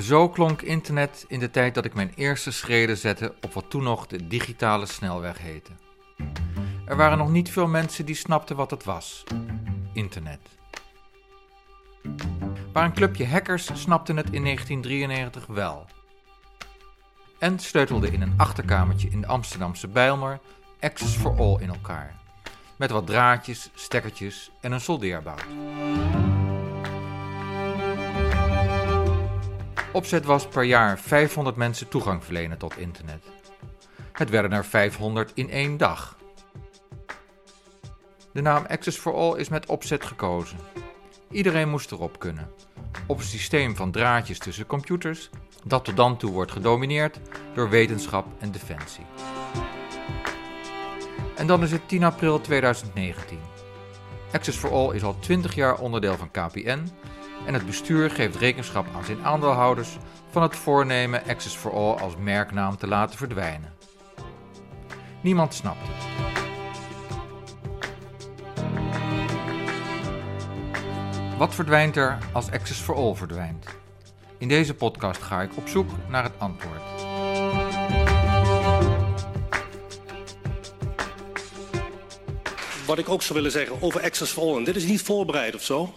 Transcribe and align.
Zo 0.00 0.28
klonk 0.28 0.62
internet 0.62 1.24
in 1.28 1.38
de 1.38 1.50
tijd 1.50 1.74
dat 1.74 1.84
ik 1.84 1.94
mijn 1.94 2.12
eerste 2.14 2.50
schreden 2.50 2.96
zette 2.96 3.34
op 3.40 3.52
wat 3.52 3.70
toen 3.70 3.82
nog 3.82 4.06
de 4.06 4.26
digitale 4.26 4.86
snelweg 4.86 5.38
heette. 5.38 5.70
Er 6.84 6.96
waren 6.96 7.18
nog 7.18 7.30
niet 7.30 7.50
veel 7.50 7.66
mensen 7.66 8.06
die 8.06 8.14
snapten 8.14 8.56
wat 8.56 8.70
het 8.70 8.84
was: 8.84 9.24
internet. 9.92 10.40
Maar 12.72 12.84
een 12.84 12.94
clubje 12.94 13.26
hackers 13.26 13.70
snapten 13.74 14.16
het 14.16 14.30
in 14.30 14.42
1993 14.42 15.46
wel. 15.46 15.86
En 17.38 17.58
sleutelde 17.58 18.10
in 18.10 18.22
een 18.22 18.34
achterkamertje 18.36 19.08
in 19.08 19.20
de 19.20 19.26
Amsterdamse 19.26 19.88
Bijlmer 19.88 20.40
Access 20.80 21.16
for 21.16 21.38
All 21.38 21.60
in 21.60 21.68
elkaar. 21.68 22.14
Met 22.76 22.90
wat 22.90 23.06
draadjes, 23.06 23.70
stekkertjes 23.74 24.50
en 24.60 24.72
een 24.72 24.80
soldeerbout. 24.80 25.44
Opzet 29.96 30.24
was 30.24 30.46
per 30.46 30.62
jaar 30.62 30.98
500 30.98 31.56
mensen 31.56 31.88
toegang 31.88 32.24
verlenen 32.24 32.58
tot 32.58 32.76
internet. 32.76 33.24
Het 34.12 34.30
werden 34.30 34.52
er 34.52 34.64
500 34.64 35.30
in 35.34 35.50
één 35.50 35.76
dag. 35.76 36.16
De 38.32 38.40
naam 38.40 38.64
Access 38.68 38.98
for 38.98 39.14
All 39.14 39.38
is 39.38 39.48
met 39.48 39.66
opzet 39.66 40.04
gekozen. 40.04 40.58
Iedereen 41.30 41.68
moest 41.68 41.92
erop 41.92 42.18
kunnen. 42.18 42.50
Op 43.06 43.18
een 43.18 43.24
systeem 43.24 43.76
van 43.76 43.90
draadjes 43.90 44.38
tussen 44.38 44.66
computers, 44.66 45.30
dat 45.64 45.84
tot 45.84 45.96
dan 45.96 46.16
toe 46.16 46.32
wordt 46.32 46.52
gedomineerd 46.52 47.20
door 47.54 47.68
wetenschap 47.68 48.26
en 48.38 48.52
defensie. 48.52 49.06
En 51.36 51.46
dan 51.46 51.62
is 51.62 51.72
het 51.72 51.88
10 51.88 52.04
april 52.04 52.40
2019. 52.40 53.38
Access 54.32 54.58
for 54.58 54.70
All 54.70 54.94
is 54.94 55.02
al 55.02 55.18
20 55.18 55.54
jaar 55.54 55.78
onderdeel 55.78 56.16
van 56.16 56.30
KPN 56.30 56.88
en 57.46 57.54
het 57.54 57.66
bestuur 57.66 58.10
geeft 58.10 58.36
rekenschap 58.36 58.86
aan 58.94 59.04
zijn 59.04 59.24
aandeelhouders 59.24 59.96
van 60.30 60.42
het 60.42 60.56
voornemen 60.56 61.22
Access 61.28 61.56
for 61.56 61.72
All 61.72 61.92
als 61.92 62.16
merknaam 62.16 62.76
te 62.76 62.86
laten 62.86 63.18
verdwijnen. 63.18 63.72
Niemand 65.20 65.54
snapt 65.54 65.80
het. 65.82 66.04
Wat 71.38 71.54
verdwijnt 71.54 71.96
er 71.96 72.18
als 72.32 72.50
Access 72.50 72.80
for 72.80 72.94
All 72.94 73.14
verdwijnt? 73.14 73.66
In 74.38 74.48
deze 74.48 74.74
podcast 74.74 75.22
ga 75.22 75.42
ik 75.42 75.56
op 75.56 75.68
zoek 75.68 75.90
naar 76.08 76.22
het 76.22 76.38
antwoord. 76.38 76.95
Wat 82.86 82.98
ik 82.98 83.08
ook 83.08 83.22
zou 83.22 83.34
willen 83.34 83.50
zeggen 83.50 83.82
over 83.82 84.02
Access 84.02 84.32
for 84.32 84.42
All, 84.42 84.56
en 84.56 84.64
dit 84.64 84.76
is 84.76 84.84
niet 84.84 85.02
voorbereid 85.02 85.54
of 85.54 85.62
zo. 85.62 85.94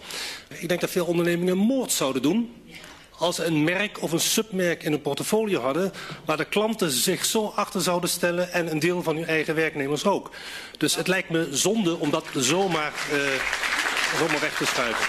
Ik 0.48 0.68
denk 0.68 0.82
dat 0.82 0.90
veel 0.90 1.06
ondernemingen 1.06 1.58
moord 1.58 1.92
zouden 1.92 2.22
doen 2.22 2.54
als 3.20 3.36
ze 3.36 3.46
een 3.46 3.64
merk 3.64 4.02
of 4.02 4.12
een 4.12 4.20
submerk 4.20 4.84
in 4.84 4.92
hun 4.92 5.02
portfolio 5.02 5.62
hadden... 5.62 5.92
waar 6.26 6.38
de 6.38 6.46
klanten 6.46 6.92
zich 6.92 7.26
zo 7.26 7.46
achter 7.56 7.82
zouden 7.82 8.10
stellen 8.10 8.52
en 8.52 8.72
een 8.72 8.80
deel 8.80 9.04
van 9.04 9.16
hun 9.16 9.26
eigen 9.26 9.56
werknemers 9.56 10.06
ook. 10.06 10.32
Dus 10.78 10.96
het 10.96 11.08
lijkt 11.08 11.30
me 11.30 11.48
zonde 11.52 11.98
om 11.98 12.10
dat 12.10 12.26
zomaar, 12.34 12.94
uh, 13.14 13.20
zomaar 14.18 14.40
weg 14.40 14.58
te 14.58 14.66
schuiven. 14.66 15.06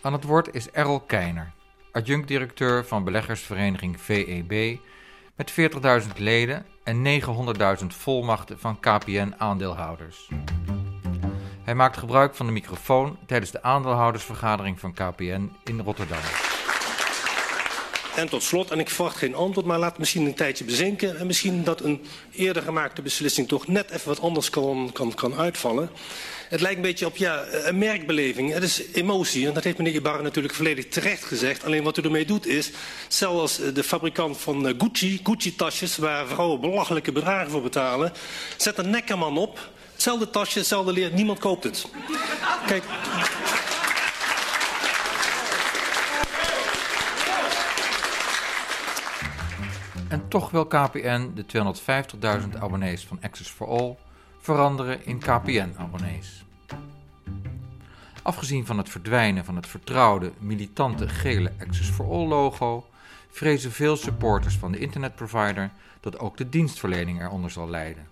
Aan 0.00 0.12
het 0.12 0.24
woord 0.24 0.54
is 0.54 0.70
Errol 0.70 1.00
Keiner, 1.00 1.52
adjunct-directeur 1.92 2.84
van 2.86 3.04
beleggersvereniging 3.04 4.00
VEB... 4.00 4.78
met 5.38 5.52
40.000 6.04 6.08
leden 6.16 6.66
en 6.82 7.22
900.000 7.80 7.86
volmachten 7.86 8.58
van 8.58 8.80
KPN-aandeelhouders. 8.80 10.28
Hij 11.62 11.74
maakt 11.74 11.96
gebruik 11.96 12.34
van 12.34 12.46
de 12.46 12.52
microfoon 12.52 13.18
tijdens 13.26 13.50
de 13.50 13.62
aandeelhoudersvergadering 13.62 14.80
van 14.80 14.92
KPN 14.92 15.52
in 15.64 15.80
Rotterdam. 15.80 16.18
En 18.16 18.28
tot 18.28 18.42
slot, 18.42 18.70
en 18.70 18.78
ik 18.78 18.90
verwacht 18.90 19.16
geen 19.16 19.34
antwoord, 19.34 19.66
maar 19.66 19.78
laat 19.78 19.98
misschien 19.98 20.26
een 20.26 20.34
tijdje 20.34 20.64
bezinken. 20.64 21.18
En 21.18 21.26
misschien 21.26 21.64
dat 21.64 21.80
een 21.80 22.04
eerder 22.32 22.62
gemaakte 22.62 23.02
beslissing 23.02 23.48
toch 23.48 23.66
net 23.66 23.90
even 23.90 24.08
wat 24.08 24.20
anders 24.20 24.50
kan, 24.50 24.90
kan, 24.92 25.14
kan 25.14 25.34
uitvallen. 25.34 25.90
Het 26.48 26.60
lijkt 26.60 26.76
een 26.76 26.82
beetje 26.82 27.06
op 27.06 27.16
ja, 27.16 27.44
een 27.50 27.78
merkbeleving. 27.78 28.52
Het 28.52 28.62
is 28.62 28.92
emotie. 28.92 29.46
En 29.46 29.54
dat 29.54 29.64
heeft 29.64 29.78
meneer 29.78 29.94
Ibarra 29.94 30.22
natuurlijk 30.22 30.54
volledig 30.54 30.88
terecht 30.88 31.24
gezegd. 31.24 31.64
Alleen 31.64 31.82
wat 31.82 31.96
u 31.96 32.02
ermee 32.02 32.24
doet 32.24 32.46
is, 32.46 32.70
zelfs 33.08 33.56
de 33.74 33.82
fabrikant 33.82 34.38
van 34.38 34.68
eh, 34.68 34.74
Gucci, 34.78 35.20
Gucci-tasjes, 35.22 35.96
waar 35.96 36.26
vrouwen 36.26 36.60
belachelijke 36.60 37.12
bedragen 37.12 37.50
voor 37.50 37.62
betalen, 37.62 38.12
zet 38.56 38.78
een 38.78 38.90
nekkerman 38.90 39.38
op. 39.38 39.70
Hetzelfde 39.92 40.30
tasje, 40.30 40.58
hetzelfde 40.58 40.92
leer, 40.92 41.12
niemand 41.12 41.38
koopt 41.38 41.64
het. 41.64 41.86
Kijk. 42.66 42.82
En 50.08 50.28
toch 50.28 50.50
wil 50.50 50.66
KPN 50.66 51.30
de 51.34 51.44
250.000 52.52 52.58
abonnees 52.58 53.04
van 53.04 53.18
Access 53.22 53.50
for 53.50 53.66
All 53.66 53.96
veranderen 54.38 55.04
in 55.06 55.18
KPN-abonnees. 55.18 56.44
Afgezien 58.22 58.66
van 58.66 58.78
het 58.78 58.88
verdwijnen 58.88 59.44
van 59.44 59.56
het 59.56 59.66
vertrouwde, 59.66 60.32
militante 60.38 61.08
gele 61.08 61.52
Access 61.60 61.90
for 61.90 62.10
All 62.10 62.26
logo, 62.26 62.86
vrezen 63.28 63.72
veel 63.72 63.96
supporters 63.96 64.56
van 64.56 64.72
de 64.72 64.78
internetprovider 64.78 65.70
dat 66.00 66.18
ook 66.18 66.36
de 66.36 66.48
dienstverlening 66.48 67.22
eronder 67.22 67.50
zal 67.50 67.68
lijden. 67.68 68.06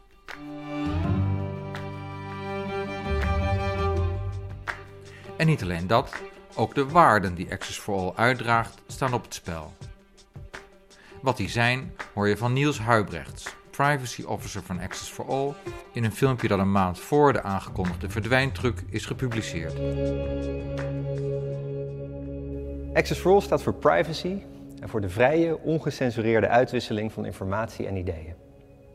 En 5.36 5.46
niet 5.46 5.62
alleen 5.62 5.86
dat, 5.86 6.22
ook 6.54 6.74
de 6.74 6.88
waarden 6.88 7.34
die 7.34 7.52
Access 7.52 7.78
for 7.78 7.94
All 7.94 8.12
uitdraagt 8.14 8.82
staan 8.86 9.14
op 9.14 9.24
het 9.24 9.34
spel. 9.34 9.76
Wat 11.22 11.36
die 11.36 11.48
zijn, 11.48 11.92
hoor 12.14 12.28
je 12.28 12.36
van 12.36 12.52
Niels 12.52 12.78
Huibrechts, 12.78 13.54
privacy 13.76 14.22
officer 14.22 14.62
van 14.62 14.80
Access 14.80 15.10
for 15.10 15.26
All, 15.26 15.52
in 15.92 16.04
een 16.04 16.12
filmpje 16.12 16.48
dat 16.48 16.58
een 16.58 16.72
maand 16.72 16.98
voor 16.98 17.32
de 17.32 17.42
aangekondigde 17.42 18.10
verdwijntruc 18.10 18.84
is 18.90 19.06
gepubliceerd. 19.06 19.74
Access 22.94 23.20
for 23.20 23.32
All 23.32 23.40
staat 23.40 23.62
voor 23.62 23.74
privacy 23.74 24.42
en 24.80 24.88
voor 24.88 25.00
de 25.00 25.08
vrije, 25.08 25.58
ongecensureerde 25.58 26.48
uitwisseling 26.48 27.12
van 27.12 27.24
informatie 27.24 27.86
en 27.86 27.96
ideeën. 27.96 28.34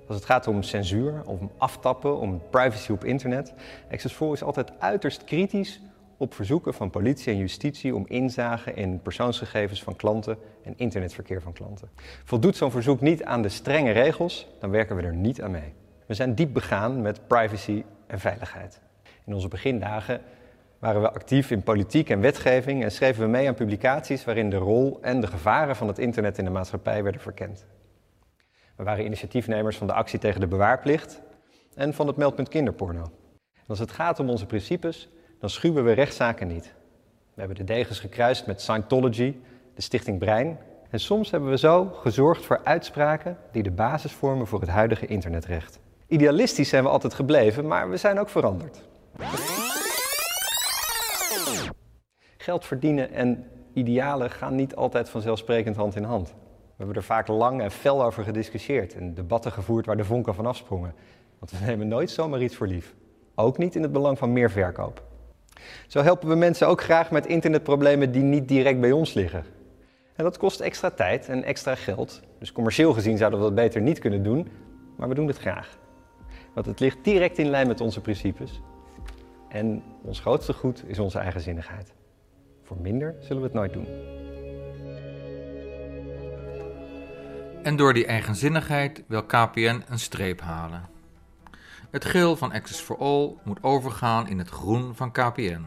Als 0.07 0.15
het 0.15 0.25
gaat 0.25 0.47
om 0.47 0.63
censuur, 0.63 1.21
om 1.25 1.51
aftappen, 1.57 2.17
om 2.17 2.41
privacy 2.49 2.91
op 2.91 3.05
internet, 3.05 3.53
Access 3.91 4.15
for 4.15 4.27
All 4.27 4.33
is 4.33 4.43
altijd 4.43 4.71
uiterst 4.79 5.23
kritisch 5.23 5.81
op 6.21 6.33
verzoeken 6.33 6.73
van 6.73 6.89
politie 6.89 7.33
en 7.33 7.39
justitie 7.39 7.95
om 7.95 8.05
inzage 8.07 8.73
in 8.73 9.01
persoonsgegevens 9.01 9.83
van 9.83 9.95
klanten 9.95 10.37
en 10.63 10.73
internetverkeer 10.77 11.41
van 11.41 11.53
klanten. 11.53 11.89
Voldoet 12.23 12.55
zo'n 12.55 12.71
verzoek 12.71 13.01
niet 13.01 13.23
aan 13.23 13.41
de 13.41 13.49
strenge 13.49 13.91
regels, 13.91 14.47
dan 14.59 14.69
werken 14.69 14.95
we 14.95 15.01
er 15.01 15.15
niet 15.15 15.41
aan 15.41 15.51
mee. 15.51 15.73
We 16.05 16.13
zijn 16.13 16.35
diep 16.35 16.53
begaan 16.53 17.01
met 17.01 17.27
privacy 17.27 17.83
en 18.07 18.19
veiligheid. 18.19 18.81
In 19.25 19.33
onze 19.33 19.47
begindagen 19.47 20.21
waren 20.79 21.01
we 21.01 21.11
actief 21.11 21.51
in 21.51 21.63
politiek 21.63 22.09
en 22.09 22.19
wetgeving 22.19 22.83
en 22.83 22.91
schreven 22.91 23.23
we 23.23 23.29
mee 23.29 23.47
aan 23.47 23.53
publicaties 23.53 24.25
waarin 24.25 24.49
de 24.49 24.57
rol 24.57 24.97
en 25.01 25.21
de 25.21 25.27
gevaren 25.27 25.75
van 25.75 25.87
het 25.87 25.99
internet 25.99 26.37
in 26.37 26.43
de 26.43 26.49
maatschappij 26.49 27.03
werden 27.03 27.21
verkend. 27.21 27.65
We 28.75 28.83
waren 28.83 29.05
initiatiefnemers 29.05 29.77
van 29.77 29.87
de 29.87 29.93
actie 29.93 30.19
tegen 30.19 30.39
de 30.39 30.47
bewaarplicht 30.47 31.21
en 31.75 31.93
van 31.93 32.07
het 32.07 32.15
meldpunt 32.15 32.49
kinderporno. 32.49 33.03
En 33.53 33.67
als 33.67 33.79
het 33.79 33.91
gaat 33.91 34.19
om 34.19 34.29
onze 34.29 34.45
principes, 34.45 35.09
dan 35.41 35.49
schuwen 35.49 35.83
we 35.83 35.91
rechtszaken 35.91 36.47
niet. 36.47 36.73
We 37.33 37.39
hebben 37.39 37.57
de 37.57 37.63
degens 37.63 37.99
gekruist 37.99 38.45
met 38.45 38.61
Scientology, 38.61 39.35
de 39.75 39.81
Stichting 39.81 40.19
Brein. 40.19 40.57
En 40.89 40.99
soms 40.99 41.31
hebben 41.31 41.49
we 41.49 41.57
zo 41.57 41.85
gezorgd 41.85 42.45
voor 42.45 42.61
uitspraken 42.63 43.37
die 43.51 43.63
de 43.63 43.71
basis 43.71 44.11
vormen 44.11 44.47
voor 44.47 44.59
het 44.59 44.69
huidige 44.69 45.05
internetrecht. 45.05 45.79
Idealistisch 46.07 46.69
zijn 46.69 46.83
we 46.83 46.89
altijd 46.89 47.13
gebleven, 47.13 47.67
maar 47.67 47.89
we 47.89 47.97
zijn 47.97 48.19
ook 48.19 48.29
veranderd. 48.29 48.81
Geld 52.37 52.65
verdienen 52.65 53.11
en 53.11 53.47
idealen 53.73 54.29
gaan 54.29 54.55
niet 54.55 54.75
altijd 54.75 55.09
vanzelfsprekend 55.09 55.75
hand 55.75 55.95
in 55.95 56.03
hand. 56.03 56.27
We 56.27 56.77
hebben 56.77 56.95
er 56.95 57.03
vaak 57.03 57.27
lang 57.27 57.61
en 57.61 57.71
fel 57.71 58.03
over 58.03 58.23
gediscussieerd 58.23 58.95
en 58.95 59.13
debatten 59.13 59.51
gevoerd 59.51 59.85
waar 59.85 59.97
de 59.97 60.05
vonken 60.05 60.35
van 60.35 60.45
afsprongen. 60.45 60.93
Want 61.39 61.51
we 61.51 61.65
nemen 61.65 61.87
nooit 61.87 62.09
zomaar 62.09 62.41
iets 62.41 62.55
voor 62.55 62.67
lief. 62.67 62.93
Ook 63.35 63.57
niet 63.57 63.75
in 63.75 63.81
het 63.81 63.91
belang 63.91 64.17
van 64.17 64.33
meer 64.33 64.51
verkoop. 64.51 65.09
Zo 65.87 66.01
helpen 66.01 66.29
we 66.29 66.35
mensen 66.35 66.67
ook 66.67 66.81
graag 66.81 67.11
met 67.11 67.25
internetproblemen 67.25 68.11
die 68.11 68.23
niet 68.23 68.47
direct 68.47 68.79
bij 68.79 68.91
ons 68.91 69.13
liggen. 69.13 69.43
En 70.15 70.23
dat 70.23 70.37
kost 70.37 70.59
extra 70.59 70.89
tijd 70.89 71.29
en 71.29 71.43
extra 71.43 71.75
geld. 71.75 72.21
Dus 72.39 72.51
commercieel 72.51 72.93
gezien 72.93 73.17
zouden 73.17 73.39
we 73.39 73.45
dat 73.45 73.55
beter 73.55 73.81
niet 73.81 73.99
kunnen 73.99 74.23
doen, 74.23 74.47
maar 74.97 75.07
we 75.07 75.15
doen 75.15 75.27
het 75.27 75.37
graag. 75.37 75.77
Want 76.53 76.65
het 76.65 76.79
ligt 76.79 76.97
direct 77.03 77.37
in 77.37 77.49
lijn 77.49 77.67
met 77.67 77.81
onze 77.81 78.01
principes. 78.01 78.61
En 79.49 79.83
ons 80.03 80.19
grootste 80.19 80.53
goed 80.53 80.83
is 80.87 80.99
onze 80.99 81.19
eigenzinnigheid. 81.19 81.93
Voor 82.63 82.77
minder 82.81 83.15
zullen 83.19 83.41
we 83.41 83.47
het 83.47 83.57
nooit 83.57 83.73
doen. 83.73 83.87
En 87.63 87.75
door 87.75 87.93
die 87.93 88.05
eigenzinnigheid 88.05 89.03
wil 89.07 89.23
KPN 89.23 89.81
een 89.89 89.99
streep 89.99 90.41
halen. 90.41 90.90
Het 91.91 92.05
geel 92.05 92.35
van 92.35 92.51
Access 92.51 92.81
for 92.81 92.97
All 92.97 93.35
moet 93.43 93.63
overgaan 93.63 94.27
in 94.27 94.37
het 94.37 94.49
groen 94.49 94.95
van 94.95 95.11
KPN. 95.11 95.65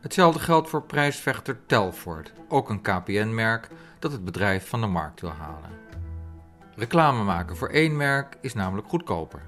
Hetzelfde 0.00 0.40
geldt 0.40 0.68
voor 0.68 0.82
prijsvechter 0.82 1.66
Telford, 1.66 2.32
ook 2.48 2.68
een 2.68 2.80
KPN-merk 2.80 3.68
dat 3.98 4.12
het 4.12 4.24
bedrijf 4.24 4.68
van 4.68 4.80
de 4.80 4.86
markt 4.86 5.20
wil 5.20 5.30
halen. 5.30 5.70
Reclame 6.74 7.22
maken 7.22 7.56
voor 7.56 7.68
één 7.68 7.96
merk 7.96 8.36
is 8.40 8.54
namelijk 8.54 8.88
goedkoper. 8.88 9.42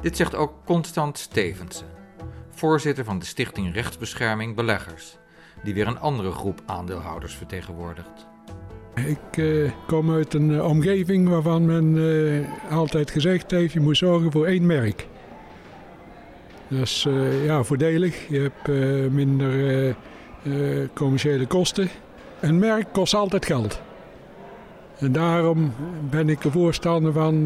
Dit 0.00 0.16
zegt 0.16 0.34
ook 0.34 0.52
Constant 0.64 1.18
Stevensen, 1.18 1.90
voorzitter 2.50 3.04
van 3.04 3.18
de 3.18 3.24
Stichting 3.24 3.74
Rechtsbescherming 3.74 4.56
Beleggers, 4.56 5.16
die 5.62 5.74
weer 5.74 5.86
een 5.86 6.00
andere 6.00 6.32
groep 6.32 6.62
aandeelhouders 6.66 7.34
vertegenwoordigt. 7.34 8.26
Ik 9.06 9.36
uh, 9.36 9.70
kom 9.86 10.12
uit 10.12 10.34
een 10.34 10.50
uh, 10.50 10.64
omgeving 10.64 11.28
waarvan 11.28 11.66
men 11.66 11.96
uh, 11.96 12.72
altijd 12.72 13.10
gezegd 13.10 13.50
heeft: 13.50 13.72
je 13.72 13.80
moet 13.80 13.96
zorgen 13.96 14.32
voor 14.32 14.46
één 14.46 14.66
merk. 14.66 15.06
Dat 16.68 16.80
is 16.80 17.06
ja, 17.44 17.62
voordelig. 17.62 18.28
Je 18.28 18.40
hebt 18.40 18.68
minder 19.12 19.94
commerciële 20.94 21.46
kosten. 21.46 21.88
Een 22.40 22.58
merk 22.58 22.86
kost 22.92 23.14
altijd 23.14 23.46
geld. 23.46 23.80
En 24.98 25.12
daarom 25.12 25.74
ben 26.10 26.28
ik 26.28 26.44
een 26.44 26.50
voorstander 26.50 27.12
van, 27.12 27.44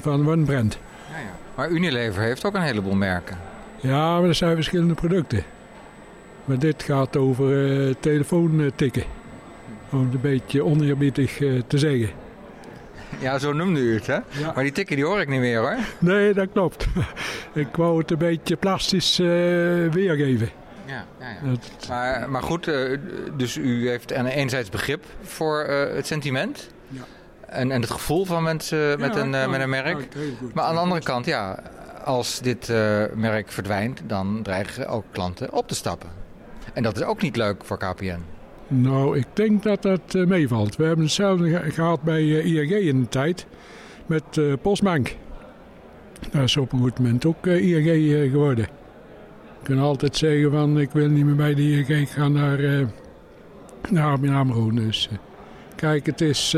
van 0.00 0.28
One 0.28 0.44
Brand. 0.44 0.78
Ja, 1.10 1.18
ja. 1.18 1.36
Maar 1.54 1.70
Unilever 1.70 2.22
heeft 2.22 2.44
ook 2.44 2.54
een 2.54 2.62
heleboel 2.62 2.94
merken. 2.94 3.38
Ja, 3.80 4.18
maar 4.18 4.28
er 4.28 4.34
zijn 4.34 4.54
verschillende 4.54 4.94
producten. 4.94 5.42
Maar 6.44 6.58
dit 6.58 6.82
gaat 6.82 7.16
over 7.16 7.96
telefoon 8.00 8.70
tikken 8.74 9.04
om 9.92 10.04
het 10.04 10.14
een 10.14 10.20
beetje 10.20 10.64
oneerbiedig 10.64 11.40
uh, 11.40 11.62
te 11.66 11.78
zeggen. 11.78 12.10
Ja, 13.20 13.38
zo 13.38 13.52
noemde 13.52 13.80
u 13.80 13.94
het, 13.94 14.06
hè? 14.06 14.14
Ja. 14.14 14.52
Maar 14.54 14.62
die 14.62 14.72
tikken 14.72 14.96
die 14.96 15.04
hoor 15.04 15.20
ik 15.20 15.28
niet 15.28 15.40
meer, 15.40 15.58
hoor. 15.58 15.76
Nee, 15.98 16.34
dat 16.34 16.48
klopt. 16.52 16.86
ik 17.52 17.76
wou 17.76 17.98
het 17.98 18.10
een 18.10 18.18
beetje 18.18 18.56
plastisch 18.56 19.20
uh, 19.20 19.26
weergeven. 19.92 20.50
Ja, 20.84 21.04
ja, 21.20 21.28
ja. 21.28 21.50
Dat... 21.50 21.88
Maar, 21.88 22.30
maar 22.30 22.42
goed, 22.42 22.68
uh, 22.68 22.98
dus 23.36 23.56
u 23.56 23.88
heeft 23.88 24.12
een 24.12 24.26
enerzijds 24.26 24.68
begrip 24.68 25.04
voor 25.22 25.64
het 25.94 26.06
sentiment... 26.06 26.70
Ja. 26.88 27.02
En, 27.46 27.70
en 27.70 27.80
het 27.80 27.90
gevoel 27.90 28.24
van 28.24 28.42
mensen 28.42 29.00
met, 29.00 29.16
een, 29.16 29.30
met 29.30 29.60
een 29.60 29.70
merk. 29.70 30.08
maar 30.54 30.64
aan 30.64 30.74
de 30.74 30.80
andere 30.80 31.02
kant, 31.02 31.26
ja, 31.26 31.62
als 32.04 32.40
dit 32.40 32.68
merk 33.14 33.52
verdwijnt... 33.52 34.00
dan 34.06 34.40
dreigen 34.42 34.88
ook 34.88 35.04
klanten 35.10 35.52
op 35.52 35.68
te 35.68 35.74
stappen. 35.74 36.08
En 36.72 36.82
dat 36.82 36.96
is 36.96 37.02
ook 37.02 37.22
niet 37.22 37.36
leuk 37.36 37.64
voor 37.64 37.78
KPN. 37.78 38.31
Nou, 38.74 39.18
ik 39.18 39.26
denk 39.32 39.62
dat 39.62 39.82
dat 39.82 40.14
uh, 40.14 40.26
meevalt. 40.26 40.76
We 40.76 40.84
hebben 40.84 41.04
hetzelfde 41.04 41.70
gehad 41.70 42.02
bij 42.02 42.22
uh, 42.22 42.44
ING 42.44 42.70
in 42.70 43.00
de 43.00 43.08
tijd 43.08 43.46
met 44.06 44.36
uh, 44.38 44.52
Postbank. 44.62 45.16
Dat 46.30 46.42
is 46.42 46.56
op 46.56 46.72
een 46.72 46.78
goed 46.78 46.98
moment 46.98 47.24
ook 47.24 47.46
ING 47.46 48.30
geworden. 48.30 48.64
Je 49.58 49.68
kunt 49.68 49.80
altijd 49.80 50.16
zeggen 50.16 50.50
van 50.50 50.80
ik 50.80 50.90
wil 50.90 51.08
niet 51.08 51.24
meer 51.24 51.36
bij 51.36 51.54
de 51.54 51.62
ING, 51.62 51.88
ik 51.88 52.08
ga 52.08 52.28
naar, 52.28 52.88
naar 53.90 54.12
ABN 54.12 54.28
AMRO. 54.28 54.70
Dus 54.70 55.08
kijk, 55.76 56.06
het 56.06 56.20
is... 56.20 56.56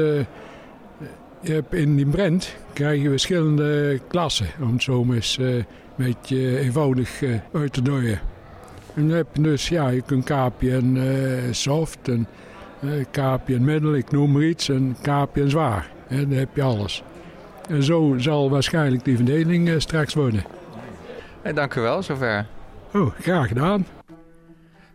in 1.70 1.96
die 1.96 2.06
Brent 2.06 2.56
krijg 2.72 3.02
je 3.02 3.08
verschillende 3.08 4.00
klassen, 4.08 4.46
om 4.60 4.72
het 4.72 4.82
zo 4.82 5.06
een 5.36 5.64
beetje 5.96 6.58
eenvoudig 6.58 7.22
uit 7.52 7.72
te 7.72 7.82
drukken. 7.82 8.20
En 8.94 9.08
dan 9.08 9.16
heb 9.16 9.26
je 9.32 9.42
dus, 9.42 9.68
ja, 9.68 9.88
je 9.88 10.02
kunt 10.02 10.24
KPN 10.24 10.94
uh, 10.96 11.52
soft 11.52 12.08
en 12.08 12.26
eh, 12.80 13.04
KPN 13.10 13.62
middel, 13.62 13.94
ik 13.94 14.10
noem 14.10 14.32
maar 14.32 14.42
iets, 14.42 14.68
en 14.68 14.96
KPN 15.02 15.48
zwaar. 15.48 15.90
En 16.08 16.28
dan 16.28 16.38
heb 16.38 16.56
je 16.56 16.62
alles. 16.62 17.02
En 17.68 17.82
zo 17.82 18.14
zal 18.18 18.50
waarschijnlijk 18.50 19.04
die 19.04 19.16
verdeling 19.16 19.68
uh, 19.68 19.78
straks 19.78 20.14
worden. 20.14 20.44
Hey, 21.42 21.52
dank 21.52 21.74
u 21.74 21.80
wel, 21.80 22.02
zover. 22.02 22.46
Oh, 22.92 23.14
graag 23.20 23.48
gedaan. 23.48 23.86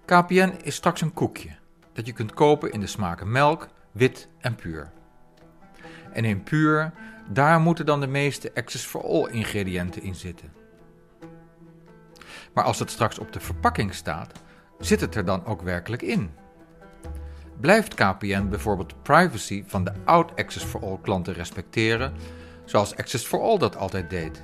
KPN 0.06 0.54
is 0.64 0.76
straks 0.76 1.02
een 1.02 1.14
koekje 1.14 1.50
dat 1.94 2.06
je 2.06 2.14
kunt 2.14 2.34
kopen 2.34 2.72
in 2.72 2.80
de 2.80 2.88
smaken 2.88 3.32
melk, 3.32 3.68
wit 3.92 4.28
en 4.40 4.56
puur. 4.56 4.92
En 6.14 6.26
in 6.26 6.44
puur, 6.44 6.92
daar 7.30 7.60
moeten 7.60 7.86
dan 7.86 8.00
de 8.00 8.08
meeste 8.08 8.52
Access 8.56 8.86
for 8.86 9.04
All 9.04 9.30
ingrediënten 9.32 10.02
in 10.02 10.16
zitten. 10.16 10.59
Maar 12.60 12.68
als 12.68 12.80
het 12.80 12.92
straks 12.92 13.20
op 13.20 13.34
de 13.34 13.40
verpakking 13.40 13.94
staat, 13.94 14.32
zit 14.80 15.02
het 15.02 15.16
er 15.16 15.26
dan 15.26 15.46
ook 15.46 15.62
werkelijk 15.62 16.02
in? 16.02 16.32
Blijft 17.60 17.94
KPN 17.94 18.48
bijvoorbeeld 18.50 18.90
de 18.90 18.96
privacy 19.02 19.64
van 19.68 19.84
de 19.84 19.92
oud 20.06 20.32
Access 20.36 20.66
for 20.66 20.82
All 20.82 20.98
klanten 21.02 21.34
respecteren, 21.34 22.14
zoals 22.66 22.96
Access 22.96 23.26
for 23.26 23.42
All 23.42 23.58
dat 23.58 23.78
altijd 23.78 24.10
deed? 24.10 24.42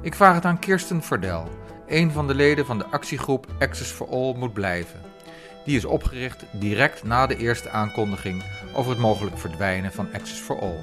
Ik 0.00 0.14
vraag 0.14 0.34
het 0.34 0.44
aan 0.44 0.58
Kirsten 0.58 1.02
Verdel, 1.02 1.48
een 1.86 2.10
van 2.10 2.26
de 2.26 2.34
leden 2.34 2.66
van 2.66 2.78
de 2.78 2.86
actiegroep 2.86 3.46
Access 3.58 3.90
for 3.90 4.08
All 4.08 4.34
moet 4.34 4.52
blijven. 4.52 5.00
Die 5.64 5.76
is 5.76 5.84
opgericht 5.84 6.44
direct 6.52 7.04
na 7.04 7.26
de 7.26 7.36
eerste 7.36 7.70
aankondiging 7.70 8.44
over 8.74 8.90
het 8.90 9.00
mogelijk 9.00 9.38
verdwijnen 9.38 9.92
van 9.92 10.12
Access 10.12 10.40
for 10.40 10.60
All. 10.60 10.80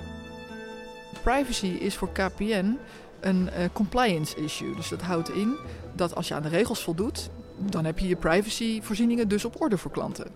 Privacy 1.23 1.67
is 1.67 1.95
voor 1.95 2.11
KPN 2.11 2.77
een 3.21 3.49
uh, 3.57 3.65
compliance 3.73 4.35
issue. 4.35 4.75
Dus 4.75 4.89
dat 4.89 5.01
houdt 5.01 5.29
in 5.29 5.57
dat 5.95 6.15
als 6.15 6.27
je 6.27 6.33
aan 6.33 6.41
de 6.41 6.49
regels 6.49 6.83
voldoet, 6.83 7.29
dan 7.57 7.85
heb 7.85 7.99
je 7.99 8.07
je 8.07 8.15
privacyvoorzieningen 8.15 9.27
dus 9.27 9.45
op 9.45 9.61
orde 9.61 9.77
voor 9.77 9.91
klanten. 9.91 10.27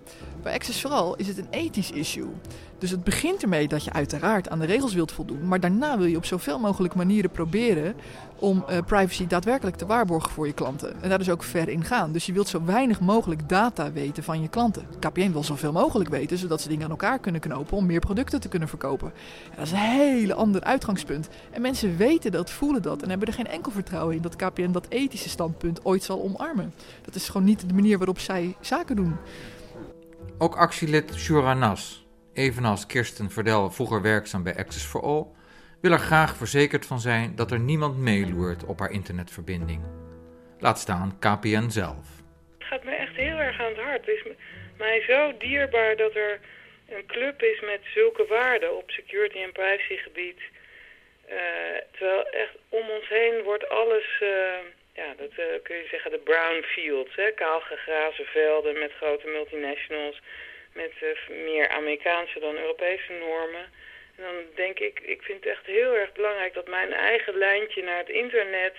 Bij 0.41 0.53
Access 0.53 0.81
vooral 0.81 1.15
is 1.15 1.27
het 1.27 1.37
een 1.37 1.47
ethisch 1.49 1.91
issue. 1.91 2.29
Dus 2.77 2.89
het 2.89 3.03
begint 3.03 3.41
ermee 3.41 3.67
dat 3.67 3.83
je 3.83 3.93
uiteraard 3.93 4.49
aan 4.49 4.59
de 4.59 4.65
regels 4.65 4.93
wilt 4.93 5.11
voldoen, 5.11 5.47
maar 5.47 5.59
daarna 5.59 5.97
wil 5.97 6.07
je 6.07 6.17
op 6.17 6.25
zoveel 6.25 6.59
mogelijk 6.59 6.95
manieren 6.95 7.31
proberen 7.31 7.95
om 8.39 8.65
uh, 8.69 8.77
privacy 8.85 9.27
daadwerkelijk 9.27 9.75
te 9.77 9.85
waarborgen 9.85 10.31
voor 10.31 10.47
je 10.47 10.53
klanten. 10.53 11.01
En 11.01 11.09
daar 11.09 11.17
dus 11.17 11.29
ook 11.29 11.43
ver 11.43 11.69
in 11.69 11.83
gaan. 11.83 12.11
Dus 12.11 12.25
je 12.25 12.33
wilt 12.33 12.47
zo 12.47 12.63
weinig 12.65 12.99
mogelijk 12.99 13.49
data 13.49 13.91
weten 13.91 14.23
van 14.23 14.41
je 14.41 14.47
klanten. 14.47 14.87
KPN 14.99 15.31
wil 15.31 15.43
zoveel 15.43 15.71
mogelijk 15.71 16.09
weten, 16.09 16.37
zodat 16.37 16.61
ze 16.61 16.69
dingen 16.69 16.83
aan 16.83 16.89
elkaar 16.89 17.19
kunnen 17.19 17.41
knopen 17.41 17.77
om 17.77 17.85
meer 17.85 17.99
producten 17.99 18.41
te 18.41 18.47
kunnen 18.47 18.67
verkopen. 18.67 19.07
En 19.49 19.55
dat 19.55 19.65
is 19.65 19.71
een 19.71 19.77
hele 19.77 20.33
ander 20.33 20.63
uitgangspunt. 20.63 21.29
En 21.51 21.61
mensen 21.61 21.97
weten 21.97 22.31
dat, 22.31 22.51
voelen 22.51 22.81
dat 22.81 23.01
en 23.01 23.09
hebben 23.09 23.27
er 23.27 23.33
geen 23.33 23.47
enkel 23.47 23.71
vertrouwen 23.71 24.15
in 24.15 24.21
dat 24.21 24.35
KPN 24.35 24.71
dat 24.71 24.85
ethische 24.89 25.29
standpunt 25.29 25.85
ooit 25.85 26.03
zal 26.03 26.21
omarmen. 26.23 26.73
Dat 27.01 27.15
is 27.15 27.29
gewoon 27.29 27.47
niet 27.47 27.67
de 27.67 27.73
manier 27.73 27.97
waarop 27.97 28.19
zij 28.19 28.55
zaken 28.61 28.95
doen. 28.95 29.15
Ook 30.37 30.55
actielid 30.55 31.13
Shura 31.13 31.53
Nas, 31.53 32.05
evenals 32.33 32.85
Kirsten 32.85 33.31
Verdel 33.31 33.71
vroeger 33.71 34.01
werkzaam 34.01 34.43
bij 34.43 34.57
Access 34.57 34.85
for 34.85 35.01
All, 35.01 35.25
wil 35.85 35.93
er 35.93 36.11
graag 36.15 36.35
verzekerd 36.35 36.85
van 36.85 36.99
zijn 36.99 37.35
dat 37.35 37.51
er 37.51 37.59
niemand 37.59 37.97
meeloert 37.97 38.65
op 38.65 38.79
haar 38.79 38.91
internetverbinding. 38.91 39.81
Laat 40.59 40.79
staan 40.79 41.17
KPN 41.19 41.69
zelf. 41.69 42.05
Het 42.57 42.67
gaat 42.67 42.83
me 42.83 42.91
echt 42.91 43.15
heel 43.15 43.37
erg 43.37 43.59
aan 43.59 43.73
het 43.75 43.83
hart. 43.87 44.05
Het 44.05 44.15
is 44.15 44.23
mij 44.77 45.01
zo 45.07 45.37
dierbaar 45.37 45.95
dat 45.95 46.15
er 46.15 46.39
een 46.89 47.05
club 47.05 47.41
is 47.41 47.59
met 47.61 47.81
zulke 47.93 48.25
waarden 48.25 48.77
op 48.77 48.89
security- 48.91 49.43
en 49.43 49.51
privacygebied. 49.51 50.39
Uh, 51.29 51.35
terwijl 51.91 52.29
echt 52.29 52.55
om 52.69 52.89
ons 52.89 53.07
heen 53.07 53.43
wordt 53.43 53.69
alles, 53.69 54.07
uh, 54.21 54.61
ja, 54.93 55.09
dat 55.17 55.31
uh, 55.31 55.45
kun 55.63 55.75
je 55.75 55.87
zeggen, 55.89 56.11
de 56.11 56.27
brown 56.31 56.61
fields. 56.61 57.15
Hè? 57.15 57.31
Kaal 57.31 57.59
gegrazen 57.59 58.25
velden 58.25 58.79
met 58.79 58.91
grote 58.91 59.27
multinationals, 59.27 60.21
met 60.73 60.91
meer 61.29 61.69
Amerikaanse 61.69 62.39
dan 62.39 62.55
Europese 62.55 63.13
normen. 63.19 63.65
En 64.17 64.23
dan 64.23 64.43
denk 64.55 64.79
ik, 64.79 64.99
ik 64.99 65.21
vind 65.21 65.43
het 65.43 65.53
echt 65.53 65.65
heel 65.65 65.95
erg 65.95 66.11
belangrijk 66.11 66.53
dat 66.53 66.67
mijn 66.67 66.93
eigen 66.93 67.37
lijntje 67.37 67.83
naar 67.83 67.97
het 67.97 68.09
internet 68.09 68.75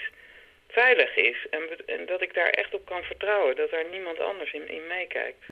veilig 0.69 1.17
is. 1.17 1.47
En, 1.51 1.63
en 1.87 2.07
dat 2.07 2.23
ik 2.23 2.35
daar 2.35 2.49
echt 2.51 2.75
op 2.75 2.87
kan 2.87 3.03
vertrouwen, 3.03 3.57
dat 3.57 3.71
daar 3.71 3.85
niemand 3.91 4.21
anders 4.21 4.53
in, 4.53 4.69
in 4.69 4.87
meekijkt. 4.87 5.45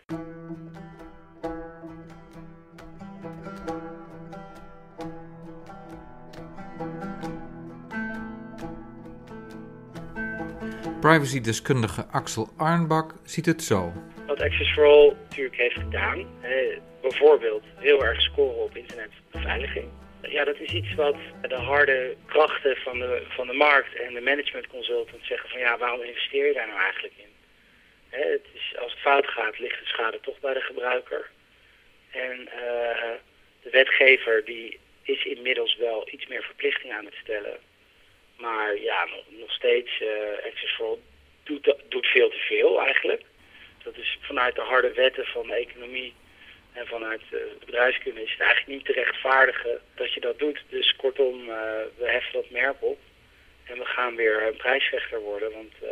Privacy-deskundige 11.00 12.06
Axel 12.10 12.48
Arnbak 12.56 13.14
ziet 13.24 13.46
het 13.46 13.62
zo. 13.62 13.92
Wat 14.26 14.40
Access 14.40 14.72
for 14.72 14.84
All 14.84 15.16
natuurlijk 15.22 15.56
heeft 15.56 15.74
gedaan, 15.74 16.26
bijvoorbeeld 17.00 17.62
heel 17.76 18.04
erg 18.04 18.20
scoren 18.20 18.62
op 18.62 18.76
Ja, 20.22 20.44
dat 20.44 20.60
is 20.60 20.72
iets 20.72 20.94
wat 20.94 21.16
de 21.48 21.54
harde 21.54 22.16
krachten 22.26 22.76
van 22.76 22.98
de, 22.98 23.22
van 23.28 23.46
de 23.46 23.52
markt 23.52 23.94
en 23.96 24.14
de 24.14 24.20
management 24.20 24.66
consultants 24.66 25.26
zeggen 25.26 25.48
van 25.48 25.58
ja, 25.58 25.78
waarom 25.78 26.02
investeer 26.02 26.46
je 26.46 26.52
daar 26.52 26.66
nou 26.66 26.80
eigenlijk 26.80 27.14
in? 27.16 27.32
het 28.20 28.46
is, 28.52 28.76
als 28.78 28.92
het 28.92 29.00
fout 29.00 29.26
gaat, 29.26 29.58
ligt 29.58 29.80
de 29.80 29.86
schade 29.86 30.20
toch 30.20 30.40
bij 30.40 30.54
de 30.54 30.60
gebruiker. 30.60 31.30
En 32.10 32.40
uh, 32.40 33.10
de 33.62 33.70
wetgever 33.70 34.44
die 34.44 34.78
is 35.02 35.24
inmiddels 35.24 35.76
wel 35.76 36.08
iets 36.10 36.26
meer 36.26 36.42
verplichting 36.42 36.92
aan 36.92 37.04
het 37.04 37.14
stellen. 37.14 37.58
Maar 38.36 38.80
ja, 38.80 39.04
nog, 39.04 39.24
nog 39.28 39.52
steeds, 39.52 40.00
uh, 40.00 40.46
Access 40.46 40.74
for 40.74 40.98
doet, 41.42 41.74
doet 41.88 42.06
veel 42.06 42.30
te 42.30 42.38
veel 42.38 42.80
eigenlijk. 42.80 43.22
Dat 43.82 43.96
is 43.96 44.18
vanuit 44.20 44.54
de 44.54 44.60
harde 44.60 44.92
wetten 44.92 45.26
van 45.26 45.46
de 45.46 45.54
economie 45.54 46.14
en 46.74 46.86
vanuit 46.86 47.22
eh, 47.22 47.30
de 47.30 47.66
bedrijfskunde 47.66 48.22
is 48.22 48.30
het 48.30 48.40
eigenlijk 48.40 48.70
niet 48.76 48.84
te 48.84 48.92
rechtvaardigen 48.92 49.80
dat 49.94 50.14
je 50.14 50.20
dat 50.20 50.38
doet. 50.38 50.64
Dus 50.68 50.96
kortom, 50.96 51.40
uh, 51.40 51.56
we 51.96 52.06
heffen 52.10 52.32
dat 52.32 52.50
merk 52.50 52.76
op. 52.78 52.98
En 53.64 53.78
we 53.78 53.84
gaan 53.84 54.14
weer 54.14 54.46
een 54.46 54.56
prijsvechter 54.56 55.20
worden. 55.20 55.52
Want 55.52 55.72
uh, 55.82 55.88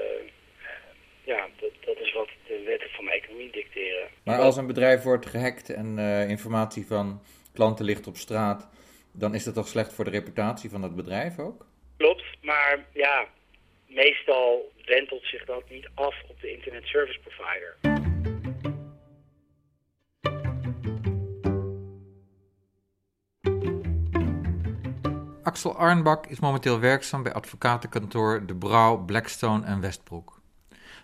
ja, 1.24 1.48
dat, 1.60 1.70
dat 1.80 1.98
is 1.98 2.12
wat 2.12 2.28
de 2.46 2.62
wetten 2.66 2.90
van 2.90 3.04
de 3.04 3.12
economie 3.12 3.50
dicteren. 3.50 4.08
Maar 4.24 4.38
als 4.38 4.56
een 4.56 4.66
bedrijf 4.66 5.02
wordt 5.02 5.26
gehackt 5.26 5.70
en 5.70 5.98
uh, 5.98 6.28
informatie 6.28 6.86
van 6.86 7.22
klanten 7.54 7.84
ligt 7.84 8.06
op 8.06 8.16
straat, 8.16 8.68
dan 9.12 9.34
is 9.34 9.44
dat 9.44 9.54
toch 9.54 9.68
slecht 9.68 9.94
voor 9.94 10.04
de 10.04 10.10
reputatie 10.10 10.70
van 10.70 10.82
het 10.82 10.96
bedrijf 10.96 11.38
ook? 11.38 11.66
Klopt, 11.96 12.24
maar 12.40 12.84
ja, 12.92 13.26
meestal 13.86 14.72
wentelt 14.84 15.24
zich 15.24 15.44
dat 15.44 15.70
niet 15.70 15.88
af 15.94 16.14
op 16.28 16.40
de 16.40 16.52
internet 16.52 16.86
service 16.86 17.18
provider. 17.20 18.10
Axel 25.52 25.76
Arnbak 25.76 26.26
is 26.26 26.40
momenteel 26.40 26.80
werkzaam 26.80 27.22
bij 27.22 27.32
advocatenkantoor 27.32 28.46
De 28.46 28.54
Brouw, 28.54 28.96
Blackstone 28.96 29.64
en 29.64 29.80
Westbroek. 29.80 30.40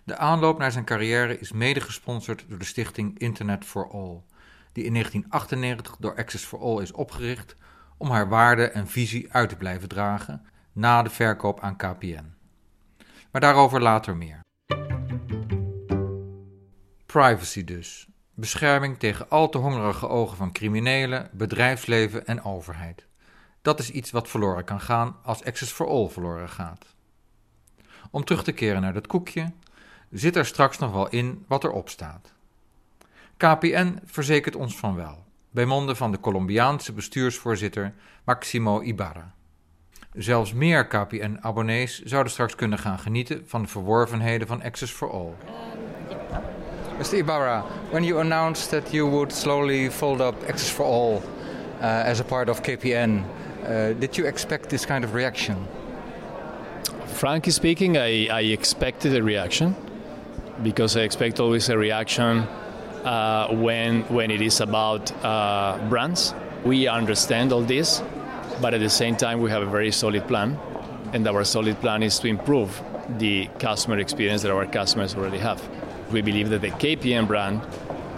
De 0.05 0.17
aanloop 0.17 0.59
naar 0.59 0.73
zijn 0.73 0.85
carrière 0.85 1.39
is 1.39 1.53
mede 1.53 1.81
gesponsord 1.81 2.45
door 2.49 2.59
de 2.59 2.65
stichting 2.65 3.19
Internet 3.19 3.65
for 3.65 3.91
All, 3.91 4.23
die 4.73 4.85
in 4.85 4.93
1998 4.93 5.97
door 5.97 6.17
Access 6.17 6.45
for 6.45 6.59
All 6.61 6.83
is 6.83 6.93
opgericht 6.93 7.57
om 7.97 8.11
haar 8.11 8.29
waarde 8.29 8.69
en 8.69 8.87
visie 8.87 9.33
uit 9.33 9.49
te 9.49 9.57
blijven 9.57 9.89
dragen 9.89 10.47
na 10.73 11.03
de 11.03 11.11
verkoop 11.11 11.61
aan 11.61 11.77
KPN. 11.77 12.35
Maar 13.31 13.41
daarover 13.41 13.83
later 13.83 14.17
meer. 14.17 14.41
Privacy 17.07 17.65
dus. 17.65 18.09
Bescherming 18.35 18.99
tegen 18.99 19.31
al 19.31 19.49
te 19.49 19.59
hongerige 19.59 20.09
ogen 20.09 20.37
van 20.37 20.53
criminelen, 20.53 21.31
bedrijfsleven 21.33 22.27
en 22.27 22.45
overheid. 22.45 23.08
Dat 23.69 23.79
is 23.79 23.91
iets 23.91 24.11
wat 24.11 24.29
verloren 24.29 24.65
kan 24.65 24.81
gaan 24.81 25.17
als 25.23 25.45
Access 25.45 25.73
for 25.73 25.87
All 25.87 26.09
verloren 26.09 26.49
gaat. 26.49 26.87
Om 28.11 28.25
terug 28.25 28.45
te 28.45 28.53
keren 28.53 28.81
naar 28.81 28.93
dat 28.93 29.07
koekje, 29.07 29.53
zit 30.11 30.37
er 30.37 30.47
straks 30.47 30.79
nog 30.79 30.93
wel 30.93 31.09
in 31.09 31.45
wat 31.49 31.65
erop 31.65 31.89
staat. 31.89 32.33
KPN 33.37 33.99
verzekert 34.05 34.57
ons 34.57 34.77
van 34.77 34.95
wel, 34.95 35.25
bij 35.51 35.65
monden 35.65 35.97
van 35.97 36.11
de 36.11 36.21
Colombiaanse 36.21 36.93
bestuursvoorzitter 36.93 37.95
Maximo 38.25 38.81
Ibarra. 38.83 39.35
Zelfs 40.13 40.53
meer 40.53 40.87
KPN-abonnees 40.87 42.03
zouden 42.03 42.33
straks 42.33 42.55
kunnen 42.55 42.79
gaan 42.79 42.99
genieten 42.99 43.43
van 43.47 43.63
de 43.63 43.69
verworvenheden 43.69 44.47
van 44.47 44.63
Access 44.63 44.93
for 44.93 45.11
All. 45.11 45.35
Mr. 46.99 47.17
Ibarra, 47.17 47.65
when 47.91 48.05
you 48.05 48.21
announced 48.21 48.71
that 48.71 48.91
you 48.91 49.11
would 49.11 49.33
slowly 49.33 49.91
fold 49.91 50.21
up 50.21 50.35
Access 50.49 50.71
for 50.71 50.85
All 50.85 51.23
uh, 51.81 52.05
as 52.05 52.21
a 52.21 52.25
part 52.25 52.49
of 52.49 52.61
KPN, 52.61 53.25
uh, 53.69 53.93
did 53.93 54.17
you 54.17 54.27
expect 54.27 54.71
this 54.71 54.87
kind 54.87 55.05
of 55.05 55.13
reaction? 55.13 55.69
Frankly 57.07 57.53
speaking, 57.53 57.99
I, 57.99 58.29
I 58.29 58.41
expected 58.41 59.15
a 59.15 59.23
reaction 59.23 59.77
because 60.63 60.97
I 60.97 61.03
expect 61.03 61.39
always 61.39 61.69
a 61.69 61.77
reaction 61.77 62.47
uh, 63.05 63.49
when 63.51 64.03
when 64.05 64.31
it 64.31 64.41
is 64.41 64.61
about 64.61 65.13
uh, 65.25 65.79
brands. 65.89 66.35
We 66.65 66.89
understand 66.89 67.53
all 67.53 67.63
this, 67.63 68.03
but 68.61 68.75
at 68.75 68.81
the 68.81 68.91
same 68.91 69.17
time, 69.17 69.41
we 69.41 69.51
have 69.51 69.63
a 69.63 69.71
very 69.71 69.93
solid 69.93 70.27
plan, 70.27 70.59
and 71.13 71.27
our 71.29 71.45
solid 71.45 71.79
plan 71.81 72.03
is 72.03 72.19
to 72.21 72.27
improve 72.27 72.83
the 73.19 73.49
customer 73.59 73.99
experience 73.99 74.43
that 74.43 74.51
our 74.51 74.67
customers 74.67 75.15
already 75.15 75.39
have. 75.39 75.63
We 76.11 76.23
believe 76.23 76.49
that 76.51 76.63
the 76.63 76.71
KPN 76.71 77.27
brand 77.27 77.61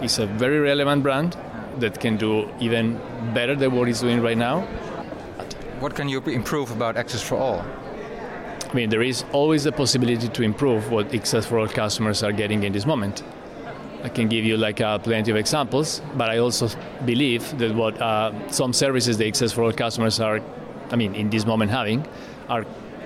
is 0.01 0.17
a 0.17 0.25
very 0.25 0.59
relevant 0.59 1.03
brand 1.03 1.37
that 1.79 1.99
can 1.99 2.17
do 2.17 2.49
even 2.59 2.99
better 3.33 3.55
than 3.55 3.73
what 3.73 3.89
it's 3.89 4.01
doing 4.01 4.21
right 4.21 4.37
now. 4.37 4.67
What 5.81 5.95
can 5.95 6.07
you 6.07 6.21
improve 6.21 6.69
about 6.69 6.95
Access 6.95 7.23
for 7.23 7.37
All? 7.37 7.59
I 7.59 8.73
mean, 8.75 8.91
there 8.91 9.01
is 9.01 9.25
always 9.31 9.63
the 9.63 9.71
possibility 9.71 10.27
to 10.27 10.43
improve 10.43 10.91
what 10.91 11.11
Access 11.11 11.47
for 11.47 11.57
All 11.57 11.67
customers 11.67 12.21
are 12.21 12.31
getting 12.31 12.61
in 12.61 12.71
this 12.71 12.85
moment. 12.85 13.23
I 14.03 14.09
can 14.09 14.27
give 14.27 14.45
you 14.45 14.57
like 14.57 14.79
uh, 14.79 14.99
plenty 14.99 15.31
of 15.31 15.37
examples, 15.37 16.03
but 16.15 16.29
I 16.29 16.37
also 16.37 16.69
believe 17.03 17.57
that 17.57 17.73
what 17.73 17.99
uh, 17.99 18.31
some 18.51 18.73
services 18.73 19.17
the 19.17 19.27
Access 19.27 19.53
for 19.53 19.63
All 19.63 19.73
customers 19.73 20.19
are, 20.19 20.39
I 20.91 20.95
mean, 20.95 21.15
in 21.15 21.31
this 21.31 21.47
moment 21.47 21.71
having, 21.71 22.05
are 22.47 22.63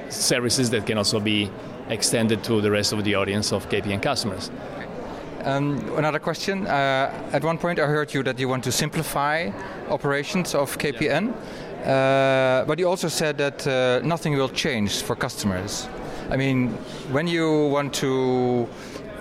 services 0.09 0.69
that 0.71 0.85
can 0.85 0.97
also 0.97 1.21
be 1.21 1.49
extended 1.87 2.43
to 2.43 2.59
the 2.59 2.71
rest 2.71 2.91
of 2.91 3.05
the 3.05 3.15
audience 3.15 3.53
of 3.53 3.69
KPN 3.69 4.01
customers. 4.01 4.51
Um, 5.45 5.77
another 5.95 6.19
question. 6.19 6.65
Uh, 6.65 7.29
at 7.31 7.43
one 7.43 7.57
point, 7.57 7.79
I 7.79 7.85
heard 7.85 8.13
you 8.13 8.23
that 8.23 8.39
you 8.39 8.49
want 8.49 8.63
to 8.63 8.71
simplify 8.71 9.51
operations 9.89 10.55
of 10.55 10.77
KPN, 10.77 11.35
uh, 11.85 12.65
but 12.65 12.79
you 12.79 12.87
also 12.87 13.07
said 13.07 13.37
that 13.37 13.67
uh, 13.67 13.99
nothing 14.03 14.33
will 14.33 14.49
change 14.49 15.01
for 15.03 15.15
customers. 15.15 15.87
I 16.31 16.37
mean, 16.37 16.69
when 17.11 17.27
you 17.27 17.67
want 17.67 17.93
to 17.95 18.67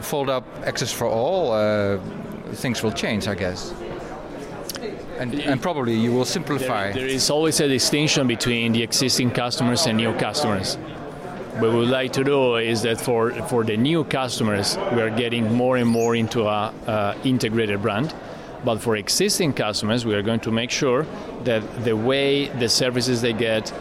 fold 0.01 0.31
up 0.31 0.45
access 0.65 0.91
for 0.93 1.07
all, 1.07 1.53
uh, 1.53 1.99
things 2.55 2.83
will 2.83 2.93
change, 2.93 3.29
I 3.29 3.35
guess. 3.35 3.75
And, 5.19 5.35
and, 5.35 5.63
probably 5.63 5.95
you 5.95 6.13
will 6.13 6.25
simplify. 6.25 6.91
There, 6.91 7.03
there 7.03 7.07
is 7.07 7.31
always 7.31 7.61
a 7.61 7.69
distinction 7.69 8.27
between 8.27 8.73
the 8.73 8.83
existing 8.83 9.31
customers 9.31 9.87
and 9.87 9.97
new 9.97 10.13
customers. 10.15 10.77
What 11.59 11.71
we 11.71 11.77
would 11.77 11.89
like 11.89 12.13
to 12.15 12.25
do 12.25 12.57
is 12.57 12.83
that 12.83 13.01
for, 13.01 13.31
for 13.49 13.63
the 13.63 13.77
new 13.77 14.03
customers, 14.05 14.77
we 14.93 15.01
are 15.01 15.11
getting 15.11 15.53
more 15.53 15.77
and 15.77 15.89
more 15.89 16.17
into 16.17 16.43
a 16.43 16.73
uh, 16.87 17.17
integrated 17.23 17.81
brand. 17.81 18.13
But 18.65 18.81
for 18.81 18.97
existing 18.97 19.53
customers, 19.53 20.07
we 20.07 20.15
are 20.15 20.23
going 20.23 20.41
to 20.41 20.51
make 20.51 20.71
sure 20.71 21.07
that 21.45 21.63
the 21.85 21.95
way 21.95 22.49
the 22.49 22.69
services 22.69 23.21
they 23.21 23.35
get, 23.35 23.73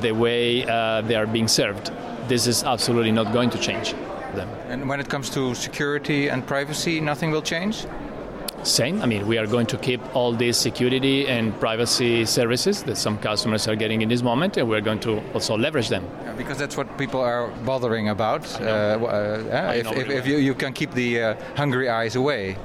the 0.00 0.12
way 0.12 0.66
uh, 0.66 1.02
they 1.02 1.14
are 1.14 1.26
being 1.26 1.48
served, 1.48 1.92
this 2.28 2.46
is 2.46 2.64
absolutely 2.64 3.12
not 3.12 3.32
going 3.32 3.50
to 3.50 3.58
change 3.58 3.94
them. 4.34 4.48
And 4.68 4.88
when 4.88 4.98
it 4.98 5.08
comes 5.08 5.30
to 5.30 5.54
security 5.54 6.28
and 6.28 6.46
privacy, 6.46 7.00
nothing 7.00 7.30
will 7.30 7.42
change? 7.42 7.86
Same. 8.64 9.02
I 9.02 9.06
mean, 9.06 9.26
we 9.26 9.38
are 9.38 9.46
going 9.46 9.66
to 9.66 9.76
keep 9.76 10.00
all 10.14 10.32
these 10.32 10.56
security 10.56 11.26
and 11.26 11.58
privacy 11.58 12.24
services 12.24 12.82
that 12.84 12.96
some 12.96 13.18
customers 13.18 13.66
are 13.66 13.74
getting 13.74 14.02
in 14.02 14.08
this 14.08 14.22
moment, 14.22 14.56
and 14.56 14.68
we're 14.68 14.80
going 14.80 15.00
to 15.00 15.20
also 15.34 15.58
leverage 15.58 15.88
them. 15.88 16.04
Yeah, 16.22 16.34
because 16.34 16.58
that's 16.58 16.76
what 16.76 16.96
people 16.96 17.20
are 17.20 17.48
bothering 17.64 18.08
about. 18.08 18.44
Uh, 18.60 18.64
uh, 18.64 19.72
if, 19.74 19.90
if, 19.92 20.10
if 20.10 20.26
you, 20.28 20.36
you, 20.36 20.54
can 20.54 20.72
keep 20.72 20.92
the 20.92 21.22
uh, 21.22 21.34
hungry 21.56 21.88
eyes 21.88 22.14
away 22.14 22.56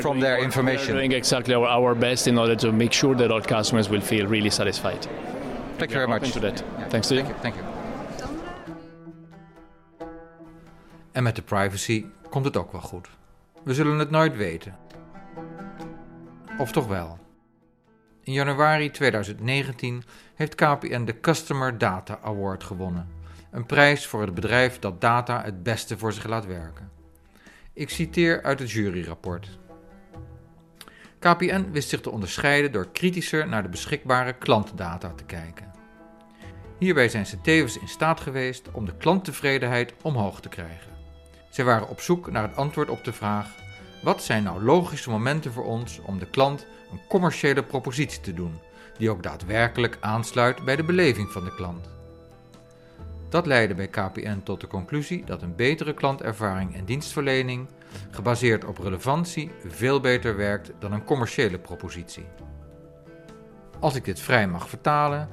from 0.00 0.20
their 0.20 0.36
our, 0.36 0.44
information. 0.44 0.86
We 0.86 0.92
are 0.92 1.02
doing 1.02 1.12
exactly 1.12 1.54
our, 1.54 1.66
our, 1.66 1.94
best 1.94 2.26
in 2.26 2.38
order 2.38 2.56
to 2.56 2.72
make 2.72 2.92
sure 2.92 3.14
that 3.16 3.30
all 3.30 3.40
customers 3.40 3.88
will 3.88 4.00
feel 4.00 4.26
really 4.26 4.50
satisfied. 4.50 5.06
Thank 5.78 5.90
you 5.90 5.98
very 5.98 6.08
much. 6.08 6.32
To 6.32 6.40
that. 6.40 6.62
Yeah. 6.78 6.88
Thanks 6.88 7.08
to 7.08 7.14
thank 7.14 7.28
you. 7.28 7.34
you. 7.34 7.42
Thank 7.42 7.54
you. 7.56 7.66
En 11.12 11.22
met 11.22 11.36
de 11.36 11.42
privacy 11.42 12.04
komt 12.30 12.44
het 12.44 12.56
ook 12.56 12.72
wel 12.72 12.80
goed. 12.80 13.08
We 13.64 13.74
zullen 13.74 13.98
het 13.98 14.10
nooit 14.10 14.36
weten. 14.36 14.76
Of 16.58 16.72
toch 16.72 16.86
wel? 16.86 17.18
In 18.24 18.32
januari 18.32 18.90
2019 18.90 20.02
heeft 20.34 20.54
KPN 20.54 21.04
de 21.04 21.20
Customer 21.20 21.78
Data 21.78 22.18
Award 22.22 22.64
gewonnen. 22.64 23.08
Een 23.50 23.66
prijs 23.66 24.06
voor 24.06 24.20
het 24.20 24.34
bedrijf 24.34 24.78
dat 24.78 25.00
data 25.00 25.42
het 25.42 25.62
beste 25.62 25.98
voor 25.98 26.12
zich 26.12 26.26
laat 26.26 26.46
werken. 26.46 26.90
Ik 27.72 27.90
citeer 27.90 28.42
uit 28.42 28.58
het 28.58 28.70
juryrapport. 28.70 29.58
KPN 31.22 31.70
wist 31.70 31.88
zich 31.88 32.00
te 32.00 32.10
onderscheiden 32.10 32.72
door 32.72 32.88
kritischer 32.92 33.48
naar 33.48 33.62
de 33.62 33.68
beschikbare 33.68 34.32
klantdata 34.32 35.12
te 35.16 35.24
kijken. 35.24 35.70
Hierbij 36.78 37.08
zijn 37.08 37.26
ze 37.26 37.40
tevens 37.40 37.78
in 37.78 37.88
staat 37.88 38.20
geweest 38.20 38.70
om 38.72 38.84
de 38.84 38.96
klanttevredenheid 38.96 39.94
omhoog 40.02 40.40
te 40.40 40.48
krijgen. 40.48 40.92
Zij 41.50 41.64
waren 41.64 41.88
op 41.88 42.00
zoek 42.00 42.30
naar 42.30 42.42
het 42.42 42.56
antwoord 42.56 42.88
op 42.88 43.04
de 43.04 43.12
vraag: 43.12 43.54
wat 44.02 44.22
zijn 44.22 44.42
nou 44.42 44.62
logische 44.62 45.10
momenten 45.10 45.52
voor 45.52 45.64
ons 45.64 46.00
om 46.04 46.18
de 46.18 46.30
klant 46.30 46.66
een 46.92 47.00
commerciële 47.08 47.62
propositie 47.62 48.20
te 48.20 48.34
doen, 48.34 48.58
die 48.98 49.10
ook 49.10 49.22
daadwerkelijk 49.22 49.98
aansluit 50.00 50.64
bij 50.64 50.76
de 50.76 50.84
beleving 50.84 51.30
van 51.30 51.44
de 51.44 51.54
klant? 51.54 51.88
Dat 53.28 53.46
leidde 53.46 53.74
bij 53.74 53.88
KPN 53.88 54.40
tot 54.44 54.60
de 54.60 54.66
conclusie 54.66 55.24
dat 55.24 55.42
een 55.42 55.56
betere 55.56 55.94
klantervaring 55.94 56.76
en 56.76 56.84
dienstverlening, 56.84 57.66
gebaseerd 58.10 58.64
op 58.64 58.78
relevantie, 58.78 59.50
veel 59.66 60.00
beter 60.00 60.36
werkt 60.36 60.72
dan 60.78 60.92
een 60.92 61.04
commerciële 61.04 61.58
propositie. 61.58 62.26
Als 63.80 63.94
ik 63.94 64.04
dit 64.04 64.20
vrij 64.20 64.48
mag 64.48 64.68
vertalen, 64.68 65.28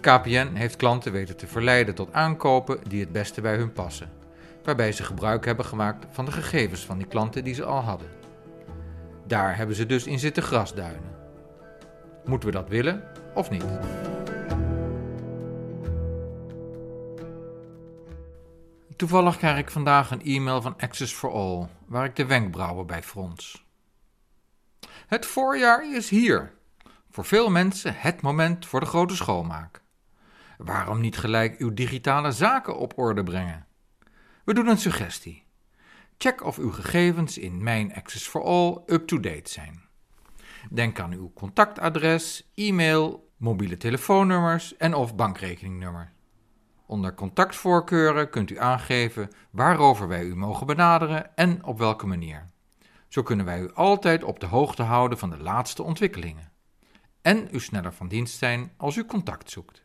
KPN 0.00 0.50
heeft 0.54 0.76
klanten 0.76 1.12
weten 1.12 1.36
te 1.36 1.46
verleiden 1.46 1.94
tot 1.94 2.12
aankopen 2.12 2.78
die 2.88 3.00
het 3.00 3.12
beste 3.12 3.40
bij 3.40 3.56
hun 3.56 3.72
passen 3.72 4.20
waarbij 4.64 4.92
ze 4.92 5.02
gebruik 5.02 5.44
hebben 5.44 5.64
gemaakt 5.64 6.06
van 6.10 6.24
de 6.24 6.32
gegevens 6.32 6.84
van 6.84 6.98
die 6.98 7.06
klanten 7.06 7.44
die 7.44 7.54
ze 7.54 7.64
al 7.64 7.80
hadden. 7.80 8.08
Daar 9.26 9.56
hebben 9.56 9.76
ze 9.76 9.86
dus 9.86 10.06
in 10.06 10.18
zitten 10.18 10.42
grasduinen. 10.42 11.10
Moeten 12.24 12.48
we 12.48 12.54
dat 12.54 12.68
willen 12.68 13.02
of 13.34 13.50
niet? 13.50 13.64
Toevallig 19.02 19.36
krijg 19.36 19.58
ik 19.58 19.70
vandaag 19.70 20.10
een 20.10 20.22
e-mail 20.22 20.62
van 20.62 20.74
Access 20.78 21.12
for 21.12 21.30
All, 21.30 21.68
waar 21.86 22.04
ik 22.04 22.16
de 22.16 22.26
wenkbrauwen 22.26 22.86
bij 22.86 23.02
frons. 23.02 23.66
Het 25.06 25.26
voorjaar 25.26 25.94
is 25.94 26.08
hier. 26.08 26.52
Voor 27.10 27.24
veel 27.24 27.50
mensen 27.50 27.94
het 27.96 28.22
moment 28.22 28.66
voor 28.66 28.80
de 28.80 28.86
grote 28.86 29.16
schoonmaak. 29.16 29.82
Waarom 30.58 31.00
niet 31.00 31.18
gelijk 31.18 31.58
uw 31.58 31.74
digitale 31.74 32.32
zaken 32.32 32.78
op 32.78 32.98
orde 32.98 33.22
brengen? 33.22 33.66
We 34.44 34.54
doen 34.54 34.66
een 34.66 34.78
suggestie. 34.78 35.44
Check 36.18 36.44
of 36.44 36.58
uw 36.58 36.72
gegevens 36.72 37.38
in 37.38 37.62
Mijn 37.62 37.94
Access 37.94 38.28
for 38.28 38.42
All 38.42 38.82
up-to-date 38.86 39.50
zijn. 39.50 39.82
Denk 40.70 41.00
aan 41.00 41.12
uw 41.12 41.32
contactadres, 41.34 42.50
e-mail, 42.54 43.30
mobiele 43.36 43.76
telefoonnummers 43.76 44.76
en 44.76 44.94
of 44.94 45.14
bankrekeningnummer. 45.16 46.12
Onder 46.86 47.14
contactvoorkeuren 47.14 48.30
kunt 48.30 48.50
u 48.50 48.58
aangeven 48.58 49.30
waarover 49.50 50.08
wij 50.08 50.24
u 50.24 50.36
mogen 50.36 50.66
benaderen 50.66 51.36
en 51.36 51.64
op 51.64 51.78
welke 51.78 52.06
manier. 52.06 52.44
Zo 53.08 53.22
kunnen 53.22 53.46
wij 53.46 53.60
u 53.60 53.72
altijd 53.72 54.24
op 54.24 54.40
de 54.40 54.46
hoogte 54.46 54.82
houden 54.82 55.18
van 55.18 55.30
de 55.30 55.38
laatste 55.38 55.82
ontwikkelingen. 55.82 56.52
En 57.22 57.48
u 57.50 57.60
sneller 57.60 57.92
van 57.92 58.08
dienst 58.08 58.38
zijn 58.38 58.72
als 58.76 58.96
u 58.96 59.04
contact 59.04 59.50
zoekt. 59.50 59.84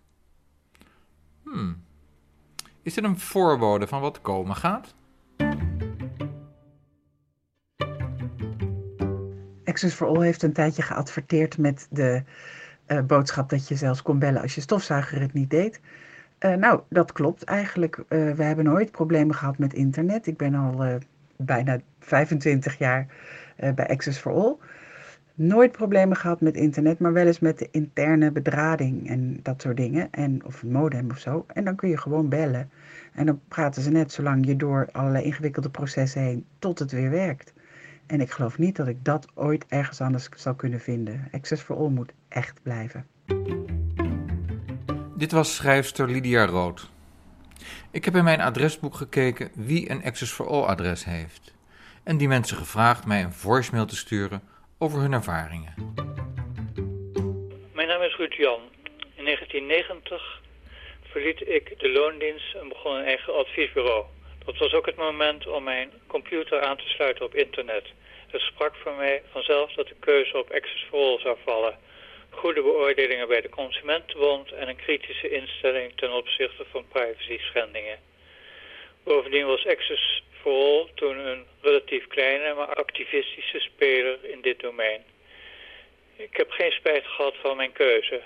Hmm. 1.43 1.83
Is 2.81 2.93
dit 2.93 3.03
een 3.03 3.19
voorbode 3.19 3.87
van 3.87 4.01
wat 4.01 4.21
komen 4.21 4.55
gaat? 4.55 4.95
Access 9.63 9.95
for 9.95 10.07
All 10.07 10.23
heeft 10.23 10.43
een 10.43 10.53
tijdje 10.53 10.81
geadverteerd 10.81 11.57
met 11.57 11.87
de 11.89 12.23
uh, 12.87 13.01
boodschap 13.01 13.49
dat 13.49 13.67
je 13.67 13.75
zelfs 13.75 14.01
kon 14.01 14.19
bellen 14.19 14.41
als 14.41 14.55
je 14.55 14.61
stofzuiger 14.61 15.21
het 15.21 15.33
niet 15.33 15.49
deed. 15.49 15.79
Uh, 16.39 16.53
nou, 16.53 16.81
dat 16.89 17.11
klopt 17.11 17.43
eigenlijk. 17.43 17.97
Uh, 17.97 18.03
we 18.33 18.43
hebben 18.43 18.65
nooit 18.65 18.91
problemen 18.91 19.35
gehad 19.35 19.57
met 19.57 19.73
internet. 19.73 20.27
Ik 20.27 20.37
ben 20.37 20.55
al 20.55 20.99
bijna 21.35 21.79
25 21.99 22.77
jaar 22.77 23.07
bij 23.57 23.87
Access 23.87 24.19
for 24.19 24.31
All. 24.31 24.55
Nooit 25.33 25.71
problemen 25.71 26.17
gehad 26.17 26.41
met 26.41 26.55
internet, 26.55 26.99
maar 26.99 27.13
wel 27.13 27.25
eens 27.25 27.39
met 27.39 27.59
de 27.59 27.67
interne 27.71 28.31
bedrading 28.31 29.09
en 29.09 29.39
dat 29.41 29.61
soort 29.61 29.77
dingen. 29.77 30.07
En, 30.11 30.45
of 30.45 30.61
een 30.61 30.71
modem 30.71 31.09
of 31.11 31.19
zo. 31.19 31.45
En 31.53 31.63
dan 31.63 31.75
kun 31.75 31.89
je 31.89 31.97
gewoon 31.97 32.29
bellen. 32.29 32.69
En 33.13 33.25
dan 33.25 33.39
praten 33.47 33.81
ze 33.81 33.91
net 33.91 34.11
zolang 34.11 34.45
je 34.45 34.55
door 34.55 34.89
allerlei 34.91 35.23
ingewikkelde 35.23 35.69
processen 35.69 36.21
heen 36.21 36.45
tot 36.59 36.79
het 36.79 36.91
weer 36.91 37.09
werkt. 37.09 37.53
En 38.05 38.21
ik 38.21 38.31
geloof 38.31 38.57
niet 38.57 38.75
dat 38.75 38.87
ik 38.87 39.05
dat 39.05 39.27
ooit 39.33 39.65
ergens 39.67 40.01
anders 40.01 40.29
zal 40.35 40.55
kunnen 40.55 40.79
vinden. 40.79 41.27
Access 41.31 41.61
for 41.61 41.75
All 41.75 41.89
moet 41.89 42.13
echt 42.27 42.59
blijven. 42.63 43.05
Dit 45.17 45.31
was 45.31 45.55
schrijfster 45.55 46.09
Lydia 46.09 46.45
Rood. 46.45 46.89
Ik 47.91 48.05
heb 48.05 48.15
in 48.15 48.23
mijn 48.23 48.41
adresboek 48.41 48.95
gekeken 48.95 49.51
wie 49.55 49.89
een 49.89 50.03
Access 50.03 50.31
for 50.31 50.47
All 50.47 50.63
adres 50.63 51.05
heeft. 51.05 51.53
En 52.03 52.17
die 52.17 52.27
mensen 52.27 52.57
gevraagd 52.57 53.05
mij 53.05 53.21
een 53.23 53.31
voicemail 53.31 53.85
te 53.85 53.95
sturen 53.95 54.41
over 54.77 54.99
hun 54.99 55.13
ervaringen. 55.13 55.73
Mijn 57.73 57.87
naam 57.87 58.01
is 58.01 58.15
Ruud 58.15 58.33
Jan. 58.33 58.59
In 59.15 59.23
1990 59.23 60.41
verliet 61.01 61.41
ik 61.47 61.79
de 61.79 61.89
loondienst 61.89 62.55
en 62.55 62.69
begon 62.69 62.95
een 62.95 63.05
eigen 63.05 63.35
adviesbureau. 63.35 64.05
Dat 64.45 64.57
was 64.57 64.73
ook 64.73 64.85
het 64.85 64.97
moment 64.97 65.47
om 65.47 65.63
mijn 65.63 65.89
computer 66.07 66.61
aan 66.61 66.77
te 66.77 66.87
sluiten 66.87 67.25
op 67.25 67.35
internet. 67.35 67.85
Het 68.27 68.41
sprak 68.41 68.75
voor 68.75 68.95
mij 68.95 69.21
vanzelf 69.31 69.73
dat 69.73 69.87
de 69.87 69.95
keuze 69.99 70.37
op 70.37 70.51
Access 70.51 70.85
for 70.89 70.99
All 70.99 71.19
zou 71.19 71.37
vallen. 71.45 71.77
Goede 72.37 72.61
beoordelingen 72.61 73.27
bij 73.27 73.41
de 73.41 73.49
Consumentenbond 73.49 74.51
en 74.51 74.67
een 74.67 74.75
kritische 74.75 75.29
instelling 75.29 75.91
ten 75.95 76.11
opzichte 76.11 76.65
van 76.71 76.87
privacy 76.87 77.37
schendingen. 77.37 77.99
Bovendien 79.03 79.45
was 79.45 79.67
Access 79.67 80.23
for 80.41 80.89
toen 80.93 81.17
een 81.17 81.45
relatief 81.61 82.07
kleine 82.07 82.53
maar 82.53 82.75
activistische 82.75 83.59
speler 83.59 84.17
in 84.21 84.41
dit 84.41 84.59
domein. 84.59 85.03
Ik 86.15 86.37
heb 86.37 86.51
geen 86.51 86.71
spijt 86.71 87.05
gehad 87.05 87.35
van 87.41 87.57
mijn 87.57 87.71
keuze. 87.71 88.21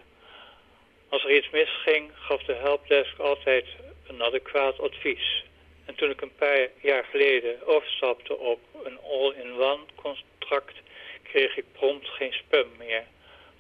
Als 1.10 1.24
er 1.24 1.36
iets 1.36 1.50
misging, 1.50 2.12
gaf 2.14 2.44
de 2.44 2.54
helpdesk 2.54 3.18
altijd 3.18 3.66
een 4.08 4.24
adequaat 4.24 4.80
advies. 4.80 5.44
En 5.86 5.96
toen 5.96 6.10
ik 6.10 6.22
een 6.22 6.36
paar 6.36 6.68
jaar 6.82 7.04
geleden 7.04 7.68
overstapte 7.68 8.38
op 8.38 8.60
een 8.84 9.00
all-in-one 9.00 9.84
contract, 9.96 10.76
kreeg 11.24 11.58
ik 11.58 11.66
prompt 11.72 12.08
geen 12.08 12.34
spam 12.34 12.68
meer. 12.78 13.04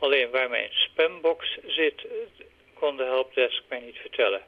Alleen 0.01 0.29
waar 0.29 0.49
mijn 0.49 0.69
spambox 0.71 1.57
zit, 1.67 2.05
kon 2.73 2.97
de 2.97 3.03
helpdesk 3.03 3.63
mij 3.69 3.79
niet 3.79 3.97
vertellen. 3.97 4.41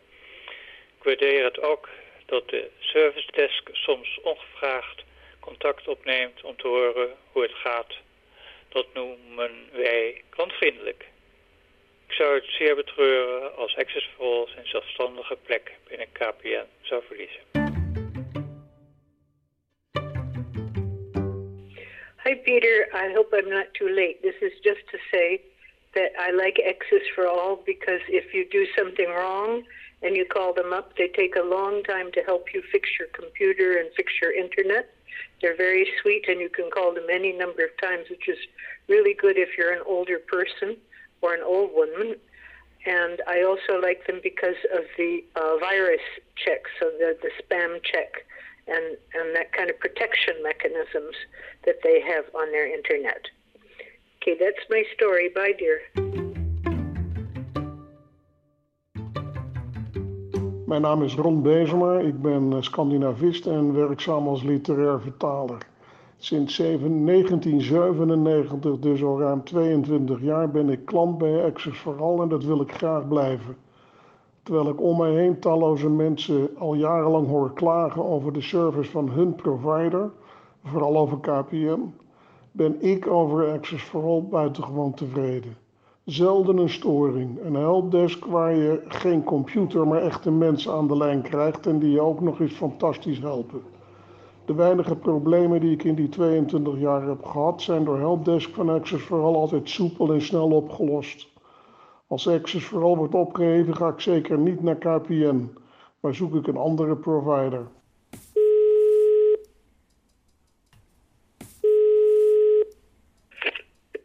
Ik 0.98 1.04
waardeer 1.04 1.44
het 1.44 1.62
ook 1.62 1.89
dat 2.26 2.50
de 2.50 2.70
service 2.80 3.32
desk 3.32 3.70
soms 3.72 4.20
ongevraagd 4.22 5.04
contact 5.39 5.88
opneemt 5.88 6.44
om 6.44 6.56
te 6.56 6.68
horen 6.68 7.16
hoe 7.32 7.42
het 7.42 7.54
gaat. 7.54 7.94
Dat 8.70 8.86
noemen 8.94 9.70
wij 9.72 10.22
klantvriendelijk. 10.30 11.06
Ik 12.08 12.13
zou 12.13 12.36
het 12.36 12.46
zeer 12.46 12.76
betreuren 12.76 13.56
als 13.56 13.76
Access 13.76 14.10
for 14.16 14.26
All 14.26 14.48
zijn 14.48 14.68
zelfstandige 14.68 15.38
plek 15.44 15.72
binnen 15.88 16.12
KPN 16.12 16.66
zou 16.82 17.04
verliezen. 17.08 17.62
Peter. 22.36 22.88
I 22.93 23.12
hope 23.13 23.34
I'm 23.34 23.50
not 23.50 23.67
too 23.74 23.89
late. 23.89 24.22
This 24.22 24.36
is 24.41 24.52
just 24.63 24.82
to 24.91 24.98
say 25.12 25.41
that 25.96 26.12
I 26.19 26.32
like 26.32 26.60
Access 26.67 27.06
for 27.15 27.28
All 27.28 27.62
because 27.65 28.02
if 28.08 28.34
you 28.34 28.48
do 28.50 28.65
something 28.78 29.08
wrong 29.10 29.63
and 30.02 30.15
you 30.15 30.26
call 30.26 30.54
them 30.54 30.74
up, 30.74 30.98
they 30.98 31.08
take 31.08 31.36
a 31.36 31.43
long 31.43 31.84
time 31.84 32.12
to 32.13 32.22
help 32.22 32.54
you 32.54 32.62
fix 32.72 32.89
your 33.00 33.08
computer 33.10 33.78
and 33.78 33.89
fix 33.96 34.13
your 34.22 34.34
internet. 34.34 34.89
They're 35.41 35.56
very 35.56 35.88
sweet 36.02 36.26
and 36.28 36.39
you 36.39 36.50
can 36.50 36.69
call 36.72 36.93
them 36.93 37.08
any 37.12 37.32
number 37.32 37.63
of 37.63 37.72
times, 37.82 38.10
which 38.10 38.28
is 38.28 38.38
really 38.88 39.13
good 39.13 39.38
if 39.38 39.58
you're 39.58 39.74
an 39.74 39.84
older 39.86 40.19
person 40.19 40.78
or 41.22 41.34
an 41.34 41.41
old 41.46 41.72
woman. 41.74 42.15
And 42.86 43.22
I 43.28 43.43
also 43.43 43.80
like 43.82 44.06
them 44.08 44.19
because 44.22 44.60
of 44.74 44.84
the 44.98 45.24
uh, 45.36 45.58
virus 45.58 46.02
check, 46.36 46.63
so 46.80 46.89
the, 47.00 47.15
the 47.22 47.32
spam 47.41 47.80
check 47.84 48.26
and, 48.67 48.97
and 49.13 49.36
that 49.36 49.52
kind 49.52 49.69
of 49.69 49.80
protection 49.80 50.36
mechanisms 50.43 51.15
that 51.65 51.82
they 51.84 52.02
have 52.02 52.26
on 52.34 52.52
their 52.52 52.73
internet. 52.73 53.28
Okay, 54.21 54.38
that's 54.39 54.69
my 54.69 54.84
story. 54.95 55.30
Bye, 55.30 55.54
dear. 55.58 55.82
Mijn 60.65 60.82
naam 60.82 61.04
is 61.04 61.15
Ron 61.15 61.41
Bezema, 61.41 61.99
ik 61.99 62.21
ben 62.21 62.63
Scandinavist 62.63 63.45
en 63.45 63.73
werkzaam 63.73 64.28
als 64.28 64.43
literair 64.43 65.02
vertaler. 65.02 65.58
Sinds 66.17 66.58
1997, 66.58 68.80
dus 68.80 69.04
al 69.04 69.19
ruim 69.19 69.43
22 69.43 70.21
jaar, 70.21 70.52
ben 70.52 70.69
ik 70.69 70.86
klant 70.86 71.17
bij 71.17 71.43
Access 71.43 71.80
Vooral 71.80 72.21
en 72.21 72.30
dat 72.30 72.43
wil 72.43 72.62
ik 72.62 72.71
graag 72.71 73.08
blijven. 73.08 73.58
Terwijl 74.43 74.69
ik 74.69 74.82
om 74.82 74.97
mij 74.97 75.12
heen 75.12 75.39
talloze 75.39 75.89
mensen 75.89 76.49
al 76.58 76.73
jarenlang 76.73 77.27
hoor 77.27 77.53
klagen 77.53 78.06
over 78.06 78.34
de 78.34 78.41
service 78.41 78.91
van 78.91 79.10
hun 79.10 79.36
provider, 79.36 80.12
vooral 80.63 80.97
over 80.97 81.19
KPN, 81.19 81.93
ben 82.51 82.82
ik 82.82 83.08
over 83.08 83.51
Access 83.51 83.84
for 83.84 84.03
All 84.03 84.23
buitengewoon 84.29 84.93
tevreden. 84.93 85.58
Zelden 86.06 86.58
een 86.58 86.69
storing, 86.69 87.43
een 87.43 87.56
helpdesk 87.56 88.25
waar 88.25 88.56
je 88.56 88.82
geen 88.88 89.23
computer, 89.23 89.88
maar 89.88 90.01
echte 90.01 90.32
mensen 90.32 90.73
aan 90.73 90.88
de 90.88 90.97
lijn 90.97 91.21
krijgt 91.21 91.67
en 91.67 91.79
die 91.79 91.91
je 91.91 92.01
ook 92.01 92.21
nog 92.21 92.39
eens 92.39 92.53
fantastisch 92.53 93.19
helpen. 93.19 93.62
De 94.45 94.53
weinige 94.53 94.95
problemen 94.95 95.60
die 95.60 95.71
ik 95.71 95.84
in 95.84 95.95
die 95.95 96.10
22 96.10 96.79
jaar 96.79 97.08
heb 97.08 97.25
gehad, 97.25 97.62
zijn 97.62 97.84
door 97.84 97.97
helpdesk 97.97 98.53
van 98.53 98.69
Access 98.69 99.03
for 99.03 99.21
altijd 99.21 99.69
soepel 99.69 100.13
en 100.13 100.21
snel 100.21 100.51
opgelost. 100.51 101.33
Als 102.13 102.28
Access 102.28 102.65
for 102.65 102.84
All 102.84 102.95
wordt 102.95 103.13
opgeheven, 103.13 103.76
ga 103.76 103.88
ik 103.88 103.99
zeker 103.99 104.38
niet 104.38 104.62
naar 104.62 104.76
KPN, 104.76 105.58
maar 105.99 106.15
zoek 106.15 106.36
ik 106.36 106.47
een 106.47 106.58
andere 106.58 106.95
provider. 106.95 107.67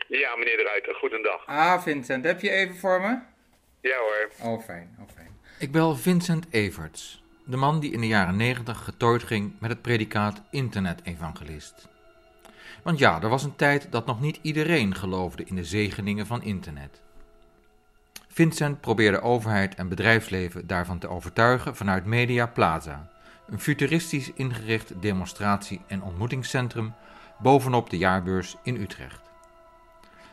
Ja, 0.08 0.36
meneer 0.36 0.56
de 0.56 0.62
Ruiter, 0.66 0.94
goedendag. 0.94 1.46
Ah, 1.46 1.82
Vincent, 1.82 2.24
heb 2.24 2.40
je 2.40 2.50
even 2.50 2.76
voor 2.76 3.00
me? 3.00 3.18
Ja 3.80 3.96
hoor. 3.98 4.52
Oh, 4.52 4.62
fijn, 4.62 4.96
oh, 5.00 5.08
fijn. 5.14 5.30
Ik 5.58 5.72
bel 5.72 5.94
Vincent 5.94 6.46
Everts, 6.50 7.22
de 7.44 7.56
man 7.56 7.80
die 7.80 7.92
in 7.92 8.00
de 8.00 8.06
jaren 8.06 8.36
90 8.36 8.84
getooid 8.84 9.22
ging 9.22 9.52
met 9.60 9.70
het 9.70 9.82
predicaat 9.82 10.42
internet-evangelist. 10.50 11.88
Want 12.82 12.98
ja, 12.98 13.22
er 13.22 13.28
was 13.28 13.44
een 13.44 13.56
tijd 13.56 13.92
dat 13.92 14.06
nog 14.06 14.20
niet 14.20 14.38
iedereen 14.42 14.94
geloofde 14.94 15.44
in 15.44 15.54
de 15.54 15.64
zegeningen 15.64 16.26
van 16.26 16.42
internet. 16.42 17.06
Vincent 18.38 18.80
probeerde 18.80 19.20
overheid 19.20 19.74
en 19.74 19.88
bedrijfsleven 19.88 20.66
daarvan 20.66 20.98
te 20.98 21.08
overtuigen 21.08 21.76
vanuit 21.76 22.04
Media 22.04 22.46
Plaza, 22.46 23.08
een 23.48 23.60
futuristisch 23.60 24.32
ingericht 24.32 25.02
demonstratie- 25.02 25.80
en 25.86 26.02
ontmoetingscentrum 26.02 26.94
bovenop 27.38 27.90
de 27.90 27.98
jaarbeurs 27.98 28.56
in 28.62 28.76
Utrecht. 28.76 29.20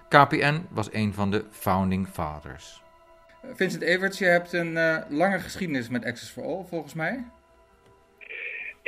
KPN 0.10 0.62
was 0.70 0.94
een 0.94 1.14
van 1.14 1.32
de 1.32 1.46
founding 1.52 2.08
fathers. 2.08 2.82
Vincent 3.54 3.82
Everts, 3.82 4.18
je 4.18 4.26
hebt 4.26 4.54
een 4.54 4.72
uh, 4.72 4.98
lange 5.10 5.40
geschiedenis 5.40 5.90
met 5.90 6.06
Access 6.06 6.32
for 6.32 6.44
All, 6.44 6.66
volgens 6.70 6.94
mij. 6.94 7.24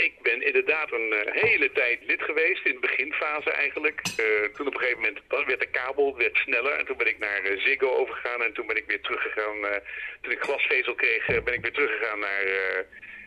Ik 0.06 0.14
ben 0.22 0.42
inderdaad 0.42 0.92
een 0.92 1.14
uh, 1.14 1.42
hele 1.44 1.72
tijd 1.72 2.00
lid 2.02 2.22
geweest, 2.22 2.66
in 2.66 2.74
de 2.74 2.80
beginfase 2.80 3.52
eigenlijk. 3.52 4.02
Uh, 4.20 4.50
toen 4.54 4.68
op 4.68 4.74
een 4.74 4.80
gegeven 4.80 5.02
moment 5.02 5.48
werd 5.48 5.60
de 5.60 5.70
kabel 5.80 6.18
werd 6.18 6.38
sneller 6.38 6.72
en 6.72 6.86
toen 6.86 6.98
ben 6.98 7.08
ik 7.08 7.20
naar 7.20 7.52
uh, 7.52 7.60
Ziggo 7.62 7.90
overgegaan 7.90 8.44
en 8.44 8.54
toen 8.54 8.68
ben 8.68 8.76
ik 8.76 8.86
weer 8.88 9.02
teruggegaan. 9.02 9.82
toen 10.22 10.32
ik 10.32 10.44
glasvezel 10.44 10.96
kreeg, 10.96 11.44
ben 11.44 11.54
ik 11.54 11.62
weer 11.62 11.72
teruggegaan 11.72 12.20
naar, 12.20 12.46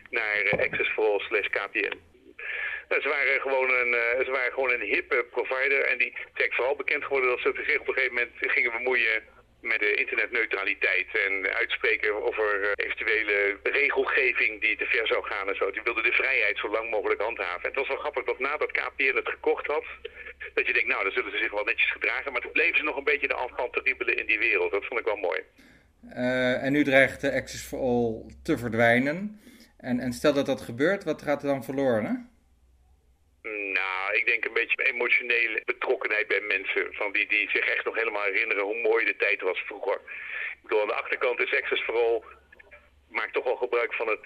naar 0.09 0.51
Access 0.51 0.89
for 0.89 1.05
All 1.05 1.19
slash 1.19 1.47
KPN. 1.47 1.99
ze 2.89 3.07
waren 3.09 3.41
gewoon 3.41 3.69
een, 3.73 3.93
uh, 3.93 4.25
ze 4.25 4.31
waren 4.31 4.53
gewoon 4.53 4.71
een 4.71 4.81
hippe 4.93 5.25
provider 5.31 5.81
en 5.85 5.97
die 5.97 6.13
zijn 6.33 6.53
vooral 6.53 6.75
bekend 6.75 7.03
geworden 7.03 7.29
dat 7.29 7.39
ze 7.39 7.63
zich 7.65 7.79
op 7.79 7.87
een 7.87 7.93
gegeven 7.93 8.15
moment 8.15 8.33
gingen 8.37 8.71
bemoeien 8.71 9.23
met 9.61 9.79
de 9.79 9.93
internetneutraliteit 9.93 11.07
en 11.25 11.53
uitspreken 11.53 12.23
over 12.27 12.47
eh, 12.61 12.85
eventuele 12.85 13.57
regelgeving 13.63 14.61
die 14.61 14.77
te 14.77 14.85
ver 14.85 15.07
zou 15.07 15.23
gaan 15.25 15.47
en 15.47 15.55
zo. 15.55 15.71
Die 15.71 15.81
wilden 15.83 16.03
de 16.03 16.11
vrijheid 16.11 16.57
zo 16.57 16.69
lang 16.69 16.89
mogelijk 16.89 17.21
handhaven. 17.21 17.63
En 17.63 17.69
het 17.69 17.75
was 17.75 17.87
wel 17.87 17.97
grappig 17.97 18.23
dat 18.23 18.39
nadat 18.39 18.71
KPN 18.71 19.15
het 19.15 19.29
gekocht 19.29 19.67
had, 19.67 19.85
dat 20.53 20.67
je 20.67 20.73
denkt, 20.73 20.87
nou, 20.87 21.03
dan 21.03 21.11
zullen 21.11 21.31
ze 21.31 21.37
zich 21.37 21.51
wel 21.51 21.63
netjes 21.63 21.91
gedragen. 21.91 22.31
Maar 22.31 22.41
toen 22.41 22.51
bleven 22.51 22.77
ze 22.77 22.83
nog 22.83 22.97
een 22.97 23.11
beetje 23.11 23.27
de 23.27 23.33
afstand 23.33 23.73
te 23.73 23.81
riebelen 23.83 24.17
in 24.17 24.25
die 24.25 24.39
wereld. 24.39 24.71
Dat 24.71 24.85
vond 24.85 24.99
ik 24.99 25.05
wel 25.05 25.15
mooi. 25.15 25.39
Uh, 26.03 26.63
en 26.63 26.71
nu 26.71 26.83
dreigt 26.83 27.21
de 27.21 27.31
Access 27.31 27.67
for 27.67 27.79
All 27.79 28.25
te 28.43 28.57
verdwijnen. 28.57 29.41
En, 29.77 29.99
en 29.99 30.13
stel 30.13 30.33
dat 30.33 30.45
dat 30.45 30.61
gebeurt, 30.61 31.03
wat 31.03 31.21
gaat 31.21 31.41
er 31.41 31.47
dan 31.47 31.63
verloren? 31.63 32.30
Nou, 33.43 34.13
ik 34.13 34.25
denk 34.25 34.45
een 34.45 34.53
beetje 34.53 34.83
emotionele 34.83 35.61
betrokkenheid 35.65 36.27
bij 36.27 36.41
mensen. 36.41 36.93
Van 36.93 37.11
die, 37.11 37.27
die 37.27 37.49
zich 37.49 37.65
echt 37.67 37.85
nog 37.85 37.95
helemaal 37.95 38.23
herinneren 38.23 38.63
hoe 38.63 38.81
mooi 38.81 39.05
de 39.05 39.15
tijd 39.15 39.41
was 39.41 39.59
vroeger. 39.59 40.01
Ik 40.53 40.61
bedoel, 40.61 40.81
aan 40.81 40.87
de 40.87 40.93
achterkant 40.93 41.39
is 41.39 41.55
Access 41.55 41.83
vooral 41.83 42.25
maakt 43.11 43.33
toch 43.33 43.43
wel 43.43 43.55
gebruik 43.55 43.93
van 43.93 44.07
het, 44.07 44.25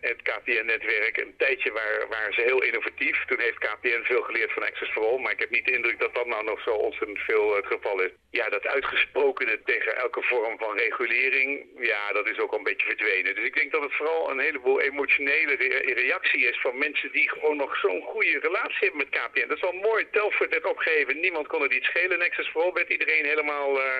het 0.00 0.22
KPN-netwerk. 0.22 1.16
Een 1.16 1.34
tijdje 1.36 1.72
waren, 2.08 2.34
ze 2.34 2.40
heel 2.40 2.62
innovatief. 2.62 3.24
Toen 3.24 3.40
heeft 3.40 3.58
KPN 3.58 4.02
veel 4.02 4.22
geleerd 4.22 4.52
van 4.52 4.62
Access 4.62 4.92
for 4.92 5.06
All. 5.06 5.18
Maar 5.18 5.32
ik 5.32 5.38
heb 5.38 5.50
niet 5.50 5.64
de 5.64 5.72
indruk 5.72 5.98
dat 6.00 6.14
dat 6.14 6.26
nou 6.26 6.44
nog 6.44 6.60
zo 6.62 6.70
ontzettend 6.70 7.18
veel 7.18 7.56
het 7.56 7.66
geval 7.66 8.00
is. 8.00 8.10
Ja, 8.30 8.48
dat 8.48 8.66
uitgesprokene 8.66 9.60
tegen 9.64 9.96
elke 9.96 10.22
vorm 10.22 10.58
van 10.58 10.76
regulering, 10.76 11.66
ja, 11.78 12.12
dat 12.12 12.28
is 12.28 12.38
ook 12.38 12.52
al 12.52 12.58
een 12.58 12.64
beetje 12.64 12.86
verdwenen. 12.86 13.34
Dus 13.34 13.44
ik 13.44 13.54
denk 13.54 13.72
dat 13.72 13.82
het 13.82 13.94
vooral 13.94 14.30
een 14.30 14.38
heleboel 14.38 14.80
emotionele 14.80 15.54
reactie 15.94 16.46
is 16.48 16.60
van 16.60 16.78
mensen 16.78 17.12
die 17.12 17.30
gewoon 17.30 17.56
nog 17.56 17.76
zo'n 17.76 18.02
goede 18.02 18.38
relatie 18.38 18.88
hebben 18.88 18.96
met 18.98 19.20
KPN. 19.20 19.48
Dat 19.48 19.56
is 19.56 19.62
wel 19.62 19.72
mooi. 19.72 20.06
Telford 20.10 20.50
net 20.50 20.64
opgegeven. 20.64 21.20
Niemand 21.20 21.46
kon 21.46 21.62
het 21.62 21.72
iets 21.72 21.86
schelen. 21.86 22.32
For 22.32 22.62
All 22.62 22.72
werd 22.72 22.88
iedereen 22.88 23.24
helemaal 23.24 23.78
uh, 23.78 23.98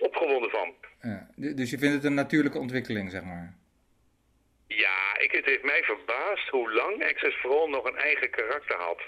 opgewonden 0.00 0.50
van. 0.50 0.74
Ja, 1.00 1.28
dus 1.34 1.70
je 1.70 1.78
vindt 1.78 1.94
het 1.94 2.04
een 2.04 2.14
natuurlijke 2.14 2.58
ontwikkeling, 2.58 3.10
zeg 3.10 3.24
maar? 3.24 3.58
Ja, 4.66 5.18
ik, 5.18 5.32
het 5.32 5.44
heeft 5.44 5.62
mij 5.62 5.82
verbaasd 5.82 6.48
hoe 6.48 6.72
lang 6.72 7.04
Access 7.04 7.36
for 7.36 7.50
All 7.50 7.68
nog 7.68 7.84
een 7.84 7.96
eigen 7.96 8.30
karakter 8.30 8.76
had. 8.76 9.00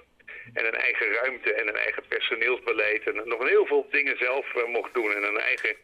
En 0.52 0.66
een 0.66 0.74
eigen 0.74 1.12
ruimte 1.12 1.52
en 1.54 1.68
een 1.68 1.76
eigen 1.76 2.02
personeelsbeleid. 2.08 3.02
En 3.06 3.28
nog 3.28 3.48
heel 3.48 3.66
veel 3.66 3.86
dingen 3.90 4.18
zelf 4.18 4.54
uh, 4.54 4.66
mocht 4.66 4.94
doen. 4.94 5.12
En 5.12 5.22
een 5.22 5.40
eigen 5.40 5.76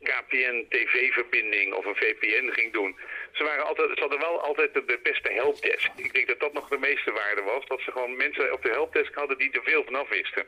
KPN-tv-verbinding 0.00 1.74
of 1.74 1.84
een 1.84 1.96
VPN 1.96 2.50
ging 2.50 2.72
doen. 2.72 2.96
Ze, 3.32 3.44
waren 3.44 3.66
altijd, 3.66 3.90
ze 3.94 4.00
hadden 4.00 4.18
wel 4.18 4.40
altijd 4.40 4.74
de 4.74 5.00
beste 5.02 5.32
helpdesk. 5.32 5.90
Ik 5.96 6.12
denk 6.12 6.28
dat 6.28 6.40
dat 6.40 6.52
nog 6.52 6.68
de 6.68 6.78
meeste 6.78 7.12
waarde 7.12 7.42
was. 7.42 7.66
Dat 7.66 7.80
ze 7.80 7.92
gewoon 7.92 8.16
mensen 8.16 8.52
op 8.52 8.62
de 8.62 8.70
helpdesk 8.70 9.14
hadden 9.14 9.38
die 9.38 9.50
er 9.50 9.62
veel 9.62 9.84
vanaf 9.84 10.08
wisten. 10.08 10.46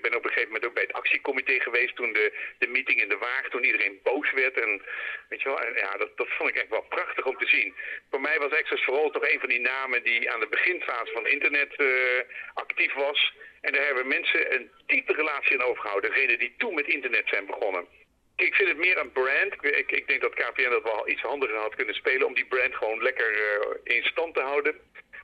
Ik 0.00 0.08
ben 0.10 0.18
op 0.18 0.24
een 0.24 0.32
gegeven 0.32 0.52
moment 0.52 0.68
ook 0.68 0.74
bij 0.74 0.86
het 0.88 1.00
actiecomité 1.02 1.60
geweest 1.60 1.96
toen 1.96 2.12
de, 2.12 2.32
de 2.58 2.66
meeting 2.66 3.02
in 3.02 3.08
de 3.08 3.16
Waag, 3.16 3.48
toen 3.48 3.64
iedereen 3.64 4.00
boos 4.02 4.32
werd. 4.32 4.60
En 4.60 4.82
weet 5.28 5.42
je 5.42 5.48
wel, 5.48 5.60
en 5.60 5.74
ja, 5.74 5.96
dat, 5.96 6.16
dat 6.16 6.28
vond 6.28 6.48
ik 6.50 6.56
echt 6.56 6.68
wel 6.68 6.86
prachtig 6.88 7.24
om 7.24 7.36
te 7.36 7.46
zien. 7.46 7.74
Voor 8.10 8.20
mij 8.20 8.38
was 8.38 8.52
Access 8.52 8.84
for 8.84 8.94
All 8.98 9.10
toch 9.10 9.28
een 9.28 9.40
van 9.40 9.48
die 9.48 9.60
namen 9.60 10.02
die 10.02 10.30
aan 10.30 10.40
de 10.40 10.46
beginfase 10.48 11.12
van 11.12 11.26
internet 11.26 11.72
uh, 11.76 11.88
actief 12.54 12.92
was. 12.94 13.34
En 13.60 13.72
daar 13.72 13.84
hebben 13.84 14.06
mensen 14.06 14.54
een 14.54 14.70
diepe 14.86 15.12
relatie 15.12 15.58
aan 15.58 15.68
overgehouden. 15.68 16.10
Degenen 16.10 16.38
die 16.38 16.54
toen 16.58 16.74
met 16.74 16.86
internet 16.86 17.28
zijn 17.28 17.46
begonnen. 17.46 17.86
Ik 18.36 18.54
vind 18.54 18.68
het 18.68 18.78
meer 18.78 18.98
een 18.98 19.12
brand. 19.12 19.52
Ik, 19.60 19.90
ik 19.92 20.06
denk 20.06 20.20
dat 20.20 20.34
KPN 20.34 20.70
dat 20.70 20.82
wel 20.82 21.08
iets 21.08 21.22
handiger 21.22 21.56
had 21.56 21.74
kunnen 21.74 21.94
spelen 21.94 22.26
om 22.26 22.34
die 22.34 22.46
brand 22.46 22.74
gewoon 22.74 23.02
lekker 23.02 23.30
uh, 23.32 23.96
in 23.96 24.04
stand 24.04 24.34
te 24.34 24.40
houden. 24.40 24.80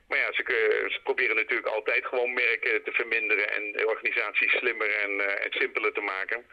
Maar 0.07 0.17
ja, 0.17 0.33
ze, 0.33 0.99
proberen 1.03 1.35
natuurlijk 1.35 1.67
altijd 1.67 2.05
gewoon 2.05 2.33
merken 2.33 2.83
te 2.83 2.91
verminderen 2.91 3.47
en 3.55 3.71
de 3.71 3.87
organisatie 3.87 4.49
slimmer 4.49 4.89
en, 5.03 5.11
uh, 5.11 5.25
simpeler 5.49 5.93
te 5.93 6.01
maken. 6.01 6.45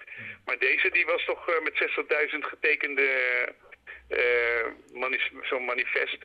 Maar 0.45 0.59
deze 0.59 0.91
die 0.91 1.07
was 1.07 1.25
toch 1.25 1.49
uh, 1.49 1.61
met 1.63 1.75
60.000 2.33 2.39
getekende 2.39 3.09
uh, 4.09 4.67
zo'n 5.43 5.65
manifest. 5.65 6.19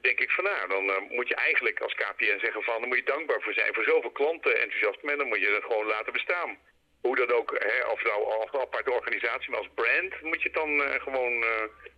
Denk 0.00 0.20
ik 0.20 0.30
van 0.30 0.44
nou, 0.44 0.68
dan 0.68 1.06
moet 1.10 1.28
je 1.28 1.34
eigenlijk 1.34 1.80
als 1.80 1.94
KPN 1.94 2.38
zeggen 2.40 2.62
van, 2.62 2.80
dan 2.80 2.88
moet 2.88 2.98
je 2.98 3.12
dankbaar 3.14 3.40
voor 3.40 3.52
zijn 3.52 3.74
voor 3.74 3.84
zoveel 3.84 4.10
klanten 4.10 4.60
enthousiasme 4.60 5.10
en 5.12 5.18
dan 5.18 5.28
moet 5.28 5.40
je 5.40 5.54
het 5.54 5.64
gewoon 5.64 5.86
laten 5.86 6.12
bestaan. 6.12 6.58
Hoe 7.00 7.16
dat 7.16 7.32
ook, 7.32 7.50
hè, 7.58 7.86
of 7.92 8.04
nou 8.04 8.24
als 8.24 8.50
aparte 8.52 8.92
organisatie, 8.92 9.50
maar 9.50 9.58
als 9.58 9.74
brand 9.74 10.20
moet 10.22 10.42
je 10.42 10.48
het 10.48 10.58
dan 10.62 11.00
gewoon 11.00 11.44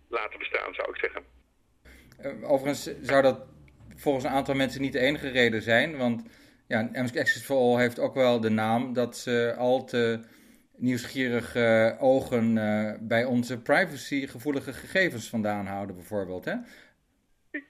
laten 0.09 0.39
bestaan, 0.39 0.73
zou 0.73 0.89
ik 0.89 0.99
zeggen. 1.05 1.25
overigens 2.43 2.83
zou 3.01 3.21
dat 3.21 3.56
volgens 3.97 4.25
een 4.25 4.31
aantal 4.31 4.55
mensen 4.55 4.81
niet 4.81 4.93
de 4.93 4.99
enige 4.99 5.29
reden 5.29 5.61
zijn. 5.61 5.97
Want 5.97 6.23
ja, 6.67 6.89
Access 6.93 7.45
for 7.45 7.57
All 7.57 7.79
heeft 7.79 7.99
ook 7.99 8.13
wel 8.13 8.39
de 8.39 8.49
naam 8.49 8.93
dat 8.93 9.17
ze 9.17 9.55
al 9.57 9.85
te 9.85 10.19
nieuwsgierige 10.77 11.97
ogen 11.99 12.57
uh, 12.57 12.93
bij 12.99 13.23
onze 13.25 13.61
privacygevoelige 13.61 14.73
gegevens 14.73 15.29
vandaan 15.29 15.65
houden, 15.65 15.95
bijvoorbeeld. 15.95 16.45
Hè? 16.45 16.55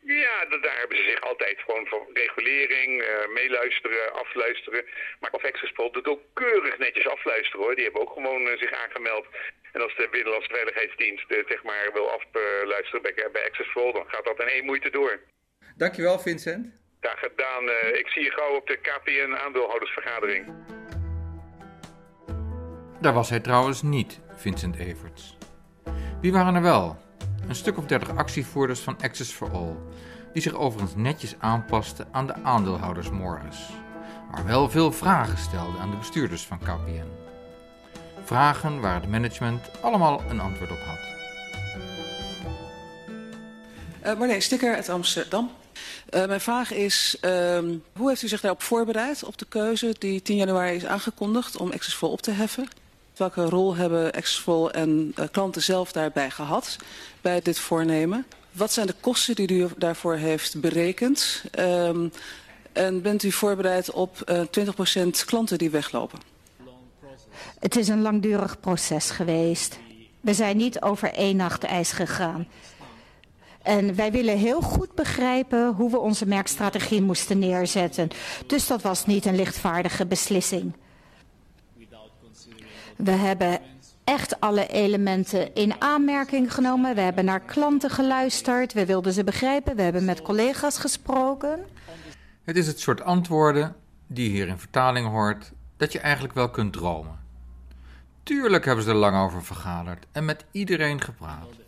Ja, 0.02 0.46
daar 0.62 0.78
hebben 0.80 0.98
ze 0.98 1.04
zich 1.04 1.22
altijd 1.22 1.60
gewoon 1.60 1.88
voor 1.88 2.10
regulering, 2.13 3.02
uh, 3.02 3.28
meeluisteren, 3.34 4.13
afluisteren. 4.13 4.86
Maar 5.20 5.32
of 5.32 5.44
All 5.76 5.92
doet 5.92 6.08
ook 6.08 6.22
keurig 6.34 6.78
netjes 6.78 7.08
afluisteren 7.08 7.66
hoor. 7.66 7.76
Die 7.76 7.84
hebben 7.84 8.02
ook 8.02 8.13
gewoon 8.13 8.42
uh, 8.42 8.58
zich 8.58 8.72
aangemeld. 8.72 9.26
En 9.72 9.82
als 9.82 9.96
de 9.96 10.08
Binnenlandse 10.12 10.54
Veiligheidsdienst 10.54 11.26
zeg 11.48 11.63
maar 11.63 11.90
wil 11.94 12.12
afluisteren 12.12 13.02
bij, 13.02 13.30
bij 13.32 13.46
Access 13.46 13.70
for 13.70 13.94
dan 13.94 14.06
gaat 14.08 14.26
dat 14.26 14.40
in 14.40 14.48
één 14.48 14.66
moeite 14.66 14.90
door. 14.90 15.20
Dankjewel 15.78 16.20
Vincent. 16.20 16.66
Graag 17.00 17.20
gedaan. 17.20 17.63
Uh, 17.63 18.00
ik 18.00 18.08
zie 18.08 18.24
je 18.24 18.32
gauw 18.32 18.56
op 18.56 18.68
de 18.68 18.78
KPN 18.78 19.46
aandeelhoudersvergadering. 19.46 20.46
Daar 23.02 23.13
was 23.13 23.30
hij 23.30 23.40
trouwens 23.40 23.82
niet, 23.82 24.20
Vincent 24.36 24.76
Everts. 24.76 25.38
Wie 26.22 26.32
waren 26.32 26.56
er 26.56 26.62
wel? 26.62 26.98
Een 27.48 27.56
stuk 27.56 27.78
of 27.78 27.86
dertig 27.86 28.16
actievoerders 28.16 28.80
van 28.80 28.98
Access 29.02 29.32
for 29.32 29.52
All, 29.52 29.76
die 30.34 30.42
zich 30.42 30.54
overigens 30.54 30.96
netjes 30.96 31.36
aanpasten 31.40 32.08
aan 32.12 32.28
de 32.28 32.34
aandeelhoudersmorgens, 32.34 33.70
maar 34.32 34.46
wel 34.46 34.70
veel 34.70 34.92
vragen 34.92 35.38
stelden 35.38 35.82
aan 35.82 35.92
de 35.92 35.98
bestuurders 35.98 36.46
van 36.46 36.60
KPN. 36.60 37.12
Vragen 38.24 38.82
waar 38.82 39.02
het 39.02 39.10
management 39.10 39.82
allemaal 39.82 40.22
een 40.30 40.40
antwoord 40.40 40.72
op 40.72 40.80
had. 40.86 41.16
Uh, 44.06 44.18
Marleen 44.18 44.42
Stikker 44.42 44.76
uit 44.76 44.90
Amsterdam. 44.90 45.52
Uh, 46.10 46.26
mijn 46.26 46.42
vraag 46.42 46.72
is, 46.72 47.18
uh, 47.22 47.60
hoe 47.98 48.10
heeft 48.10 48.22
u 48.22 48.28
zich 48.28 48.42
daarop 48.42 48.62
voorbereid 48.62 49.24
op 49.24 49.38
de 49.38 49.46
keuze 49.50 49.96
die 50.00 50.22
10 50.22 50.36
januari 50.36 50.76
is 50.76 50.86
aangekondigd 50.86 51.58
om 51.58 51.72
Accessful 51.72 52.12
op 52.12 52.22
te 52.22 52.32
heffen? 52.32 52.68
Welke 53.18 53.44
rol 53.44 53.76
hebben 53.76 54.12
Accessful 54.12 54.72
en 54.72 55.13
uh, 55.20 55.26
klanten 55.32 55.62
zelf 55.62 55.92
daarbij 55.92 56.30
gehad 56.30 56.76
bij 57.22 57.42
dit 57.42 57.60
voornemen? 57.60 58.26
Wat 58.52 58.74
zijn 58.74 58.88
de 58.88 58.96
kosten 59.00 59.36
die 59.36 59.52
u 59.52 59.68
daarvoor 59.78 60.16
heeft 60.16 60.60
berekend? 60.62 61.44
Um, 61.60 62.12
en 62.74 63.02
bent 63.02 63.24
u 63.24 63.32
voorbereid 63.32 63.92
op 63.92 64.32
20% 64.60 65.08
klanten 65.26 65.58
die 65.58 65.70
weglopen? 65.70 66.20
Het 67.60 67.76
is 67.76 67.88
een 67.88 68.02
langdurig 68.02 68.60
proces 68.60 69.10
geweest. 69.10 69.80
We 70.22 70.34
zijn 70.34 70.58
niet 70.58 70.82
over 70.82 71.13
één 71.13 71.36
nacht 71.36 71.63
ijs 71.63 71.92
gegaan. 71.92 72.48
En 73.67 73.95
wij 73.95 74.12
willen 74.12 74.38
heel 74.38 74.62
goed 74.62 74.95
begrijpen 74.95 75.73
hoe 75.73 75.91
we 75.91 75.99
onze 75.99 76.25
merkstrategie 76.25 77.01
moesten 77.01 77.39
neerzetten. 77.39 78.10
Dus 78.45 78.67
dat 78.67 78.82
was 78.82 79.06
niet 79.06 79.25
een 79.25 79.36
lichtvaardige 79.36 80.06
beslissing. 80.06 80.73
We 82.95 83.12
hebben 83.12 83.60
echt 84.03 84.39
alle 84.39 84.67
elementen 84.67 85.53
in 85.53 85.82
aanmerking 85.82 86.53
genomen. 86.53 86.95
We 86.95 87.01
hebben 87.01 87.25
naar 87.25 87.39
klanten 87.39 87.89
geluisterd. 87.89 88.73
We 88.73 88.86
wilden 88.86 89.13
ze 89.13 89.23
begrijpen. 89.23 89.75
We 89.75 89.82
hebben 89.82 90.06
met 90.06 90.21
collega's 90.21 90.77
gesproken. 90.77 91.65
Het 92.43 92.58
is 92.58 92.67
het 92.67 92.80
soort 92.80 93.01
antwoorden 93.01 93.75
die 94.08 94.30
hier 94.30 94.47
in 94.47 94.58
vertaling 94.58 95.08
hoort, 95.08 95.51
dat 95.77 95.91
je 95.91 95.99
eigenlijk 95.99 96.34
wel 96.34 96.49
kunt 96.49 96.73
dromen. 96.73 97.19
Tuurlijk 98.23 98.65
hebben 98.65 98.84
ze 98.84 98.89
er 98.89 98.95
lang 98.95 99.17
over 99.17 99.43
vergaderd 99.43 100.06
en 100.12 100.25
met 100.25 100.45
iedereen 100.51 101.01
gepraat. 101.01 101.65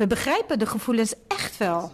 We 0.00 0.06
begrijpen 0.06 0.58
de 0.58 0.66
gevoelens 0.66 1.14
echt 1.28 1.56
wel. 1.56 1.92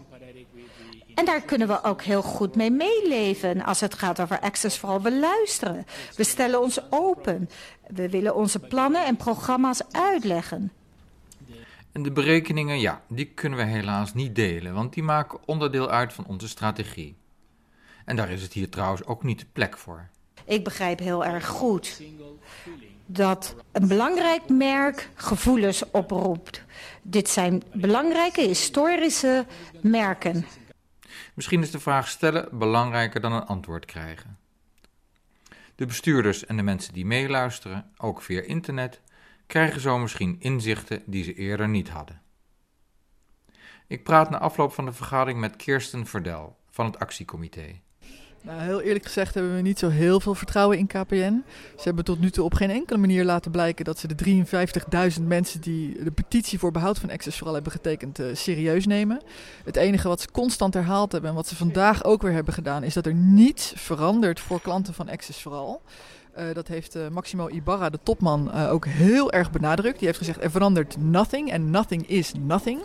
En 1.15 1.25
daar 1.25 1.41
kunnen 1.41 1.69
we 1.69 1.83
ook 1.83 2.03
heel 2.03 2.23
goed 2.23 2.57
mee 2.57 2.71
meeleven 2.71 3.65
als 3.65 3.81
het 3.81 3.95
gaat 3.95 4.21
over 4.21 4.41
access 4.41 4.79
vooral. 4.79 5.03
We 5.03 5.19
luisteren, 5.19 5.87
we 6.17 6.25
stellen 6.25 6.61
ons 6.61 6.81
open. 6.91 7.51
We 7.87 8.09
willen 8.09 8.35
onze 8.35 8.59
plannen 8.59 9.07
en 9.07 9.17
programma's 9.17 9.81
uitleggen. 9.91 10.73
En 11.93 12.03
de 12.03 12.11
berekeningen, 12.11 12.81
ja, 12.81 13.03
die 13.09 13.27
kunnen 13.27 13.59
we 13.59 13.65
helaas 13.65 14.15
niet 14.15 14.35
delen, 14.35 14.75
want 14.75 14.95
die 14.95 15.03
maken 15.03 15.39
onderdeel 15.45 15.91
uit 15.91 16.13
van 16.13 16.27
onze 16.27 16.49
strategie. 16.49 17.17
En 18.05 18.17
daar 18.17 18.31
is 18.31 18.43
het 18.43 18.53
hier 18.53 18.69
trouwens 18.69 19.05
ook 19.05 19.23
niet 19.23 19.39
de 19.39 19.47
plek 19.53 19.79
voor. 19.79 20.09
Ik 20.45 20.65
begrijp 20.65 20.99
heel 20.99 21.25
erg 21.25 21.47
goed 21.47 22.03
dat 23.07 23.55
een 23.73 23.89
belangrijk 23.89 24.49
merk 24.49 25.11
gevoelens 25.15 25.91
oproept. 25.91 26.65
Dit 27.09 27.29
zijn 27.29 27.63
belangrijke 27.73 28.41
historische 28.41 29.47
merken. 29.83 30.47
Misschien 31.35 31.63
is 31.63 31.71
de 31.71 31.81
vraag 31.81 32.09
stellen 32.09 32.59
belangrijker 32.59 33.21
dan 33.21 33.33
een 33.33 33.47
antwoord 33.47 33.85
krijgen. 33.85 34.39
De 35.75 35.87
bestuurders 35.87 36.47
en 36.47 36.57
de 36.57 36.63
mensen 36.63 36.93
die 36.93 37.07
meeluisteren, 37.07 37.91
ook 37.97 38.23
via 38.23 38.41
internet, 38.41 39.01
krijgen 39.47 39.81
zo 39.81 39.99
misschien 39.99 40.37
inzichten 40.39 41.03
die 41.07 41.25
ze 41.25 41.35
eerder 41.35 41.69
niet 41.69 41.89
hadden. 41.89 42.23
Ik 43.87 44.05
praat 44.05 44.31
na 44.31 44.39
afloop 44.39 44.73
van 44.73 44.85
de 44.85 44.93
vergadering 44.93 45.41
met 45.41 45.57
Kirsten 45.57 46.07
Verdel 46.07 46.57
van 46.71 46.87
het 46.87 46.99
actiecomité. 46.99 47.81
Nou, 48.47 48.61
heel 48.61 48.81
eerlijk 48.81 49.05
gezegd 49.05 49.35
hebben 49.35 49.55
we 49.55 49.61
niet 49.61 49.79
zo 49.79 49.89
heel 49.89 50.21
veel 50.21 50.35
vertrouwen 50.35 50.79
in 50.79 50.87
KPN. 50.87 51.45
Ze 51.77 51.83
hebben 51.83 52.05
tot 52.05 52.21
nu 52.21 52.31
toe 52.31 52.45
op 52.45 52.55
geen 52.55 52.71
enkele 52.71 52.99
manier 52.99 53.25
laten 53.25 53.51
blijken 53.51 53.85
dat 53.85 53.99
ze 53.99 54.15
de 54.15 54.45
53.000 55.19 55.23
mensen 55.23 55.61
die 55.61 56.05
de 56.05 56.11
petitie 56.11 56.59
voor 56.59 56.71
behoud 56.71 56.99
van 56.99 57.11
Access 57.11 57.37
vooral 57.37 57.55
hebben 57.55 57.73
getekend 57.73 58.19
uh, 58.19 58.27
serieus 58.33 58.87
nemen. 58.87 59.23
Het 59.65 59.77
enige 59.77 60.09
wat 60.09 60.21
ze 60.21 60.31
constant 60.31 60.75
herhaald 60.75 61.13
hebben 61.13 61.31
en 61.31 61.37
wat 61.37 61.47
ze 61.47 61.57
vandaag 61.57 62.05
ook 62.05 62.23
weer 62.23 62.33
hebben 62.33 62.55
gedaan, 62.55 62.83
is 62.83 62.95
dat 62.95 63.07
er 63.07 63.15
niets 63.15 63.73
verandert 63.77 64.41
voor 64.41 64.61
klanten 64.61 64.95
van 64.95 65.09
Access 65.09 65.43
vooral. 65.43 65.83
Uh, 66.39 66.45
dat 66.53 66.69
heeft 66.69 66.97
uh, 66.97 67.09
Maximo 67.09 67.49
Ibarra, 67.49 67.91
de 67.91 67.99
topman, 68.03 68.53
ook 68.53 68.87
heel 68.87 69.33
erg 69.33 69.51
benadrukt. 69.51 69.99
Die 69.99 70.07
heeft 70.07 70.19
gezegd: 70.19 70.43
er 70.43 70.51
verandert 70.51 70.97
nothing 70.99 71.51
en 71.51 71.71
nothing 71.71 72.09
is 72.09 72.33
nothing. 72.39 72.81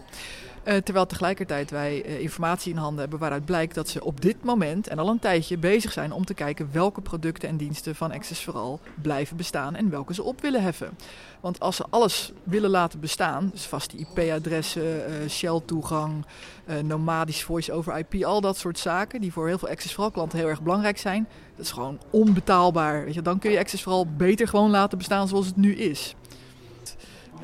Uh, 0.65 0.76
terwijl 0.76 1.06
tegelijkertijd 1.06 1.71
wij 1.71 2.06
uh, 2.06 2.19
informatie 2.19 2.71
in 2.71 2.78
handen 2.78 3.00
hebben 3.00 3.19
waaruit 3.19 3.45
blijkt 3.45 3.76
dat 3.76 3.89
ze 3.89 4.04
op 4.04 4.21
dit 4.21 4.43
moment 4.43 4.88
en 4.88 5.00
al 5.00 5.08
een 5.08 5.19
tijdje 5.19 5.58
bezig 5.58 5.91
zijn 5.91 6.12
om 6.12 6.26
te 6.26 6.34
kijken 6.34 6.69
welke 6.71 7.02
producten 7.02 7.50
en 7.50 7.58
diensten 7.58 7.95
van 7.95 8.12
Access 8.12 8.43
vooral 8.43 8.80
blijven 9.02 9.38
bestaan 9.38 9.76
en 9.76 9.89
welke 9.89 10.13
ze 10.13 10.24
op 10.24 10.41
willen 10.41 10.62
heffen. 10.62 10.97
Want 11.39 11.60
als 11.60 11.76
ze 11.76 11.86
alles 11.89 12.32
willen 12.43 12.69
laten 12.69 13.00
bestaan, 13.00 13.50
dus 13.54 13.65
vaste 13.65 13.97
IP-adressen, 13.97 14.84
uh, 14.84 15.30
Shell-toegang, 15.30 16.26
nomadisch 16.84 17.43
voice-over 17.43 17.97
IP, 17.97 18.24
al 18.24 18.41
dat 18.41 18.58
soort 18.58 18.80
zaken 18.80 19.21
die 19.21 19.34
voor 19.34 19.47
heel 19.47 19.58
veel 19.58 19.69
Access 19.69 19.93
vooral 19.93 20.12
klanten 20.12 20.38
heel 20.38 20.47
erg 20.47 20.62
belangrijk 20.62 20.97
zijn, 20.97 21.28
dat 21.56 21.65
is 21.65 21.71
gewoon 21.71 22.00
onbetaalbaar. 22.10 23.06
Weet 23.06 23.13
je, 23.13 23.21
dan 23.21 23.39
kun 23.39 23.52
je 23.52 23.60
Access 23.60 23.84
vooral 23.84 24.08
beter 24.17 24.47
gewoon 24.47 24.69
laten 24.69 24.97
bestaan 24.97 25.28
zoals 25.28 25.45
het 25.45 25.58
nu 25.58 25.76
is. 25.76 26.15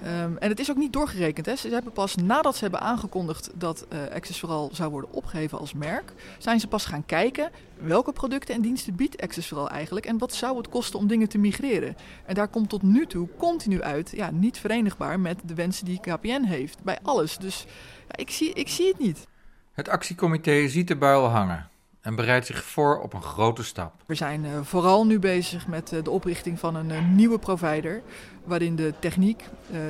Um, 0.06 0.38
en 0.38 0.50
het 0.50 0.60
is 0.60 0.70
ook 0.70 0.78
niet 0.78 0.94
doorgerekend. 0.94 1.46
Hè. 1.46 1.56
Ze 1.56 1.70
hebben 1.70 1.92
pas 1.92 2.16
nadat 2.16 2.56
ze 2.56 2.62
hebben 2.62 2.80
aangekondigd 2.80 3.50
dat 3.54 3.86
uh, 3.94 4.00
Access 4.14 4.40
vooral 4.40 4.70
zou 4.74 4.92
worden 4.92 5.14
opgegeven 5.14 5.60
als 5.60 5.74
merk, 5.74 6.14
zijn 6.38 6.60
ze 6.60 6.68
pas 6.68 6.86
gaan 6.86 7.06
kijken 7.06 7.52
welke 7.80 8.12
producten 8.12 8.56
en 8.56 8.62
diensten 8.62 8.96
biedt 8.96 9.22
Access 9.22 9.48
vooral 9.48 9.70
eigenlijk 9.70 10.06
en 10.06 10.18
wat 10.18 10.34
zou 10.34 10.58
het 10.58 10.70
kosten 10.70 11.00
om 11.00 11.08
dingen 11.08 11.30
te 11.30 11.38
migreren. 11.38 11.96
En 12.26 12.36
daar 12.36 12.48
komt 12.48 12.70
tot 12.70 12.82
nu 12.82 13.06
toe 13.06 13.28
continu 13.38 13.82
uit, 13.82 14.12
ja, 14.16 14.32
niet 14.32 14.58
verenigbaar 14.58 15.20
met 15.20 15.40
de 15.46 15.56
wensen 15.56 15.86
die 15.86 16.00
KPN 16.00 16.44
heeft 16.44 16.84
bij 16.84 16.98
alles. 17.04 17.38
Dus 17.38 17.66
ja, 18.08 18.16
ik, 18.16 18.30
zie, 18.30 18.54
ik 18.54 18.68
zie 18.68 18.88
het 18.88 19.00
niet. 19.00 19.28
Het 19.72 19.90
actiecomité 19.90 20.68
ziet 20.68 20.88
de 20.88 20.96
buil 20.96 21.26
hangen 21.26 21.70
en 22.02 22.16
bereidt 22.16 22.46
zich 22.46 22.64
voor 22.64 23.00
op 23.00 23.14
een 23.14 23.22
grote 23.22 23.64
stap. 23.64 23.94
We 24.06 24.16
zijn 24.16 24.46
uh, 24.46 24.60
vooral 24.62 25.06
nu 25.06 25.20
bezig 25.20 25.68
met 25.68 25.92
uh, 25.92 26.04
de 26.04 26.10
oprichting 26.10 26.60
van 26.60 26.76
een 26.76 27.16
nieuwe 27.16 27.40
provider, 27.40 28.02
waarin 28.48 28.76
de 28.76 28.94
techniek, 29.00 29.44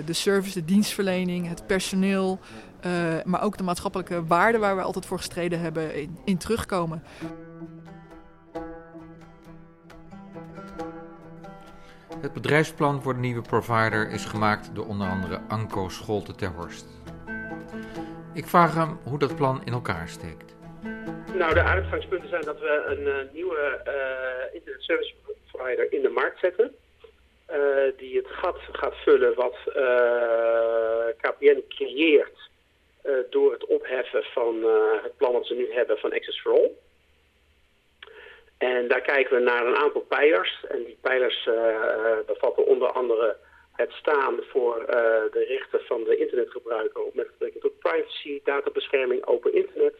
de 0.05 0.13
service, 0.13 0.59
de 0.59 0.65
dienstverlening, 0.65 1.47
het 1.47 1.67
personeel, 1.67 2.39
maar 3.23 3.43
ook 3.43 3.57
de 3.57 3.63
maatschappelijke 3.63 4.25
waarden 4.25 4.61
waar 4.61 4.75
we 4.75 4.81
altijd 4.81 5.05
voor 5.05 5.17
gestreden 5.17 5.59
hebben, 5.59 5.95
in, 5.95 6.17
in 6.25 6.37
terugkomen. 6.37 7.03
Het 12.21 12.33
bedrijfsplan 12.33 13.01
voor 13.01 13.13
de 13.13 13.19
nieuwe 13.19 13.41
provider 13.41 14.09
is 14.09 14.25
gemaakt 14.25 14.69
door 14.75 14.85
onder 14.85 15.07
andere 15.07 15.39
Anko 15.47 15.89
Scholte 15.89 16.35
ter 16.35 16.49
Horst. 16.49 16.87
Ik 18.33 18.45
vraag 18.45 18.73
hem 18.73 18.97
hoe 19.03 19.19
dat 19.19 19.35
plan 19.35 19.61
in 19.65 19.73
elkaar 19.73 20.07
steekt. 20.07 20.55
Nou, 21.37 21.53
de 21.53 21.63
uitgangspunten 21.63 22.29
zijn 22.29 22.41
dat 22.41 22.59
we 22.59 22.83
een 22.87 23.07
uh, 23.07 23.33
nieuwe 23.33 23.81
uh, 23.87 24.55
internet 24.55 24.81
service 24.81 25.13
provider 25.51 25.93
in 25.93 26.01
de 26.01 26.09
markt 26.09 26.39
zetten. 26.39 26.71
Uh, 27.51 27.97
die 27.97 28.17
het 28.17 28.27
gat 28.27 28.57
gaat 28.71 28.95
vullen 28.95 29.35
wat 29.35 29.55
KPN 31.17 31.63
creëert 31.67 32.49
door 33.29 33.51
het 33.51 33.65
opheffen 33.65 34.23
van 34.23 34.63
het 35.03 35.17
plan 35.17 35.33
dat 35.33 35.45
ze 35.45 35.53
nu 35.53 35.73
hebben 35.73 35.97
van 35.97 36.13
Access 36.13 36.41
for 36.41 36.51
All. 36.51 36.71
En 38.57 38.87
daar 38.87 39.01
kijken 39.01 39.37
we 39.37 39.43
naar 39.43 39.65
een 39.65 39.75
aantal 39.75 40.01
pijlers. 40.01 40.65
En 40.69 40.83
die 40.83 40.97
pijlers 41.01 41.49
bevatten 42.25 42.65
onder 42.65 42.91
andere 42.91 43.37
het 43.71 43.91
staan 43.91 44.39
voor 44.49 44.85
de 45.31 45.45
rechten 45.47 45.79
van 45.79 46.03
de 46.03 46.17
internetgebruiker 46.17 47.01
met 47.13 47.27
betrekking 47.31 47.63
tot 47.63 47.79
privacy, 47.79 48.41
databescherming, 48.43 49.25
open 49.25 49.53
internet. 49.53 49.95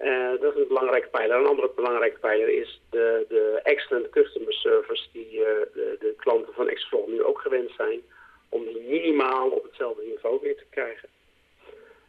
Uh, 0.00 0.40
dat 0.40 0.54
is 0.54 0.60
een 0.60 0.68
belangrijke 0.68 1.08
pijler. 1.08 1.36
Een 1.36 1.46
andere 1.46 1.70
belangrijke 1.74 2.18
pijler 2.18 2.48
is 2.48 2.80
de, 2.90 3.24
de 3.28 3.60
excellent 3.62 4.10
customer 4.10 4.52
service 4.52 5.08
die 5.12 5.32
uh, 5.32 5.44
de, 5.74 5.96
de, 6.00 6.14
klanten 6.16 6.54
van 6.54 6.68
Exfol 6.68 7.06
nu 7.08 7.22
ook 7.22 7.40
gewend 7.40 7.70
zijn. 7.76 8.00
Om 8.48 8.64
die 8.64 8.80
minimaal 8.88 9.50
op 9.50 9.62
hetzelfde 9.62 10.02
niveau 10.02 10.38
weer 10.42 10.56
te 10.56 10.64
krijgen. 10.70 11.08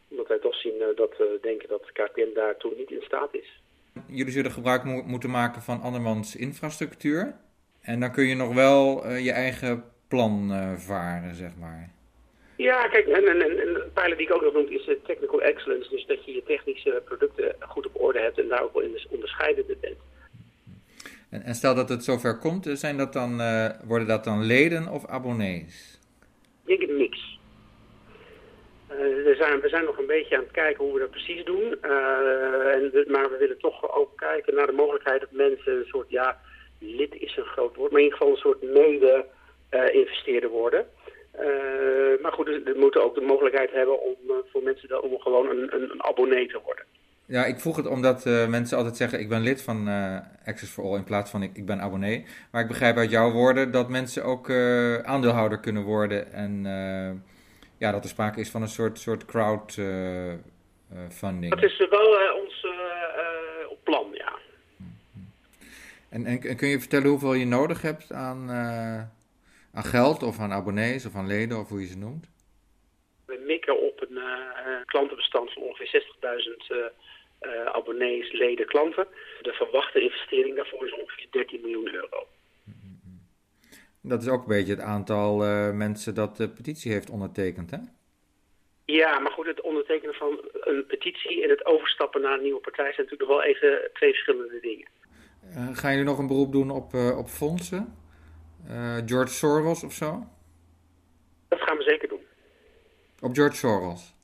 Omdat 0.08 0.28
wij 0.28 0.38
toch 0.38 0.54
zien 0.54 0.74
uh, 0.78 0.96
dat 0.96 1.16
we 1.16 1.38
denken 1.42 1.68
dat 1.68 1.92
KPN 1.92 2.34
daartoe 2.34 2.72
niet 2.76 2.90
in 2.90 3.02
staat 3.02 3.34
is. 3.34 3.62
Jullie 4.06 4.32
zullen 4.32 4.50
gebruik 4.50 4.84
mo 4.84 5.02
moeten 5.02 5.30
maken 5.30 5.62
van 5.62 5.80
andermans 5.80 6.36
infrastructuur. 6.36 7.36
En 7.82 8.00
dan 8.00 8.12
kun 8.12 8.26
je 8.26 8.34
nog 8.34 8.54
wel 8.54 9.08
je 9.08 9.32
eigen 9.32 9.84
plan 10.08 10.50
varen, 10.78 11.34
zeg 11.34 11.56
maar. 11.56 11.90
Ja, 12.56 12.88
kijk, 12.88 13.06
en, 13.06 13.26
en, 13.28 13.40
en 13.40 13.74
een 13.74 13.92
pijler 13.92 14.16
die 14.16 14.26
ik 14.26 14.34
ook 14.34 14.42
nog 14.42 14.52
noem 14.52 14.68
is 14.68 14.88
technical 15.04 15.42
excellence. 15.42 15.90
Dus 15.90 16.06
dat 16.06 16.24
je 16.24 16.32
je 16.32 16.42
technische 16.42 17.02
producten 17.04 17.56
goed 17.60 17.86
op 17.86 18.00
orde 18.00 18.20
hebt 18.20 18.38
en 18.38 18.48
daar 18.48 18.62
ook 18.62 18.72
wel 18.72 18.82
in 18.82 19.06
onderscheidende 19.08 19.76
bent. 19.80 19.96
En, 21.30 21.42
en 21.42 21.54
stel 21.54 21.74
dat 21.74 21.88
het 21.88 22.04
zover 22.04 22.38
komt, 22.38 22.68
zijn 22.72 22.96
dat 22.96 23.12
dan, 23.12 23.40
uh, 23.40 23.70
worden 23.84 24.06
dat 24.06 24.24
dan 24.24 24.42
leden 24.42 24.88
of 24.88 25.06
abonnees? 25.06 25.98
Ik 26.64 26.78
denk 26.78 26.80
het 26.80 26.98
mix. 26.98 27.38
Uh, 28.90 28.98
we, 28.98 29.34
zijn, 29.38 29.60
we 29.60 29.68
zijn 29.68 29.84
nog 29.84 29.98
een 29.98 30.06
beetje 30.06 30.36
aan 30.36 30.42
het 30.42 30.52
kijken 30.52 30.84
hoe 30.84 30.92
we 30.92 31.00
dat 31.00 31.10
precies 31.10 31.44
doen. 31.44 31.78
Uh, 31.82 32.74
en, 32.74 33.04
maar 33.06 33.30
we 33.30 33.36
willen 33.38 33.58
toch 33.58 33.94
ook 33.96 34.16
kijken 34.16 34.54
naar 34.54 34.66
de 34.66 34.72
mogelijkheid 34.72 35.20
dat 35.20 35.30
mensen 35.30 35.76
een 35.76 35.86
soort, 35.86 36.10
ja, 36.10 36.40
lid 36.78 37.14
is 37.14 37.36
een 37.36 37.44
groot 37.44 37.76
woord, 37.76 37.90
maar 37.90 38.00
in 38.00 38.06
ieder 38.06 38.18
geval 38.18 38.34
een 38.34 38.40
soort 38.40 38.62
mede-investeerder 38.62 40.50
worden. 40.50 40.86
Uh, 41.40 42.22
maar 42.22 42.32
goed, 42.32 42.46
we 42.46 42.74
moeten 42.76 43.04
ook 43.04 43.14
de 43.14 43.20
mogelijkheid 43.20 43.70
hebben 43.70 44.02
om 44.02 44.16
uh, 44.28 44.34
voor 44.52 44.62
mensen 44.62 45.02
om 45.02 45.18
gewoon 45.18 45.48
een, 45.48 45.74
een, 45.74 45.90
een, 45.90 46.04
abonnee 46.04 46.46
te 46.46 46.60
worden. 46.64 46.84
Ja, 47.26 47.44
ik 47.44 47.60
vroeg 47.60 47.76
het 47.76 47.86
omdat 47.86 48.26
uh, 48.26 48.46
mensen 48.48 48.76
altijd 48.76 48.96
zeggen: 48.96 49.20
ik 49.20 49.28
ben 49.28 49.40
lid 49.40 49.62
van 49.62 49.88
Access 50.44 50.72
for 50.72 50.84
All 50.84 50.96
in 50.96 51.04
plaats 51.04 51.30
van 51.30 51.42
ik, 51.42 51.50
ik 51.56 51.66
ben 51.66 51.80
abonnee. 51.80 52.26
Maar 52.50 52.62
ik 52.62 52.68
begrijp 52.68 52.96
uit 52.96 53.10
jouw 53.10 53.30
woorden 53.30 53.70
dat 53.70 53.88
mensen 53.88 54.24
ook 54.24 54.50
aandeelhouder 55.02 55.60
kunnen 55.60 55.82
worden. 55.82 56.32
En 56.32 56.62
ja, 57.78 57.92
dat 57.92 58.04
er 58.04 58.10
sprake 58.10 58.40
is 58.40 58.50
van 58.50 58.62
een 58.62 58.68
soort, 58.68 58.98
soort 58.98 59.24
crowdfunding. 59.24 60.40
dat 61.54 61.62
is 61.62 61.86
wel 61.90 62.40
ons 62.42 62.66
plan, 63.82 64.06
ja. 64.12 64.32
En, 66.08 66.26
en, 66.26 66.42
en, 66.42 66.56
kun 66.56 66.68
je 66.68 66.80
vertellen 66.80 67.08
hoeveel 67.08 67.34
je 67.34 67.46
nodig 67.46 67.82
hebt 67.82 68.12
aan 68.12 68.50
aan 69.72 69.84
geld 69.84 70.22
of 70.22 70.38
aan 70.38 70.52
abonnees 70.52 71.06
of 71.06 71.14
aan 71.14 71.26
leden 71.26 71.58
of 71.58 71.68
hoe 71.68 71.80
je 71.80 71.86
ze 71.86 71.98
noemt? 71.98 72.30
We 73.26 73.42
mikken 73.46 73.80
op 73.82 74.00
een 74.00 74.16
uh, 74.16 74.84
klantenbestand 74.84 75.52
van 75.52 75.62
ongeveer 75.62 76.04
60.000 76.70 76.76
uh, 76.76 76.78
uh, 77.40 77.66
abonnees, 77.66 78.32
leden, 78.32 78.66
klanten. 78.66 79.06
De 79.42 79.52
verwachte 79.52 80.00
investering 80.00 80.56
daarvoor 80.56 80.86
is 80.86 80.94
ongeveer 80.94 81.26
13 81.30 81.60
miljoen 81.60 81.94
euro. 81.94 82.26
Dat 84.00 84.22
is 84.22 84.28
ook 84.28 84.40
een 84.40 84.56
beetje 84.56 84.72
het 84.72 84.82
aantal 84.82 85.36
mensen 85.72 86.14
dat 86.14 86.36
de 86.36 86.48
petitie 86.48 86.92
heeft 86.92 87.10
ondertekend, 87.10 87.70
hè? 87.70 87.78
Ja, 88.84 89.18
maar 89.18 89.32
goed, 89.32 89.46
het 89.46 89.60
ondertekenen 89.60 90.14
van 90.14 90.40
een 90.52 90.86
petitie 90.86 91.42
en 91.42 91.50
het 91.50 91.66
overstappen 91.66 92.20
naar 92.20 92.32
een 92.32 92.42
nieuwe 92.42 92.60
partij 92.60 92.92
zijn 92.92 93.06
natuurlijk 93.06 93.30
nog 93.30 93.38
wel 93.38 93.42
even 93.42 93.90
twee 93.92 94.10
verschillende 94.10 94.60
dingen. 94.60 94.88
Gaan 95.76 95.90
jullie 95.90 96.06
nog 96.06 96.18
een 96.18 96.26
beroep 96.26 96.52
doen 96.52 96.70
op, 96.70 96.94
op 96.94 97.28
fondsen? 97.28 98.01
Uh, 98.70 98.96
George 99.06 99.32
Soros 99.32 99.84
of 99.84 99.92
zo? 99.92 100.26
Dat 101.48 101.60
gaan 101.60 101.76
we 101.76 101.82
zeker 101.82 102.08
doen. 102.08 102.20
Op 103.20 103.34
George 103.34 103.56
Soros? 103.56 104.14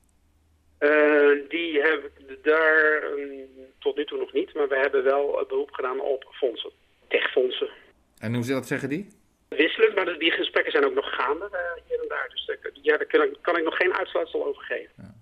Uh, 0.81 1.49
die 1.49 1.81
hebben 1.81 2.11
daar 2.43 3.03
um, 3.03 3.49
tot 3.79 3.97
nu 3.97 4.05
toe 4.05 4.19
nog 4.19 4.33
niet, 4.33 4.55
maar 4.55 4.69
we 4.69 4.77
hebben 4.77 5.05
wel 5.05 5.45
beroep 5.49 5.71
gedaan 5.71 6.01
op 6.01 6.25
fondsen, 6.31 6.71
techfondsen. 7.09 7.71
En 8.19 8.35
hoe 8.35 8.47
dat 8.47 8.67
zeggen 8.67 8.89
die? 8.89 9.09
Wisselend, 9.49 9.95
maar 9.95 10.19
die 10.19 10.31
gesprekken 10.31 10.73
zijn 10.73 10.85
ook 10.85 10.95
nog 10.95 11.15
gaande 11.15 11.49
uh, 11.53 11.87
hier 11.87 12.03
en 12.03 12.09
daar. 12.09 12.29
Dus 12.29 12.59
ja, 12.83 12.97
daar 12.97 13.07
kan 13.07 13.23
ik, 13.23 13.37
kan 13.41 13.57
ik 13.57 13.65
nog 13.65 13.77
geen 13.77 13.95
uitsluitsel 13.95 14.47
over 14.47 14.63
geven. 14.63 14.93
Ja. 14.97 15.15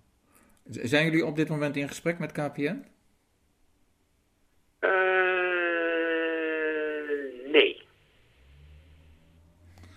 Zijn 0.65 1.05
jullie 1.05 1.27
op 1.27 1.37
dit 1.37 1.49
moment 1.49 1.77
in 1.77 1.89
gesprek 1.89 2.19
met 2.19 2.33
KPN? 2.33 2.85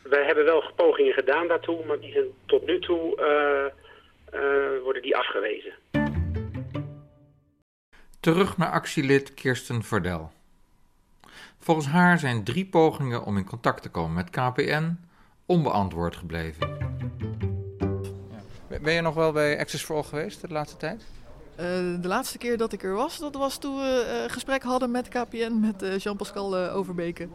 Wij 0.10 0.26
hebben 0.26 0.45
wel 0.45 0.72
pogingen 0.76 1.13
gedaan 1.13 1.48
daartoe, 1.48 1.86
maar 1.86 2.00
die 2.00 2.12
zijn 2.12 2.26
tot 2.45 2.65
nu 2.65 2.80
toe 2.80 3.17
uh, 3.19 4.39
uh, 4.41 4.84
worden 4.84 5.02
die 5.02 5.17
afgewezen. 5.17 5.74
Terug 8.19 8.58
naar 8.58 8.72
actielid 8.72 9.34
Kirsten 9.34 9.84
Verdel. 9.84 10.32
Volgens 11.60 11.88
haar 11.88 12.19
zijn 12.19 12.43
drie 12.43 12.65
pogingen 12.65 13.24
om 13.24 13.38
in 13.38 13.45
contact 13.45 13.82
te 13.82 13.89
komen 13.89 14.13
met 14.13 14.30
KPN 14.30 14.98
onbeantwoord 15.45 16.15
gebleven. 16.15 16.78
Ben 18.82 18.93
je 18.93 19.02
nog 19.02 19.13
wel 19.13 19.32
bij 19.32 19.60
Access 19.60 19.84
for 19.84 19.95
All 19.95 20.04
geweest 20.04 20.41
de 20.41 20.48
laatste 20.48 20.78
tijd? 20.78 21.18
Uh, 21.60 21.65
de 22.02 22.08
laatste 22.08 22.38
keer 22.38 22.58
dat 22.58 22.74
ik 22.74 22.84
er 22.84 22.93
was, 22.93 23.17
dat 23.17 23.36
was 23.36 23.58
toen 23.58 23.76
we 23.76 24.22
uh, 24.26 24.32
gesprek 24.32 24.63
hadden 24.63 24.91
met 24.91 25.08
KPN, 25.08 25.60
met 25.60 25.84
uh, 25.84 25.98
Jean-Pascal 25.98 26.58
Overbeke. 26.58 27.28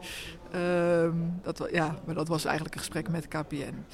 Ehm, 0.50 1.12
dat, 1.42 1.68
ja, 1.72 1.94
maar 2.04 2.14
dat 2.14 2.28
was 2.28 2.44
eigenlijk 2.44 2.74
een 2.74 2.80
gesprek 2.80 3.08
met 3.08 3.28
KPN. 3.28 3.84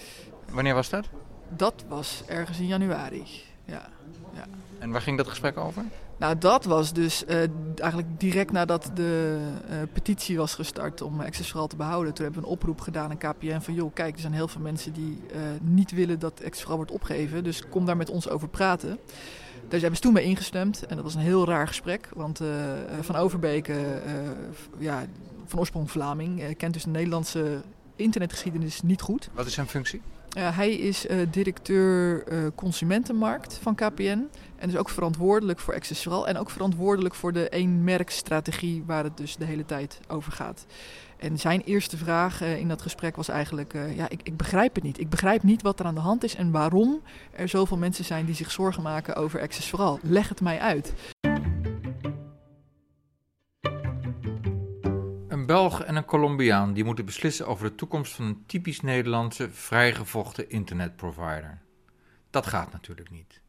Wanneer 0.51 0.75
was 0.75 0.89
dat? 0.89 1.09
Dat 1.49 1.85
was 1.89 2.23
ergens 2.27 2.59
in 2.59 2.67
januari, 2.67 3.25
ja. 3.65 3.89
ja. 4.33 4.45
En 4.79 4.91
waar 4.91 5.01
ging 5.01 5.17
dat 5.17 5.29
gesprek 5.29 5.57
over? 5.57 5.85
Nou, 6.17 6.39
dat 6.39 6.65
was 6.65 6.93
dus 6.93 7.25
eigenlijk 7.25 8.21
direct 8.21 8.53
nadat 8.53 8.91
de 8.95 9.39
petitie 9.93 10.37
was 10.37 10.55
gestart 10.55 11.03
om 11.03 11.21
Access 11.21 11.55
te 11.69 11.77
behouden. 11.77 12.15
Toen 12.15 12.25
hebben 12.25 12.43
we 12.43 12.49
een 12.49 12.55
oproep 12.55 12.81
gedaan 12.81 13.11
aan 13.11 13.33
KPN 13.33 13.61
van... 13.61 13.75
joh, 13.75 13.95
kijk, 13.95 14.15
er 14.15 14.21
zijn 14.21 14.33
heel 14.33 14.49
veel 14.49 14.61
mensen 14.61 14.93
die 14.93 15.21
niet 15.61 15.91
willen 15.91 16.19
dat 16.19 16.45
Access 16.45 16.65
wordt 16.65 16.91
opgegeven. 16.91 17.45
Dus 17.45 17.69
kom 17.69 17.85
daar 17.85 17.97
met 17.97 18.11
ons 18.11 18.29
over 18.29 18.49
praten. 18.49 18.99
Daar 19.71 19.81
hebben 19.81 19.97
ze 19.97 20.03
toen 20.03 20.13
mee 20.13 20.25
ingestemd. 20.25 20.87
En 20.87 20.95
dat 20.97 21.05
was 21.05 21.15
een 21.15 21.21
heel 21.21 21.47
raar 21.47 21.67
gesprek. 21.67 22.09
Want 22.15 22.41
Van 23.01 23.17
Overbeke, 23.17 24.03
ja, 24.79 25.05
van 25.47 25.59
oorsprong 25.59 25.91
Vlaming... 25.91 26.57
kent 26.57 26.73
dus 26.73 26.85
de 26.85 26.91
Nederlandse 26.91 27.63
internetgeschiedenis 27.97 28.83
niet 28.83 29.01
goed. 29.01 29.31
Wat 29.33 29.47
is 29.47 29.55
zijn 29.55 29.67
functie? 29.67 30.01
Uh, 30.39 30.57
hij 30.57 30.73
is 30.73 31.07
uh, 31.07 31.17
directeur 31.31 32.25
uh, 32.33 32.47
consumentenmarkt 32.55 33.59
van 33.63 33.75
KPN. 33.75 34.29
En 34.57 34.69
dus 34.69 34.77
ook 34.77 34.89
verantwoordelijk 34.89 35.59
voor 35.59 35.75
Access 35.75 36.03
vooral. 36.03 36.29
En 36.29 36.37
ook 36.37 36.51
verantwoordelijk 36.51 37.15
voor 37.15 37.33
de 37.33 37.49
één-merkstrategie 37.49 38.83
waar 38.87 39.05
het 39.05 39.17
dus 39.17 39.37
de 39.37 39.45
hele 39.45 39.65
tijd 39.65 40.01
over 40.09 40.33
gaat. 40.33 40.67
En 41.21 41.39
zijn 41.39 41.61
eerste 41.61 41.97
vraag 41.97 42.41
in 42.41 42.69
dat 42.69 42.83
gesprek 42.83 43.17
was 43.17 43.29
eigenlijk: 43.29 43.73
ja, 43.73 44.09
ik, 44.09 44.21
ik, 44.23 44.37
begrijp 44.37 44.75
het 44.75 44.85
niet. 44.85 45.01
Ik 45.01 45.09
begrijp 45.09 45.43
niet 45.43 45.63
wat 45.63 45.81
er 45.81 45.87
aan 45.87 45.95
de 45.95 46.01
hand 46.01 46.25
is 46.25 46.35
en 46.35 46.51
waarom 46.51 47.03
er 47.33 47.49
zoveel 47.49 47.77
mensen 47.77 48.05
zijn 48.05 48.25
die 48.27 48.35
zich 48.35 48.51
zorgen 48.51 48.83
maken 48.83 49.17
over 49.17 49.41
Access 49.41 49.71
vooral. 49.71 49.99
Leg 50.03 50.29
het 50.29 50.41
mij 50.41 50.59
uit. 50.59 50.95
Een 55.29 55.47
Belg 55.47 55.83
en 55.83 55.97
een 55.97 56.05
Colombiaan 56.05 56.73
die 56.73 56.85
moeten 56.85 57.05
beslissen 57.05 57.47
over 57.47 57.69
de 57.69 57.75
toekomst 57.75 58.13
van 58.13 58.25
een 58.25 58.43
typisch 58.47 58.81
Nederlandse 58.81 59.51
vrijgevochten 59.51 60.51
internetprovider. 60.51 61.63
Dat 62.31 62.47
gaat 62.47 62.73
natuurlijk 62.73 63.11
niet. 63.11 63.41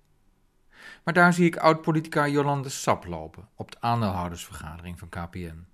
Maar 1.04 1.14
daar 1.14 1.34
zie 1.34 1.46
ik 1.46 1.58
oud-politica 1.58 2.28
Jolande 2.28 2.70
Sap 2.70 3.06
lopen 3.06 3.48
op 3.56 3.72
de 3.72 3.78
aandeelhoudersvergadering 3.80 5.00
van 5.00 5.10
KPN. 5.10 5.71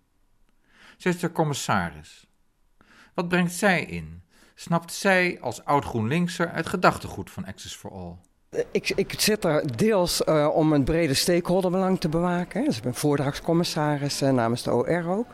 Zij 0.97 1.11
is 1.11 1.19
de 1.19 1.31
commissaris. 1.31 2.27
Wat 3.13 3.27
brengt 3.27 3.53
zij 3.53 3.83
in? 3.83 4.21
Snapt 4.55 4.93
zij 4.93 5.37
als 5.41 5.65
oud-GroenLinkser 5.65 6.53
het 6.53 6.67
gedachtegoed 6.67 7.31
van 7.31 7.45
Access 7.45 7.75
for 7.75 7.91
All? 7.91 8.15
Ik, 8.71 8.89
ik 8.89 9.19
zit 9.19 9.43
er 9.43 9.77
deels 9.77 10.21
uh, 10.25 10.49
om 10.53 10.73
een 10.73 10.83
brede 10.83 11.13
stakeholderbelang 11.13 11.99
te 11.99 12.09
bewaken. 12.09 12.63
Dus 12.63 12.77
ik 12.77 12.83
ben 12.83 12.93
voordragscommissaris 12.93 14.21
uh, 14.21 14.29
namens 14.29 14.63
de 14.63 14.71
OR 14.71 15.05
ook. 15.07 15.27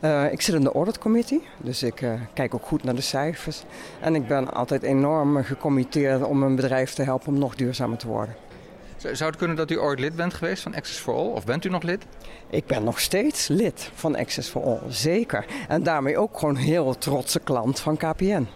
Uh, 0.00 0.32
ik 0.32 0.40
zit 0.40 0.54
in 0.54 0.60
de 0.60 0.72
audit 0.72 0.98
committee, 0.98 1.42
dus 1.62 1.82
ik 1.82 2.06
kijk 2.34 2.54
ook 2.54 2.66
goed 2.66 2.84
naar 2.84 2.94
de 2.94 3.00
cijfers. 3.00 3.62
En 4.00 4.14
ik 4.14 4.26
ben 4.26 4.54
altijd 4.54 4.82
enorm 4.82 5.44
gecommitteerd 5.44 6.22
om 6.22 6.42
een 6.42 6.56
bedrijf 6.56 6.94
te 6.94 7.02
helpen 7.02 7.28
om 7.28 7.38
nog 7.38 7.54
duurzamer 7.54 7.98
te 7.98 8.06
worden. 8.06 8.34
Zou 9.02 9.30
het 9.30 9.36
kunnen 9.36 9.56
dat 9.56 9.70
u 9.70 9.78
ooit 9.78 9.98
lid 9.98 10.16
bent 10.16 10.34
geweest 10.34 10.62
van 10.62 10.74
Access 10.74 10.98
for 10.98 11.14
All? 11.14 11.26
Of 11.26 11.44
bent 11.44 11.64
u 11.64 11.68
nog 11.68 11.82
lid? 11.82 12.04
Ik 12.50 12.66
ben 12.66 12.84
nog 12.84 13.00
steeds 13.00 13.48
lid 13.48 13.90
van 13.94 14.16
Access 14.16 14.48
for 14.48 14.62
All, 14.62 14.80
zeker. 14.88 15.44
En 15.68 15.82
daarmee 15.82 16.18
ook 16.18 16.38
gewoon 16.38 16.56
een 16.56 16.62
heel 16.62 16.98
trotse 16.98 17.40
klant 17.40 17.80
van 17.80 17.96
KPN. 17.96 18.46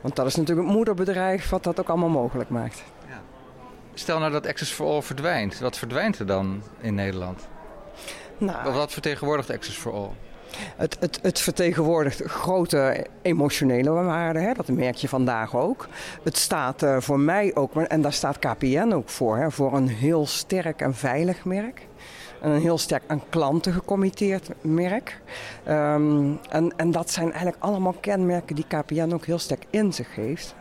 Want 0.00 0.16
dat 0.16 0.26
is 0.26 0.34
natuurlijk 0.34 0.66
het 0.66 0.76
moederbedrijf 0.76 1.48
wat 1.48 1.62
dat 1.62 1.80
ook 1.80 1.88
allemaal 1.88 2.08
mogelijk 2.08 2.50
maakt. 2.50 2.82
Stel 3.94 4.18
nou 4.18 4.32
dat 4.32 4.46
Access 4.46 4.72
for 4.72 4.86
All 4.86 5.02
verdwijnt. 5.02 5.58
Wat 5.58 5.78
verdwijnt 5.78 6.18
er 6.18 6.26
dan 6.26 6.62
in 6.80 6.94
Nederland? 6.94 7.48
Nou, 8.38 8.72
wat 8.72 8.92
vertegenwoordigt 8.92 9.50
Access 9.50 9.78
for 9.78 9.92
All? 9.92 10.10
Het, 10.76 10.96
het, 11.00 11.18
het, 11.22 11.40
vertegenwoordigt 11.40 12.22
grote 12.24 13.06
emotionele 13.22 13.90
waarden, 13.90 14.42
hè? 14.42 14.52
dat 14.52 14.68
merk 14.68 14.96
je 14.96 15.08
vandaag 15.08 15.56
ook. 15.56 15.88
Het 16.22 16.36
staat 16.36 16.82
uh, 16.82 16.96
voor 17.00 17.20
mij 17.20 17.54
ook, 17.54 17.76
en 17.76 18.02
daar 18.02 18.12
staat 18.12 18.38
KPN 18.38 18.92
ook 18.92 19.08
voor, 19.08 19.36
hè? 19.36 19.50
voor 19.50 19.72
een 19.76 19.88
heel 19.88 20.26
sterk 20.26 20.80
en 20.80 20.94
veilig 20.94 21.44
merk. 21.44 21.86
En 22.40 22.50
een 22.50 22.60
heel 22.60 22.78
sterk 22.78 23.02
aan 23.06 23.22
klanten 23.28 23.72
gecommitteerd 23.72 24.50
merk. 24.60 25.20
Um, 25.68 26.38
en, 26.48 26.72
en 26.76 26.90
dat 26.90 27.10
zijn 27.10 27.26
eigenlijk 27.26 27.62
allemaal 27.62 27.94
kenmerken 28.00 28.54
die 28.54 28.66
KPN 28.68 29.12
ook 29.12 29.26
heel 29.26 29.38
sterk 29.38 29.64
in 29.70 29.92
zich 29.92 30.14
heeft. 30.14 30.54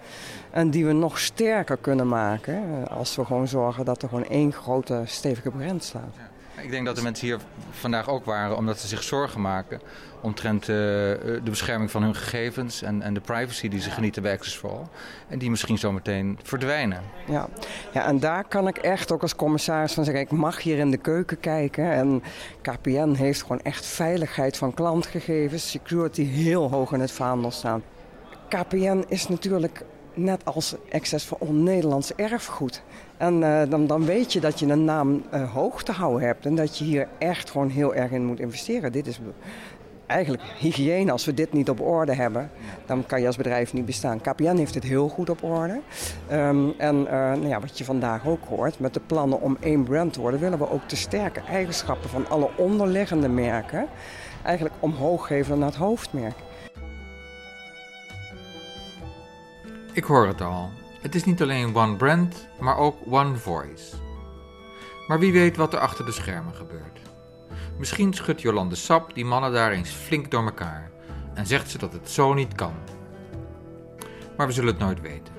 En 0.52 0.70
die 0.70 0.86
we 0.86 0.92
nog 0.92 1.20
sterker 1.20 1.78
kunnen 1.78 2.08
maken 2.08 2.88
als 2.90 3.16
we 3.16 3.26
gewoon 3.26 3.48
zorgen 3.48 3.86
dat 3.86 4.02
er 4.02 4.10
gewoon 4.10 4.30
één 4.30 4.54
grote 4.54 5.02
stevige 5.06 5.52
brand 5.52 5.84
staat. 5.84 6.31
Ik 6.62 6.72
denk 6.72 6.86
dat 6.86 6.96
de 6.96 7.02
mensen 7.02 7.28
hier 7.28 7.40
vandaag 7.72 8.10
ook 8.10 8.26
waren 8.26 8.58
omdat 8.58 8.80
ze 8.80 8.88
zich 8.88 9.04
zorgen 9.04 9.42
maken 9.42 9.82
omtrent 10.22 10.62
uh, 10.62 10.68
de 10.68 11.42
bescherming 11.44 11.92
van 11.92 12.04
hun 12.04 12.16
gegevens 12.16 12.82
en, 12.82 13.02
en 13.02 13.14
de 13.14 13.20
privacy 13.20 13.68
die 13.68 13.82
ze 13.82 13.90
genieten 13.90 14.22
bij 14.22 14.34
Access 14.34 14.56
for 14.56 14.70
All. 14.70 14.86
En 15.28 15.40
die 15.40 15.50
misschien 15.50 15.78
zometeen 15.78 16.40
verdwijnen. 16.44 17.02
Ja. 17.28 17.48
ja, 17.94 18.06
en 18.06 18.20
daar 18.20 18.44
kan 18.44 18.68
ik 18.68 18.78
echt 18.78 19.12
ook 19.12 19.22
als 19.22 19.36
commissaris 19.36 19.94
van 19.94 20.04
zeggen, 20.04 20.24
ik 20.24 20.32
mag 20.32 20.62
hier 20.62 20.78
in 20.78 20.92
de 20.92 20.98
keuken 20.98 21.40
kijken. 21.40 21.92
En 21.92 22.24
KPN 22.62 23.14
heeft 23.14 23.42
gewoon 23.42 23.62
echt 23.62 23.86
veiligheid 23.86 24.58
van 24.58 24.74
klantgegevens, 24.74 25.70
security 25.70 26.24
heel 26.24 26.70
hoog 26.70 26.92
in 26.92 27.00
het 27.00 27.12
vaandel 27.12 27.52
staan. 27.52 27.84
KPN 28.48 29.04
is 29.08 29.28
natuurlijk 29.28 29.84
net 30.14 30.46
als 30.46 30.76
Access 30.92 31.26
for 31.26 31.38
All 31.40 31.54
Nederlands 31.54 32.16
erfgoed. 32.16 32.82
En 33.22 33.42
uh, 33.42 33.62
dan, 33.70 33.88
dan 33.88 34.06
weet 34.06 34.34
je 34.34 34.40
dat 34.40 34.60
je 34.60 34.68
een 34.68 34.84
naam 34.84 35.24
uh, 35.34 35.52
hoog 35.54 35.84
te 35.84 35.92
houden 35.92 36.28
hebt 36.28 36.46
en 36.46 36.56
dat 36.56 36.78
je 36.78 36.84
hier 36.84 37.08
echt 37.18 37.50
gewoon 37.50 37.70
heel 37.70 37.96
erg 37.96 38.12
in 38.12 38.26
moet 38.26 38.40
investeren. 38.40 38.92
Dit 38.92 39.08
is 39.08 39.20
eigenlijk 40.06 40.44
hygiëne. 40.58 41.12
Als 41.12 41.26
we 41.26 41.34
dit 41.34 41.54
niet 41.54 41.70
op 41.70 41.82
orde 41.82 42.14
hebben, 42.14 42.52
dan 42.86 43.06
kan 43.06 43.22
je 43.22 43.28
als 43.28 43.38
bedrijf 43.38 43.74
niet 43.74 43.86
bestaan. 43.86 44.22
KPN 44.22 44.56
heeft 44.56 44.74
het 44.74 44.84
heel 44.84 45.08
goed 45.10 45.30
op 45.30 45.44
orde. 45.44 45.82
Um, 46.32 46.74
en 46.78 46.96
uh, 46.96 47.12
nou 47.12 47.48
ja, 47.48 47.60
wat 47.60 47.78
je 47.78 47.84
vandaag 47.84 48.28
ook 48.28 48.44
hoort, 48.48 48.80
met 48.80 48.94
de 48.94 49.02
plannen 49.06 49.42
om 49.42 49.58
één 49.60 49.84
brand 49.84 50.14
te 50.14 50.22
worden, 50.22 50.40
willen 50.40 50.58
we 50.58 50.72
ook 50.72 50.90
de 50.90 50.96
sterke 50.96 51.42
eigenschappen 51.50 52.10
van 52.10 52.30
alle 52.30 52.50
onderliggende 52.58 53.30
merken 53.30 53.88
eigenlijk 54.44 54.76
omhoog 54.80 55.28
geven 55.28 55.60
naar 55.60 55.68
het 55.68 55.78
hoofdmerk. 55.78 56.36
Ik 59.94 60.04
hoor 60.04 60.28
het 60.28 60.42
al. 60.42 60.81
Het 61.02 61.16
is 61.16 61.24
niet 61.24 61.42
alleen 61.42 61.76
one 61.76 61.96
brand, 61.96 62.48
maar 62.60 62.78
ook 62.78 62.96
one 63.10 63.36
voice. 63.36 63.96
Maar 65.08 65.20
wie 65.20 65.32
weet 65.32 65.58
wat 65.58 65.74
er 65.74 65.80
achter 65.80 66.06
de 66.06 66.12
schermen 66.12 66.56
gebeurt. 66.56 67.00
Misschien 67.78 68.14
schudt 68.14 68.42
Jolande 68.42 68.76
Sap 68.76 69.14
die 69.14 69.26
mannen 69.26 69.52
daar 69.52 69.72
eens 69.72 69.90
flink 69.90 70.32
door 70.32 70.44
elkaar 70.44 70.92
en 71.34 71.46
zegt 71.46 71.70
ze 71.70 71.78
dat 71.78 71.94
het 71.94 72.10
zo 72.10 72.34
niet 72.34 72.56
kan. 72.56 72.74
Maar 74.38 74.48
we 74.48 74.54
zullen 74.54 74.74
het 74.74 74.82
nooit 74.82 75.02
weten. 75.02 75.34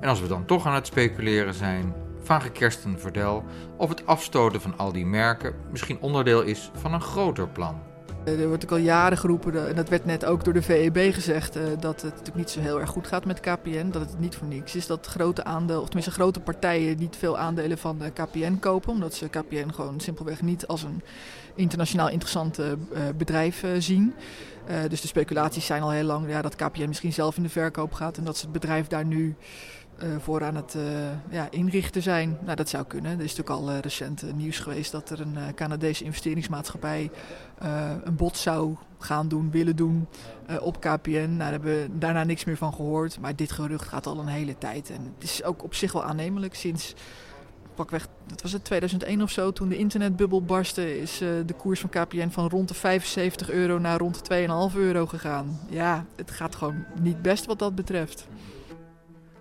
En 0.00 0.08
als 0.08 0.20
we 0.20 0.28
dan 0.28 0.44
toch 0.44 0.66
aan 0.66 0.74
het 0.74 0.86
speculeren 0.86 1.54
zijn, 1.54 1.94
vraag 2.22 2.44
ik 2.44 2.52
Kersten 2.52 3.00
Verdel 3.00 3.44
of 3.76 3.88
het 3.88 4.06
afstoten 4.06 4.60
van 4.60 4.78
al 4.78 4.92
die 4.92 5.06
merken 5.06 5.54
misschien 5.70 6.00
onderdeel 6.00 6.42
is 6.42 6.70
van 6.74 6.94
een 6.94 7.00
groter 7.00 7.48
plan. 7.48 7.93
Er 8.24 8.48
wordt 8.48 8.64
ook 8.64 8.70
al 8.70 8.76
jaren 8.76 9.18
geroepen, 9.18 9.68
en 9.68 9.74
dat 9.74 9.88
werd 9.88 10.04
net 10.04 10.24
ook 10.24 10.44
door 10.44 10.52
de 10.52 10.62
VEB 10.62 11.12
gezegd, 11.12 11.54
dat 11.80 12.02
het 12.02 12.10
natuurlijk 12.10 12.36
niet 12.36 12.50
zo 12.50 12.60
heel 12.60 12.80
erg 12.80 12.90
goed 12.90 13.06
gaat 13.06 13.24
met 13.24 13.40
KPN. 13.40 13.90
Dat 13.90 14.02
het 14.02 14.18
niet 14.18 14.36
voor 14.36 14.46
niks 14.46 14.74
is 14.74 14.86
dat 14.86 15.06
grote 15.06 15.44
aandelen, 15.44 15.80
of 15.80 15.86
tenminste 15.86 16.12
grote 16.12 16.40
partijen, 16.40 16.98
niet 16.98 17.16
veel 17.16 17.38
aandelen 17.38 17.78
van 17.78 18.00
KPN 18.12 18.58
kopen. 18.58 18.92
Omdat 18.92 19.14
ze 19.14 19.28
KPN 19.28 19.70
gewoon 19.70 20.00
simpelweg 20.00 20.42
niet 20.42 20.66
als 20.66 20.82
een 20.82 21.02
internationaal 21.54 22.08
interessant 22.08 22.58
bedrijf 23.16 23.64
zien. 23.78 24.14
dus 24.88 25.00
de 25.00 25.06
speculaties 25.06 25.66
zijn 25.66 25.82
al 25.82 25.90
heel 25.90 26.04
lang 26.04 26.28
ja, 26.28 26.42
dat 26.42 26.56
KPN 26.56 26.88
misschien 26.88 27.12
zelf 27.12 27.36
in 27.36 27.42
de 27.42 27.48
verkoop 27.48 27.92
gaat 27.92 28.16
en 28.16 28.24
dat 28.24 28.36
ze 28.36 28.42
het 28.42 28.52
bedrijf 28.52 28.86
daar 28.86 29.04
nu 29.04 29.36
voor 30.18 30.44
aan 30.44 30.54
het 30.54 30.74
uh, 30.76 30.82
ja, 31.30 31.50
inrichten 31.50 32.02
zijn. 32.02 32.38
Nou, 32.44 32.56
dat 32.56 32.68
zou 32.68 32.84
kunnen. 32.84 33.10
Er 33.10 33.24
is 33.24 33.36
natuurlijk 33.36 33.60
al 33.66 33.70
uh, 33.70 33.78
recent 33.78 34.36
nieuws 34.36 34.58
geweest 34.58 34.92
dat 34.92 35.10
er 35.10 35.20
een 35.20 35.36
Canadese 35.54 36.04
investeringsmaatschappij 36.04 37.10
een 38.04 38.16
bod 38.16 38.36
zou 38.36 38.76
gaan 38.98 39.28
doen, 39.28 39.50
willen 39.50 39.76
doen 39.76 40.08
op 40.60 40.80
KPN. 40.80 41.10
Nou, 41.10 41.38
daar 41.38 41.50
hebben 41.50 41.72
we 41.72 41.88
daarna 41.98 42.24
niks 42.24 42.44
meer 42.44 42.56
van 42.56 42.74
gehoord. 42.74 43.20
Maar 43.20 43.36
dit 43.36 43.52
gerucht 43.52 43.88
gaat 43.88 44.06
al 44.06 44.18
een 44.18 44.26
hele 44.26 44.58
tijd. 44.58 44.90
En 44.90 45.12
het 45.14 45.24
is 45.24 45.44
ook 45.44 45.62
op 45.62 45.74
zich 45.74 45.92
wel 45.92 46.04
aannemelijk. 46.04 46.54
Sinds 46.54 46.94
pakweg, 47.74 48.08
dat 48.26 48.42
was 48.42 48.52
het 48.52 48.64
2001 48.64 49.22
of 49.22 49.30
zo, 49.30 49.52
toen 49.52 49.68
de 49.68 49.76
internetbubbel 49.76 50.42
barstte, 50.42 51.00
is 51.00 51.18
de 51.18 51.54
koers 51.56 51.80
van 51.80 51.90
KPN 51.90 52.28
van 52.28 52.48
rond 52.48 52.68
de 52.68 52.74
75 52.74 53.50
euro 53.50 53.78
naar 53.78 53.98
rond 53.98 54.28
de 54.28 54.46
2,5 54.72 54.76
euro 54.76 55.06
gegaan. 55.06 55.60
Ja, 55.68 56.04
het 56.16 56.30
gaat 56.30 56.54
gewoon 56.54 56.84
niet 57.00 57.22
best 57.22 57.46
wat 57.46 57.58
dat 57.58 57.74
betreft. 57.74 58.26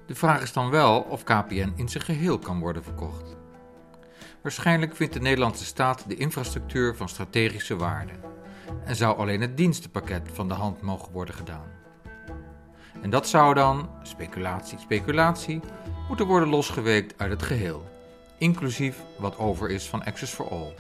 De 0.06 0.16
vraag 0.16 0.42
is 0.42 0.54
dan 0.54 0.70
wel 0.70 1.02
of 1.02 1.24
KPN 1.24 1.74
in 1.76 1.90
zijn 1.90 2.04
geheel 2.04 2.40
kan 2.40 2.60
worden 2.60 2.84
verkocht. 2.84 3.36
Waarschijnlijk 4.42 4.96
vindt 4.96 5.14
de 5.14 5.20
Nederlandse 5.20 5.66
staat 5.66 6.04
de 6.08 6.16
infrastructuur 6.16 6.96
van 6.96 7.10
strategische 7.10 7.76
waarde 7.76 8.14
en 8.86 8.96
zou 8.96 9.18
alleen 9.18 9.42
het 9.42 9.58
dienstenpakket 9.58 10.30
van 10.34 10.48
de 10.48 10.54
hand 10.54 10.82
mogen 10.82 11.12
worden 11.12 11.36
gedaan. 11.36 11.72
En 13.02 13.10
dat 13.10 13.28
zou 13.28 13.54
dan, 13.54 13.90
speculatie, 14.04 14.80
speculatie, 14.80 15.60
moeten 16.08 16.26
worden 16.26 16.50
losgeweekt 16.50 17.14
uit 17.18 17.32
het 17.32 17.44
geheel, 17.44 17.84
inclusief 18.38 18.98
wat 19.18 19.38
over 19.38 19.70
is 19.70 19.90
van 19.90 20.04
Access 20.04 20.34
for 20.34 20.50
All. 20.50 20.74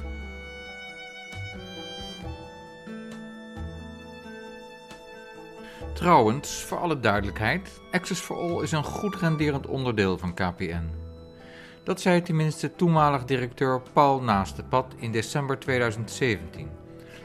Trouwens, 5.94 6.64
voor 6.64 6.80
alle 6.80 7.00
duidelijkheid, 7.00 7.82
Access 7.92 8.22
for 8.22 8.38
All 8.38 8.64
is 8.64 8.72
een 8.72 8.84
goed 8.84 9.16
renderend 9.16 9.68
onderdeel 9.68 10.18
van 10.18 10.34
KPN. 10.34 10.90
Dat 11.84 12.02
zei 12.02 12.22
tenminste 12.22 12.76
toenmalig 12.76 13.26
directeur 13.26 13.82
Paul 13.94 14.22
Naastepad 14.22 14.94
in 14.96 15.12
december 15.12 15.60
2017 15.60 16.70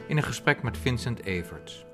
in 0.07 0.17
een 0.17 0.23
gesprek 0.23 0.63
met 0.63 0.77
Vincent 0.77 1.23
Everts. 1.25 1.85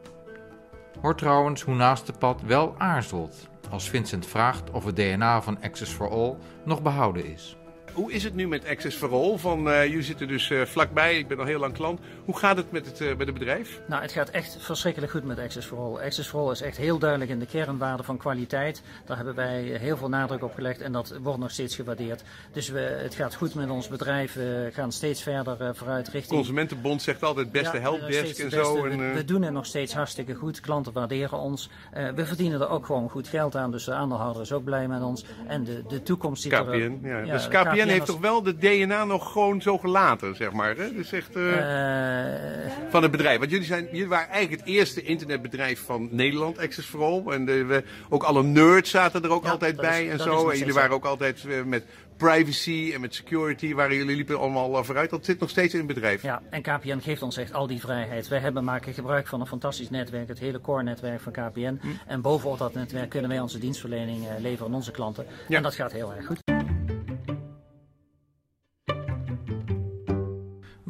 Hoor 1.02 1.16
trouwens 1.16 1.62
hoe 1.62 1.76
Naastepad 1.76 2.42
wel 2.42 2.76
aarzelt 2.78 3.48
als 3.70 3.90
Vincent 3.90 4.26
vraagt 4.26 4.72
of 4.72 4.86
het 4.86 4.96
DNA 4.96 5.42
van 5.42 5.62
Access 5.62 5.92
for 5.92 6.10
All 6.10 6.38
nog 6.66 6.82
behouden 6.82 7.26
is. 7.26 7.58
Hoe 7.96 8.12
is 8.12 8.24
het 8.24 8.36
nu 8.36 8.48
met 8.48 8.68
Access 8.68 8.98
for 8.98 9.12
All? 9.12 9.38
Van, 9.38 9.68
uh, 9.68 9.86
jullie 9.86 10.04
zitten 10.04 10.28
dus 10.28 10.50
uh, 10.50 10.62
vlakbij, 10.62 11.18
ik 11.18 11.28
ben 11.28 11.39
al 11.39 11.46
heel 11.46 11.60
lang 11.60 11.74
klant. 11.74 12.00
Hoe 12.26 12.38
gaat 12.38 12.58
het 12.58 12.72
met 12.72 12.86
het, 12.86 13.02
uh, 13.02 13.08
met 13.08 13.28
het 13.28 13.34
bedrijf? 13.34 13.80
Nou, 13.88 14.02
het 14.02 14.12
gaat 14.12 14.30
echt 14.30 14.58
verschrikkelijk 14.60 15.12
goed 15.12 15.24
met 15.24 15.39
Access 15.39 15.68
for 15.68 15.78
All. 15.78 16.06
Access 16.06 16.30
for 16.30 16.39
All 16.39 16.52
is 16.52 16.62
echt 16.62 16.78
heel 16.78 17.00
duidelijk 17.00 17.32
in 17.32 17.39
de 17.39 17.46
kernwaarde 17.46 18.04
van 18.04 18.18
kwaliteit. 18.18 18.82
Daar 19.06 19.18
hebben 19.18 19.36
wij 19.36 19.62
heel 19.64 19.98
veel 19.98 20.10
nadruk 20.10 20.43
op 20.43 20.54
gelegd 20.54 20.82
en 20.82 20.91
dat 20.91 21.18
wordt 21.22 21.39
nog 21.39 21.52
steeds 21.52 21.76
gewaardeerd. 21.76 22.24
Dus 22.52 22.70
we, 22.70 22.80
het 22.80 23.16
gaat 23.16 23.36
goed 23.36 23.56
met 23.56 23.70
ons 23.70 23.88
bedrijf. 23.88 24.34
We 24.34 24.70
gaan 24.74 24.91
steeds 24.91 25.24
verder 25.24 25.76
vooruit 25.76 26.08
richting... 26.08 26.36
Consumentenbond 26.36 27.02
zegt 27.02 27.24
altijd 27.24 27.52
beste 27.52 27.76
ja, 27.76 27.82
helpdesk 27.82 28.39
en 28.39 28.52
zo. 28.52 28.86
En, 28.86 28.98
we, 28.98 29.14
we, 29.14 29.26
doen 29.26 29.41
het 29.41 29.54
nog 29.54 29.66
steeds 29.66 29.93
hartstikke 29.93 30.34
goed. 30.34 30.60
Klanten 30.60 30.93
waarderen 30.93 31.39
ons. 31.39 31.70
we 32.16 32.26
verdienen 32.26 32.62
er 32.62 32.70
ook 32.70 32.86
gewoon 32.86 33.10
goed 33.10 33.28
geld 33.28 33.56
aan. 33.56 33.72
Dus 33.72 33.84
de 33.84 33.93
aandeelhouder 33.93 34.41
is 34.41 34.52
ook 34.52 34.64
blij 34.64 34.88
met 34.88 35.02
ons. 35.02 35.26
En 35.48 35.64
de, 35.64 35.84
de 35.88 36.04
toekomst 36.04 36.41
ziet 36.41 36.54
KPN, 36.54 36.70
er... 36.70 37.10
Ja, 37.10 37.20
ja, 37.20 37.32
dus 37.34 37.48
KPN 37.48 37.85
heeft 37.90 38.06
toch 38.06 38.20
wel 38.20 38.44
de 38.44 38.58
DNA 38.58 39.06
nog 39.06 39.32
gewoon 39.32 39.62
zo 39.62 39.78
gelaten, 39.78 40.36
zeg 40.36 40.52
maar. 40.52 40.76
Hè? 40.78 40.94
Dus 40.94 41.12
echt, 41.12 41.36
uh, 41.36 41.52
uh, 41.52 42.72
van 42.90 43.02
het 43.02 43.12
bedrijf. 43.12 43.40
Want 43.40 43.52
jullie, 43.52 43.66
zijn, 43.66 43.88
jullie 43.92 44.08
waren 44.08 44.30
eigenlijk 44.30 44.62
het 44.62 44.76
eerste 44.76 45.02
internetbedrijf 45.02 45.86
van 45.86 46.08
Nederland, 46.12 46.58
Access 46.58 46.88
for 46.88 47.02
All. 47.04 47.34
En 47.34 47.46
de, 47.46 47.66
we, 47.66 47.84
ook 48.10 48.24
alle 48.24 48.44
nerds 48.44 48.90
zaten 48.90 49.24
er 49.24 49.32
ook 49.32 49.44
ja, 49.44 49.50
altijd 49.50 49.76
bij 49.76 50.06
is, 50.06 50.12
en 50.12 50.20
zo. 50.20 50.50
En 50.50 50.58
jullie 50.58 50.74
waren 50.74 50.92
ook 50.92 51.06
altijd 51.06 51.44
uh, 51.48 51.64
met 51.64 51.84
privacy 52.18 52.92
en 52.94 53.02
met 53.02 53.16
security, 53.16 53.74
waar 53.74 53.94
jullie 53.94 54.16
liepen 54.16 54.40
allemaal 54.40 54.84
vooruit. 54.84 55.10
Dat 55.10 55.26
zit 55.26 55.40
nog 55.40 55.50
steeds 55.50 55.74
in 55.74 55.80
het 55.80 55.88
bedrijf. 55.88 56.22
Ja, 56.22 56.42
en 56.50 56.62
KPN 56.62 57.00
geeft 57.00 57.22
ons 57.22 57.38
echt 57.38 57.54
al 57.54 57.68
die 57.68 57.80
vrijheid. 57.80 58.28
Wij 58.28 58.40
hebben, 58.40 58.64
maken 58.64 58.94
gebruik 58.94 59.28
van 59.28 59.42
een 59.42 59.48
fantastisch 59.48 59.90
netwerk, 59.90 60.28
het 60.28 60.40
hele 60.40 60.62
core-netwerk 60.62 61.22
van 61.22 61.32
KPN. 61.32 61.80
Hm. 61.82 61.88
En 62.08 62.22
bovenop 62.22 62.58
dat 62.58 62.74
netwerk 62.74 63.10
kunnen 63.10 63.30
wij 63.30 63.40
onze 63.40 63.60
dienstverlening 63.60 64.26
leveren 64.40 64.68
aan 64.68 64.76
onze 64.76 64.92
klanten. 64.92 65.26
Ja. 65.48 65.58
En 65.58 65.64
dat 65.64 65.76
gaat 65.76 65.92
heel 65.92 66.14
erg 66.14 66.26
goed. 66.26 66.55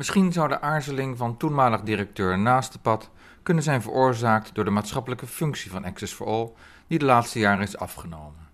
Misschien 0.05 0.33
zou 0.33 0.47
de 0.47 0.61
aarzeling 0.61 1.17
van 1.17 1.37
toenmalig 1.37 1.81
directeur 1.81 2.39
naast 2.39 2.73
de 2.73 2.79
pad 2.79 3.09
kunnen 3.43 3.63
zijn 3.63 3.81
veroorzaakt 3.81 4.55
door 4.55 4.63
de 4.63 4.71
maatschappelijke 4.71 5.27
functie 5.27 5.71
van 5.71 5.85
Access 5.85 6.13
for 6.13 6.27
All, 6.27 6.51
die 6.87 6.99
de 6.99 7.05
laatste 7.05 7.39
jaren 7.39 7.63
is 7.63 7.77
afgenomen. 7.77 8.47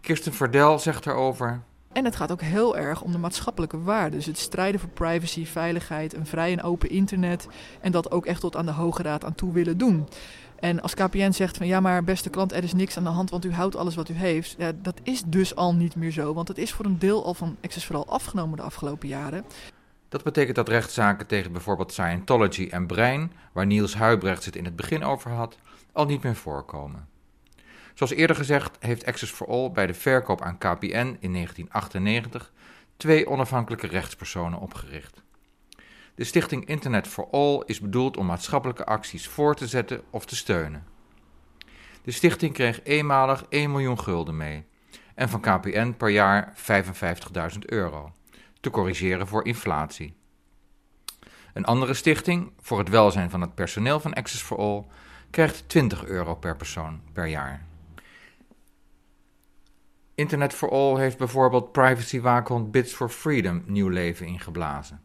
Kirsten 0.00 0.32
Verdel 0.32 0.78
zegt 0.78 1.06
erover. 1.06 1.62
En 1.92 2.04
het 2.04 2.16
gaat 2.16 2.32
ook 2.32 2.40
heel 2.40 2.76
erg 2.76 3.02
om 3.02 3.12
de 3.12 3.18
maatschappelijke 3.18 3.82
waarden. 3.82 4.18
Dus 4.18 4.26
het 4.26 4.38
strijden 4.38 4.80
voor 4.80 4.88
privacy, 4.88 5.46
veiligheid, 5.46 6.14
een 6.14 6.26
vrij 6.26 6.52
en 6.52 6.62
open 6.62 6.90
internet. 6.90 7.48
En 7.80 7.92
dat 7.92 8.10
ook 8.10 8.26
echt 8.26 8.40
tot 8.40 8.56
aan 8.56 8.66
de 8.66 8.72
Hoge 8.72 9.02
Raad 9.02 9.24
aan 9.24 9.34
toe 9.34 9.52
willen 9.52 9.78
doen. 9.78 10.08
En 10.56 10.82
als 10.82 10.94
KPN 10.94 11.30
zegt 11.30 11.56
van 11.56 11.66
ja, 11.66 11.80
maar 11.80 12.04
beste 12.04 12.30
klant, 12.30 12.52
er 12.52 12.64
is 12.64 12.74
niks 12.74 12.96
aan 12.96 13.04
de 13.04 13.10
hand, 13.10 13.30
want 13.30 13.44
u 13.44 13.52
houdt 13.52 13.76
alles 13.76 13.94
wat 13.94 14.08
u 14.08 14.14
heeft. 14.14 14.54
Ja, 14.58 14.72
dat 14.82 15.00
is 15.02 15.22
dus 15.26 15.56
al 15.56 15.74
niet 15.74 15.96
meer 15.96 16.10
zo, 16.10 16.34
want 16.34 16.48
het 16.48 16.58
is 16.58 16.72
voor 16.72 16.84
een 16.84 16.98
deel 16.98 17.24
al 17.24 17.34
van 17.34 17.56
Access 17.62 17.86
for 17.86 17.96
All 17.96 18.04
afgenomen 18.06 18.56
de 18.56 18.62
afgelopen 18.62 19.08
jaren. 19.08 19.44
Dat 20.08 20.22
betekent 20.22 20.56
dat 20.56 20.68
rechtszaken 20.68 21.26
tegen 21.26 21.52
bijvoorbeeld 21.52 21.92
Scientology 21.92 22.68
en 22.70 22.86
Brein, 22.86 23.32
waar 23.52 23.66
Niels 23.66 23.94
Huibrechts 23.94 24.46
het 24.46 24.56
in 24.56 24.64
het 24.64 24.76
begin 24.76 25.04
over 25.04 25.30
had, 25.30 25.58
al 25.92 26.06
niet 26.06 26.22
meer 26.22 26.36
voorkomen. 26.36 27.08
Zoals 27.94 28.12
eerder 28.12 28.36
gezegd 28.36 28.76
heeft 28.80 29.06
Access 29.06 29.32
for 29.32 29.46
All 29.46 29.70
bij 29.70 29.86
de 29.86 29.94
verkoop 29.94 30.42
aan 30.42 30.58
KPN 30.58 31.16
in 31.20 31.32
1998 31.32 32.52
twee 32.96 33.28
onafhankelijke 33.28 33.86
rechtspersonen 33.86 34.58
opgericht. 34.58 35.22
De 36.14 36.24
stichting 36.24 36.66
Internet 36.66 37.06
for 37.06 37.28
All 37.30 37.62
is 37.66 37.80
bedoeld 37.80 38.16
om 38.16 38.26
maatschappelijke 38.26 38.86
acties 38.86 39.28
voor 39.28 39.54
te 39.54 39.66
zetten 39.66 40.02
of 40.10 40.26
te 40.26 40.36
steunen. 40.36 40.86
De 42.02 42.10
stichting 42.10 42.52
kreeg 42.52 42.82
eenmalig 42.82 43.44
1 43.48 43.70
miljoen 43.70 44.00
gulden 44.00 44.36
mee 44.36 44.64
en 45.14 45.28
van 45.28 45.40
KPN 45.40 45.94
per 45.96 46.08
jaar 46.08 46.54
55.000 47.52 47.58
euro 47.58 48.12
te 48.66 48.72
corrigeren 48.72 49.26
voor 49.26 49.44
inflatie. 49.44 50.16
Een 51.52 51.64
andere 51.64 51.94
stichting, 51.94 52.52
voor 52.60 52.78
het 52.78 52.88
welzijn 52.88 53.30
van 53.30 53.40
het 53.40 53.54
personeel 53.54 54.00
van 54.00 54.14
Access 54.14 54.42
for 54.42 54.58
All, 54.58 54.84
krijgt 55.30 55.68
20 55.68 56.04
euro 56.04 56.34
per 56.34 56.56
persoon 56.56 57.00
per 57.12 57.26
jaar. 57.26 57.66
Internet 60.14 60.54
for 60.54 60.70
All 60.70 60.98
heeft 60.98 61.18
bijvoorbeeld 61.18 61.72
privacywaakhond 61.72 62.70
Bits 62.70 62.94
for 62.94 63.08
Freedom 63.08 63.62
nieuw 63.66 63.88
leven 63.88 64.26
ingeblazen. 64.26 65.02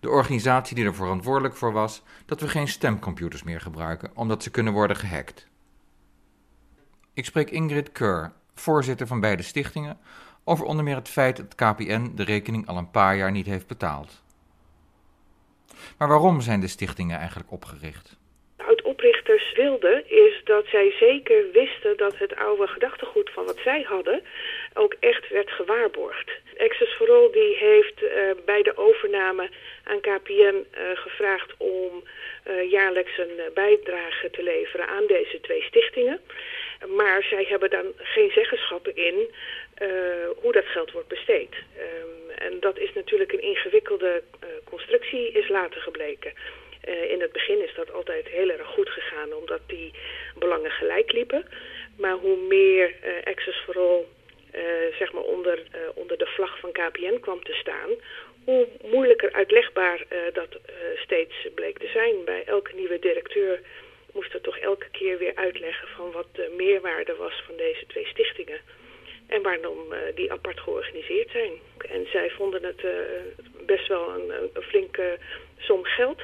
De 0.00 0.10
organisatie 0.10 0.74
die 0.74 0.84
er 0.84 0.94
verantwoordelijk 0.94 1.56
voor 1.56 1.72
was 1.72 2.02
dat 2.26 2.40
we 2.40 2.48
geen 2.48 2.68
stemcomputers 2.68 3.42
meer 3.42 3.60
gebruiken, 3.60 4.10
omdat 4.14 4.42
ze 4.42 4.50
kunnen 4.50 4.72
worden 4.72 4.96
gehackt. 4.96 5.48
Ik 7.12 7.24
spreek 7.24 7.50
Ingrid 7.50 7.92
Keur, 7.92 8.32
voorzitter 8.54 9.06
van 9.06 9.20
beide 9.20 9.42
stichtingen, 9.42 9.98
over 10.48 10.64
onder 10.64 10.84
meer 10.84 10.96
het 10.96 11.08
feit 11.08 11.36
dat 11.36 11.54
KPN 11.54 12.12
de 12.14 12.22
rekening 12.22 12.66
al 12.66 12.76
een 12.76 12.90
paar 12.90 13.16
jaar 13.16 13.30
niet 13.30 13.46
heeft 13.46 13.66
betaald. 13.66 14.22
Maar 15.96 16.08
waarom 16.08 16.40
zijn 16.40 16.60
de 16.60 16.66
stichtingen 16.66 17.18
eigenlijk 17.18 17.52
opgericht? 17.52 18.17
Oprichters 19.28 19.56
wilden 19.56 20.10
is 20.10 20.40
dat 20.44 20.66
zij 20.66 20.94
zeker 20.98 21.50
wisten 21.52 21.96
dat 21.96 22.18
het 22.18 22.36
oude 22.36 22.66
gedachtegoed 22.66 23.30
van 23.30 23.44
wat 23.44 23.58
zij 23.64 23.82
hadden 23.82 24.22
ook 24.74 24.94
echt 25.00 25.28
werd 25.28 25.50
gewaarborgd. 25.50 26.30
Access 26.58 26.92
for 26.94 27.32
die 27.32 27.56
heeft 27.56 28.02
uh, 28.02 28.10
bij 28.44 28.62
de 28.62 28.76
overname 28.76 29.48
aan 29.84 30.00
KPN 30.00 30.54
uh, 30.54 30.80
gevraagd 30.94 31.54
om 31.56 32.04
uh, 32.50 32.70
jaarlijks 32.70 33.18
een 33.18 33.40
bijdrage 33.54 34.30
te 34.30 34.42
leveren 34.42 34.88
aan 34.88 35.06
deze 35.06 35.40
twee 35.40 35.62
stichtingen. 35.62 36.20
Maar 36.86 37.22
zij 37.22 37.44
hebben 37.48 37.70
dan 37.70 37.92
geen 37.96 38.30
zeggenschappen 38.30 38.96
in 38.96 39.34
hoe 40.36 40.52
dat 40.52 40.66
geld 40.66 40.92
wordt 40.92 41.08
besteed. 41.08 41.54
Um, 41.54 42.30
en 42.30 42.60
dat 42.60 42.78
is 42.78 42.92
natuurlijk 42.94 43.32
een 43.32 43.42
ingewikkelde 43.42 44.22
constructie, 44.64 45.32
is 45.32 45.48
later 45.48 45.80
gebleken. 45.80 46.32
Uh, 46.88 47.10
in 47.10 47.20
het 47.20 47.32
begin 47.32 47.62
is 47.64 47.74
dat 47.74 47.92
altijd 47.92 48.28
heel 48.28 48.50
erg 48.50 48.66
goed 48.66 48.88
gegaan, 48.88 49.32
omdat 49.32 49.60
die 49.66 49.92
belangen 50.38 50.70
gelijk 50.70 51.12
liepen. 51.12 51.44
Maar 51.96 52.12
hoe 52.14 52.36
meer 52.36 52.94
Access 53.24 53.58
for 53.58 53.78
All 53.78 54.04
zeg 54.98 55.12
maar 55.12 55.22
onder, 55.22 55.62
onder 55.94 56.18
de 56.18 56.26
vlag 56.26 56.58
van 56.58 56.72
KPN 56.72 57.18
kwam 57.20 57.42
te 57.42 57.52
staan, 57.52 57.90
hoe 58.44 58.66
moeilijker 58.82 59.32
uitlegbaar 59.32 60.04
dat 60.32 60.48
steeds 60.96 61.34
bleek 61.54 61.78
te 61.78 61.86
zijn. 61.86 62.24
Bij 62.24 62.42
elke 62.44 62.74
nieuwe 62.74 62.98
directeur 62.98 63.60
moest 64.12 64.34
er 64.34 64.40
toch 64.40 64.58
elke 64.58 64.90
keer 64.90 65.18
weer 65.18 65.34
uitleggen 65.34 65.88
van 65.88 66.12
wat 66.12 66.26
de 66.32 66.54
meerwaarde 66.56 67.14
was 67.14 67.42
van 67.46 67.56
deze 67.56 67.86
twee 67.86 68.06
stichtingen. 68.06 68.60
En 69.26 69.42
waarom 69.42 69.94
die 70.14 70.32
apart 70.32 70.60
georganiseerd 70.60 71.30
zijn. 71.30 71.52
En 71.88 72.06
zij 72.10 72.30
vonden 72.30 72.64
het 72.64 72.82
best 73.66 73.88
wel 73.88 74.08
een, 74.08 74.62
flinke 74.62 75.18
som 75.58 75.84
geld. 75.84 76.20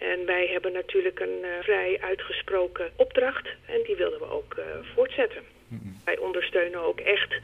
En 0.00 0.26
wij 0.26 0.46
hebben 0.46 0.72
natuurlijk 0.72 1.20
een 1.20 1.38
uh, 1.42 1.48
vrij 1.62 1.98
uitgesproken 2.00 2.90
opdracht. 2.96 3.48
En 3.66 3.82
die 3.86 3.96
wilden 3.96 4.18
we 4.18 4.30
ook 4.30 4.60
voortzetten. 4.94 5.42
Mm-hmm. 5.68 6.00
Wij 6.04 6.18
ondersteunen 6.18 6.80
ook 6.80 7.00
echt 7.00 7.34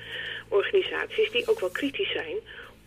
organisaties 0.48 1.30
die 1.30 1.48
ook 1.48 1.61
wel 1.61 1.70
kritisch 1.70 2.12
zijn 2.12 2.36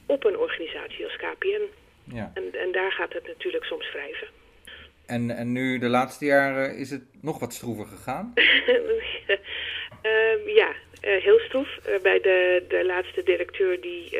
op 0.05 0.25
een 0.25 0.37
organisatie 0.37 1.05
als 1.05 1.15
KPN. 1.15 1.61
Ja. 2.03 2.31
En, 2.33 2.43
en 2.53 2.71
daar 2.71 2.91
gaat 2.91 3.13
het 3.13 3.27
natuurlijk 3.27 3.63
soms 3.63 3.91
wrijven. 3.91 4.27
En, 5.05 5.29
en 5.29 5.51
nu 5.51 5.79
de 5.79 5.89
laatste 5.89 6.25
jaren 6.25 6.77
is 6.77 6.89
het 6.89 7.03
nog 7.21 7.39
wat 7.39 7.53
stroever 7.53 7.85
gegaan? 7.85 8.33
uh, 8.35 8.45
ja, 10.61 10.69
uh, 10.69 11.23
heel 11.23 11.39
stroef. 11.39 11.79
Uh, 11.87 11.99
bij 12.01 12.19
de, 12.21 12.65
de 12.67 12.85
laatste 12.85 13.23
directeur 13.23 13.81
die, 13.81 14.17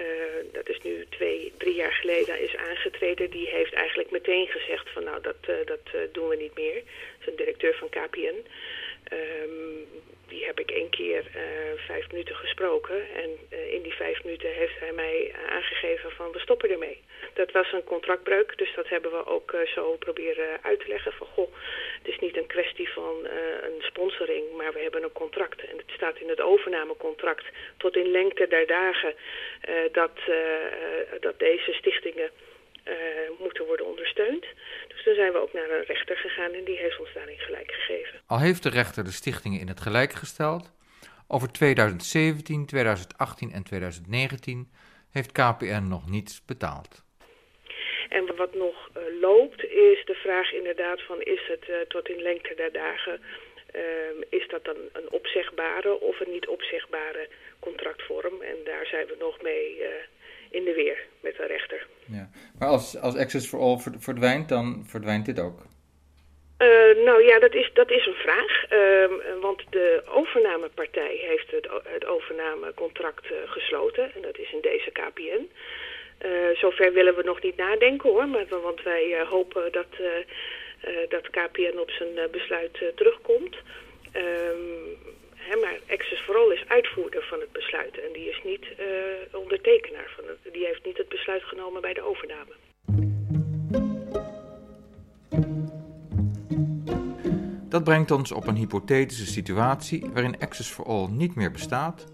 uh, 0.00 0.52
dat 0.52 0.68
is 0.68 0.80
nu 0.82 1.06
twee, 1.08 1.52
drie 1.58 1.74
jaar 1.74 1.92
geleden, 1.92 2.40
is 2.40 2.56
aangetreden. 2.56 3.30
Die 3.30 3.48
heeft 3.48 3.72
eigenlijk 3.72 4.10
meteen 4.10 4.46
gezegd 4.46 4.90
van 4.90 5.04
nou 5.04 5.22
dat, 5.22 5.36
dat 5.64 6.12
doen 6.12 6.28
we 6.28 6.36
niet 6.36 6.54
meer. 6.54 6.74
Dat 6.74 6.84
is 7.20 7.26
een 7.26 7.36
directeur 7.36 7.74
van 7.74 7.88
KPN. 7.88 8.46
Um, 9.12 9.86
die 10.32 10.44
heb 10.44 10.60
ik 10.60 10.70
één 10.70 10.90
keer 10.90 11.02
keer 11.02 11.24
vijf 11.86 12.10
minuten 12.10 12.34
gesproken. 12.34 12.98
En 13.14 13.30
in 13.70 13.82
die 13.82 13.92
vijf 13.94 14.24
minuten 14.24 14.50
heeft 14.52 14.78
hij 14.78 14.92
mij 14.92 15.34
aangegeven 15.48 16.10
van 16.10 16.32
we 16.32 16.38
stoppen 16.38 16.70
ermee. 16.70 17.00
Dat 17.34 17.52
was 17.52 17.72
een 17.72 17.84
contractbreuk, 17.84 18.58
dus 18.58 18.74
dat 18.74 18.88
hebben 18.88 19.10
we 19.10 19.26
ook 19.26 19.54
zo 19.74 19.96
proberen 19.96 20.58
uit 20.62 20.80
te 20.80 20.88
leggen. 20.88 21.12
Van 21.12 21.26
goh, 21.26 21.54
het 21.98 22.08
is 22.12 22.18
niet 22.18 22.36
een 22.36 22.46
kwestie 22.46 22.88
van 22.88 23.26
een 23.62 23.82
sponsoring, 23.82 24.44
maar 24.56 24.72
we 24.72 24.80
hebben 24.80 25.02
een 25.02 25.12
contract. 25.12 25.60
En 25.64 25.76
het 25.76 25.90
staat 25.90 26.18
in 26.18 26.28
het 26.28 26.40
overnamecontract 26.40 27.44
tot 27.76 27.96
in 27.96 28.10
lengte 28.10 28.46
der 28.48 28.66
dagen 28.66 29.14
dat, 29.92 30.18
dat 31.20 31.38
deze 31.38 31.72
stichtingen 31.72 32.30
moeten 33.38 33.66
worden 33.66 33.86
ondersteund. 33.86 34.46
Dus 34.88 35.02
toen 35.04 35.14
zijn 35.14 35.32
we 35.32 35.38
ook 35.38 35.52
naar 35.52 35.70
een 35.70 35.84
rechter 35.84 36.16
gegaan 36.16 36.52
en 36.52 36.64
die 36.64 36.76
heeft 36.76 36.98
ons 36.98 37.12
daarin 37.14 37.38
gelijk 37.38 37.72
gegeven. 37.72 38.20
Al 38.26 38.40
heeft 38.40 38.62
de 38.62 38.70
rechter 38.70 39.04
de 39.04 39.12
stichtingen 39.12 39.60
in 39.60 39.68
het 39.68 39.80
gelijk 39.80 40.12
gesteld, 40.12 40.72
over 41.28 41.52
2017, 41.52 42.66
2018 42.66 43.52
en 43.52 43.62
2019 43.64 44.70
heeft 45.12 45.32
KPN 45.32 45.86
nog 45.88 46.10
niets 46.10 46.44
betaald. 46.44 47.04
En 48.08 48.36
wat 48.36 48.54
nog 48.54 48.90
uh, 48.96 49.20
loopt 49.20 49.64
is 49.64 50.04
de 50.04 50.14
vraag 50.14 50.52
inderdaad 50.52 51.02
van 51.02 51.22
is 51.22 51.40
het 51.46 51.68
uh, 51.68 51.76
tot 51.88 52.08
in 52.08 52.22
lengte 52.22 52.54
der 52.54 52.72
dagen... 52.72 53.20
is 54.28 54.48
dat 54.48 54.64
dan 54.64 54.76
een 54.92 55.10
opzegbare 55.10 56.00
of 56.00 56.20
een 56.20 56.30
niet 56.30 56.48
opzegbare 56.48 57.28
contractvorm? 57.58 58.42
En 58.42 58.56
daar 58.64 58.86
zijn 58.86 59.06
we 59.06 59.16
nog 59.18 59.42
mee 59.42 59.82
in 60.52 60.64
de 60.64 60.74
weer 60.74 60.98
met 61.20 61.36
de 61.36 61.46
rechter. 61.46 61.86
Ja. 62.04 62.30
Maar 62.58 62.68
als, 62.68 62.98
als 62.98 63.16
Access 63.16 63.48
for 63.48 63.60
All 63.60 63.78
verdwijnt, 63.98 64.48
dan 64.48 64.84
verdwijnt 64.86 65.26
dit 65.26 65.40
ook? 65.40 65.60
Uh, 66.58 67.04
nou 67.04 67.24
ja, 67.24 67.38
dat 67.38 67.54
is, 67.54 67.70
dat 67.74 67.90
is 67.90 68.06
een 68.06 68.22
vraag. 68.26 68.72
Uh, 68.72 69.40
want 69.40 69.62
de 69.70 70.02
overnamepartij 70.08 71.16
heeft 71.20 71.50
het, 71.50 71.68
het 71.84 72.04
overnamecontract 72.04 73.24
uh, 73.24 73.36
gesloten. 73.44 74.14
En 74.14 74.22
dat 74.22 74.38
is 74.38 74.52
in 74.52 74.60
deze 74.60 74.90
KPN. 74.90 75.50
zover 76.54 76.92
willen 76.92 77.16
we 77.16 77.22
nog 77.22 77.42
niet 77.42 77.56
nadenken 77.56 78.10
hoor. 78.10 78.28
Maar, 78.28 78.46
want 78.48 78.82
wij 78.82 79.24
hopen 79.28 79.72
dat, 79.72 79.86
dat 81.08 81.30
KPN 81.30 81.78
op 81.78 81.90
zijn 81.90 82.30
besluit 82.30 82.82
terugkomt. 82.94 83.56
Ehm, 84.12 85.12
Maar 85.60 85.78
Access 85.88 86.22
vooral 86.24 86.50
is 86.50 86.64
uitvoerder 86.68 87.22
van 87.22 87.40
het 87.40 87.52
besluit 87.52 87.98
en 87.98 88.12
die 88.12 88.28
is 88.28 88.40
niet 88.44 88.64
uh, 88.80 88.86
ondertekenaar 89.32 90.12
van 90.16 90.24
het. 90.26 90.52
Die 90.52 90.66
heeft 90.66 90.84
niet 90.84 90.96
het 90.96 91.08
besluit 91.08 91.42
genomen 91.42 91.80
bij 91.80 91.92
de 91.92 92.02
overname. 92.02 92.52
Dat 97.68 97.84
brengt 97.84 98.10
ons 98.10 98.32
op 98.32 98.46
een 98.46 98.56
hypothetische 98.56 99.26
situatie 99.26 100.10
waarin 100.12 100.40
Access 100.40 100.70
for 100.70 100.84
All 100.84 101.08
niet 101.10 101.34
meer 101.34 101.50
bestaat, 101.50 102.04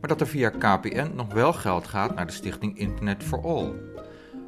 maar 0.00 0.08
dat 0.08 0.20
er 0.20 0.26
via 0.26 0.48
KPN 0.48 1.10
nog 1.14 1.32
wel 1.32 1.52
geld 1.52 1.86
gaat 1.86 2.14
naar 2.14 2.26
de 2.26 2.32
stichting 2.32 2.78
Internet 2.78 3.22
for 3.22 3.42
All, 3.42 3.72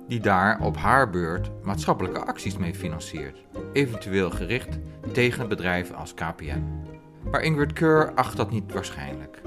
die 0.09 0.21
daar 0.21 0.61
op 0.63 0.77
haar 0.77 1.11
beurt 1.11 1.51
maatschappelijke 1.63 2.21
acties 2.21 2.57
mee 2.57 2.75
financiert, 2.75 3.39
eventueel 3.73 4.31
gericht 4.31 4.79
tegen 5.13 5.49
bedrijven 5.49 5.95
als 5.95 6.15
KPN. 6.15 6.98
Maar 7.31 7.43
Ingrid 7.43 7.73
Keur 7.73 8.13
acht 8.15 8.37
dat 8.37 8.51
niet 8.51 8.73
waarschijnlijk. 8.73 9.41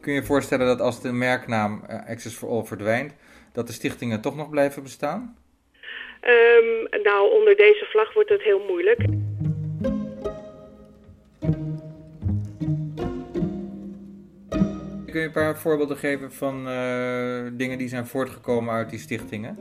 Kun 0.00 0.12
je 0.12 0.20
je 0.20 0.26
voorstellen 0.26 0.66
dat 0.66 0.80
als 0.80 1.00
de 1.02 1.12
merknaam 1.12 1.84
uh, 1.90 2.08
Access 2.08 2.36
for 2.36 2.48
All 2.48 2.64
verdwijnt, 2.64 3.14
dat 3.52 3.66
de 3.66 3.72
stichtingen 3.72 4.20
toch 4.20 4.36
nog 4.36 4.50
blijven 4.50 4.82
bestaan? 4.82 5.36
Um, 6.22 7.02
nou, 7.02 7.32
onder 7.32 7.56
deze 7.56 7.86
vlag 7.90 8.14
wordt 8.14 8.28
het 8.28 8.42
heel 8.42 8.64
moeilijk. 8.68 8.98
Kun 15.06 15.20
je 15.20 15.26
een 15.26 15.32
paar 15.32 15.58
voorbeelden 15.58 15.96
geven 15.96 16.32
van 16.32 16.68
uh, 16.68 17.46
dingen 17.52 17.78
die 17.78 17.88
zijn 17.88 18.06
voortgekomen 18.06 18.74
uit 18.74 18.90
die 18.90 18.98
stichtingen? 18.98 19.56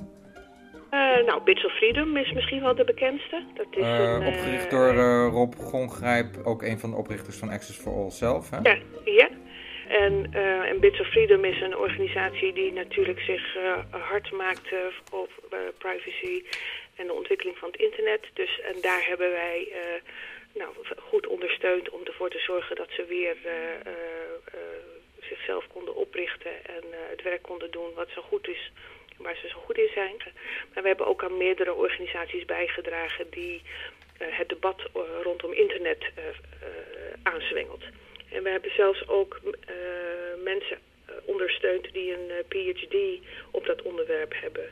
Uh, 0.97 1.25
nou, 1.25 1.41
Bits 1.41 1.65
of 1.65 1.71
Freedom 1.71 2.17
is 2.17 2.31
misschien 2.31 2.61
wel 2.61 2.75
de 2.75 2.83
bekendste. 2.83 3.43
Dat 3.53 3.67
is 3.71 3.83
uh, 3.83 3.99
een, 3.99 4.27
opgericht 4.27 4.69
door 4.69 4.93
Rob 5.29 5.53
Gongrijp, 5.55 6.27
ook 6.43 6.61
een 6.61 6.79
van 6.79 6.89
de 6.89 6.95
oprichters 6.95 7.37
van 7.37 7.49
Access 7.49 7.79
for 7.79 7.93
All 7.93 8.09
zelf. 8.09 8.49
Hè? 8.49 8.57
Ja, 8.57 8.77
ja. 9.05 9.29
En, 9.87 10.33
en 10.69 10.79
Bits 10.79 10.99
of 10.99 11.07
Freedom 11.07 11.45
is 11.45 11.61
een 11.61 11.77
organisatie 11.77 12.53
die 12.53 12.71
natuurlijk 12.73 13.19
zich 13.19 13.57
hard 13.89 14.31
maakt 14.31 14.73
op 15.11 15.29
privacy 15.77 16.43
en 16.95 17.07
de 17.07 17.13
ontwikkeling 17.13 17.57
van 17.57 17.69
het 17.71 17.81
internet. 17.81 18.21
Dus, 18.33 18.61
en 18.61 18.81
daar 18.81 19.05
hebben 19.07 19.31
wij 19.31 19.71
nou, 20.53 20.71
goed 20.99 21.27
ondersteund 21.27 21.89
om 21.89 22.01
ervoor 22.03 22.29
te 22.29 22.39
zorgen 22.39 22.75
dat 22.75 22.89
ze 22.89 23.05
weer 23.05 23.35
zichzelf 25.21 25.67
konden 25.73 25.95
oprichten 25.95 26.65
en 26.65 26.83
het 27.09 27.21
werk 27.21 27.41
konden 27.41 27.71
doen 27.71 27.93
wat 27.95 28.09
zo 28.09 28.21
goed 28.21 28.47
is 28.47 28.71
waar 29.17 29.35
ze 29.35 29.47
zo 29.47 29.59
goed 29.65 29.77
in 29.77 29.89
zijn. 29.93 30.15
Maar 30.73 30.83
we 30.83 30.87
hebben 30.87 31.07
ook 31.07 31.23
aan 31.23 31.37
meerdere 31.37 31.73
organisaties 31.73 32.45
bijgedragen 32.45 33.25
die 33.29 33.61
uh, 34.21 34.27
het 34.29 34.49
debat 34.49 34.79
uh, 34.95 35.01
rondom 35.23 35.53
internet 35.53 36.01
uh, 36.01 36.23
aanzwengelt. 37.23 37.83
En 38.31 38.43
we 38.43 38.49
hebben 38.49 38.71
zelfs 38.75 39.07
ook 39.07 39.41
mensen 40.43 40.77
ondersteund 41.25 41.93
die 41.93 42.13
een 42.13 42.31
PhD 42.47 42.95
op 43.51 43.65
dat 43.65 43.81
onderwerp 43.81 44.33
hebben 44.41 44.69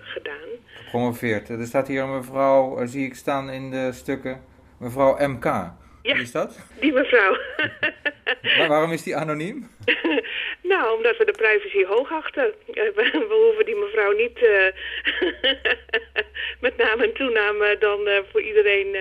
gedaan. 0.00 0.48
Gepromoveerd. 0.74 1.48
Er 1.48 1.66
staat 1.66 1.88
hier 1.88 2.02
een 2.02 2.16
mevrouw, 2.16 2.86
zie 2.86 3.06
ik 3.06 3.14
staan 3.14 3.50
in 3.50 3.70
de 3.70 3.92
stukken, 3.92 4.44
mevrouw 4.78 5.28
MK. 5.28 5.44
Ja, 5.44 5.74
Wie 6.02 6.22
is 6.22 6.32
dat? 6.32 6.58
die 6.80 6.92
mevrouw. 6.92 7.36
maar 8.58 8.68
waarom 8.68 8.92
is 8.92 9.02
die 9.02 9.16
anoniem? 9.16 9.68
nou, 10.72 10.96
omdat 10.96 11.16
we 11.16 11.24
de 11.24 11.32
privacy 11.32 11.84
hoog 11.84 12.12
achten. 12.12 12.54
We, 12.66 12.92
we 13.28 13.34
hoeven 13.44 13.64
die 13.64 13.76
mevrouw 13.76 14.12
niet 14.12 14.38
uh, 14.42 14.66
met 16.66 16.76
naam 16.76 17.00
en 17.00 17.12
toenaam 17.12 17.56
dan 17.78 18.08
uh, 18.08 18.18
voor 18.30 18.42
iedereen 18.42 18.86
uh, 18.86 19.00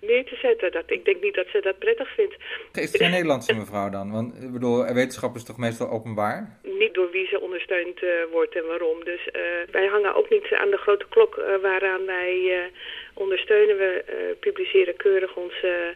neer 0.00 0.24
te 0.24 0.36
zetten. 0.42 0.72
Dat, 0.72 0.84
ik 0.86 1.04
denk 1.04 1.22
niet 1.22 1.34
dat 1.34 1.46
ze 1.52 1.60
dat 1.60 1.78
prettig 1.78 2.14
vindt. 2.14 2.36
Is 2.72 2.92
het 2.92 2.96
geen 2.96 3.10
Nederlandse 3.10 3.54
mevrouw 3.54 3.90
dan? 3.90 4.12
Want 4.12 4.42
ik 4.42 4.52
bedoel, 4.52 4.94
wetenschap 4.94 5.36
is 5.36 5.44
toch 5.44 5.58
meestal 5.58 5.90
openbaar? 5.90 6.58
Niet 6.62 6.94
door 6.94 7.10
wie 7.10 7.26
ze 7.26 7.40
ondersteund 7.40 8.00
wordt 8.30 8.56
en 8.56 8.66
waarom. 8.66 9.04
Dus 9.04 9.28
wij 9.70 9.86
hangen 9.86 10.14
ook 10.14 10.30
niet 10.30 10.52
aan 10.52 10.70
de 10.70 10.76
grote 10.76 11.06
klok 11.08 11.34
waaraan 11.62 12.06
wij 12.06 12.70
ondersteunen. 13.14 13.76
We 13.76 14.04
publiceren 14.40 14.96
keurig 14.96 15.36
onze 15.36 15.94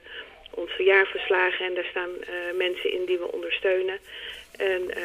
onze 0.55 0.83
jaarverslagen 0.83 1.67
en 1.67 1.75
daar 1.75 1.85
staan 1.91 2.11
uh, 2.11 2.59
mensen 2.59 2.93
in 2.93 3.05
die 3.05 3.19
we 3.19 3.33
ondersteunen. 3.33 3.99
En 4.57 4.83
uh, 4.83 4.97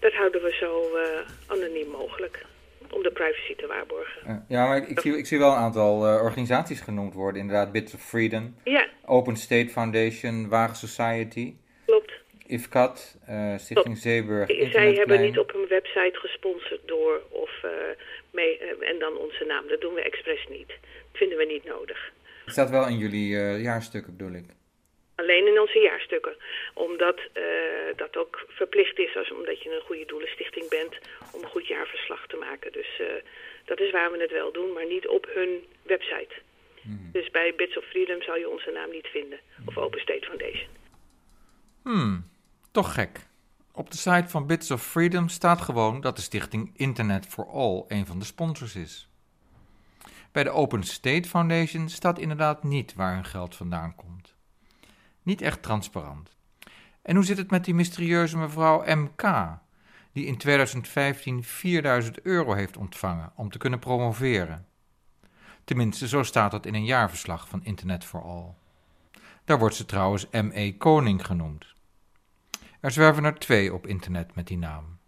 dat 0.00 0.12
houden 0.12 0.42
we 0.42 0.52
zo 0.60 0.90
uh, 0.94 1.02
anoniem 1.46 1.88
mogelijk 1.88 2.44
om 2.90 3.02
de 3.02 3.10
privacy 3.10 3.54
te 3.56 3.66
waarborgen. 3.66 4.44
Ja, 4.48 4.66
maar 4.66 4.76
ik, 4.76 4.88
ik, 4.88 5.00
zie, 5.00 5.16
ik 5.16 5.26
zie 5.26 5.38
wel 5.38 5.50
een 5.50 5.56
aantal 5.56 5.98
organisaties 6.00 6.80
genoemd 6.80 7.14
worden. 7.14 7.40
Inderdaad, 7.40 7.72
Bits 7.72 7.94
of 7.94 8.00
Freedom, 8.00 8.54
ja. 8.64 8.86
Open 9.04 9.36
State 9.36 9.68
Foundation, 9.68 10.48
Wagen 10.48 10.76
Society. 10.76 11.54
Klopt. 11.86 12.12
IFCAT, 12.46 13.16
Stichting 13.56 13.84
Klopt. 13.84 14.00
Zeeburg, 14.00 14.70
Zij 14.72 14.92
hebben 14.92 15.20
niet 15.20 15.38
op 15.38 15.52
hun 15.52 15.66
website 15.68 16.18
gesponsord 16.18 16.80
door 16.84 17.20
of 17.28 17.50
mee, 18.30 18.58
en 18.80 18.98
dan 18.98 19.16
onze 19.16 19.44
naam. 19.44 19.68
Dat 19.68 19.80
doen 19.80 19.94
we 19.94 20.02
expres 20.02 20.46
niet. 20.50 20.68
Dat 20.68 20.76
vinden 21.12 21.38
we 21.38 21.44
niet 21.44 21.64
nodig. 21.64 22.12
Het 22.44 22.52
staat 22.52 22.70
wel 22.70 22.86
in 22.86 22.98
jullie 22.98 23.28
jaarstukken, 23.60 24.16
bedoel 24.16 24.34
ik. 24.34 24.44
Alleen 25.20 25.46
in 25.46 25.60
onze 25.60 25.78
jaarstukken. 25.78 26.36
Omdat 26.74 27.18
uh, 27.18 27.42
dat 27.96 28.16
ook 28.16 28.44
verplicht 28.48 28.98
is, 28.98 29.16
als, 29.16 29.30
omdat 29.30 29.62
je 29.62 29.74
een 29.74 29.86
goede 29.88 30.04
doelenstichting 30.04 30.68
bent, 30.68 30.94
om 31.32 31.42
een 31.42 31.54
goed 31.54 31.66
jaarverslag 31.66 32.26
te 32.26 32.36
maken. 32.36 32.72
Dus 32.72 32.90
uh, 33.00 33.06
dat 33.64 33.80
is 33.80 33.90
waar 33.90 34.10
we 34.12 34.18
het 34.20 34.30
wel 34.30 34.52
doen, 34.52 34.72
maar 34.72 34.86
niet 34.86 35.08
op 35.08 35.30
hun 35.34 35.64
website. 35.82 36.34
Hmm. 36.82 37.08
Dus 37.12 37.30
bij 37.30 37.54
Bits 37.56 37.76
of 37.78 37.84
Freedom 37.84 38.22
zal 38.22 38.36
je 38.36 38.48
onze 38.48 38.70
naam 38.70 38.90
niet 38.90 39.06
vinden. 39.06 39.38
Of 39.66 39.76
Open 39.76 40.00
State 40.00 40.26
Foundation. 40.26 40.68
Hmm, 41.82 42.30
toch 42.72 42.94
gek. 42.94 43.26
Op 43.72 43.90
de 43.90 43.96
site 43.96 44.28
van 44.28 44.46
Bits 44.46 44.70
of 44.70 44.82
Freedom 44.82 45.28
staat 45.28 45.60
gewoon 45.60 46.00
dat 46.00 46.16
de 46.16 46.22
stichting 46.22 46.72
Internet 46.76 47.26
for 47.26 47.46
All 47.46 47.84
een 47.88 48.06
van 48.06 48.18
de 48.18 48.24
sponsors 48.24 48.76
is. 48.76 49.08
Bij 50.32 50.44
de 50.44 50.50
Open 50.50 50.82
State 50.82 51.28
Foundation 51.28 51.88
staat 51.88 52.18
inderdaad 52.18 52.62
niet 52.62 52.94
waar 52.94 53.14
hun 53.14 53.24
geld 53.24 53.56
vandaan 53.56 53.94
komt. 53.94 54.17
Niet 55.28 55.42
echt 55.42 55.62
transparant. 55.62 56.36
En 57.02 57.14
hoe 57.14 57.24
zit 57.24 57.36
het 57.36 57.50
met 57.50 57.64
die 57.64 57.74
mysterieuze 57.74 58.38
mevrouw 58.38 58.96
MK, 58.96 59.58
die 60.12 60.26
in 60.26 60.36
2015 60.36 61.44
4000 61.44 62.22
euro 62.22 62.52
heeft 62.52 62.76
ontvangen 62.76 63.32
om 63.36 63.50
te 63.50 63.58
kunnen 63.58 63.78
promoveren? 63.78 64.66
Tenminste, 65.64 66.08
zo 66.08 66.22
staat 66.22 66.52
het 66.52 66.66
in 66.66 66.74
een 66.74 66.84
jaarverslag 66.84 67.48
van 67.48 67.64
Internet 67.64 68.04
for 68.04 68.22
All. 68.22 68.54
Daar 69.44 69.58
wordt 69.58 69.74
ze 69.74 69.84
trouwens 69.84 70.26
M.E. 70.30 70.72
Koning 70.72 71.26
genoemd. 71.26 71.74
Er 72.80 72.90
zwerven 72.90 73.24
er 73.24 73.38
twee 73.38 73.74
op 73.74 73.86
internet 73.86 74.34
met 74.34 74.46
die 74.46 74.58
naam. 74.58 74.98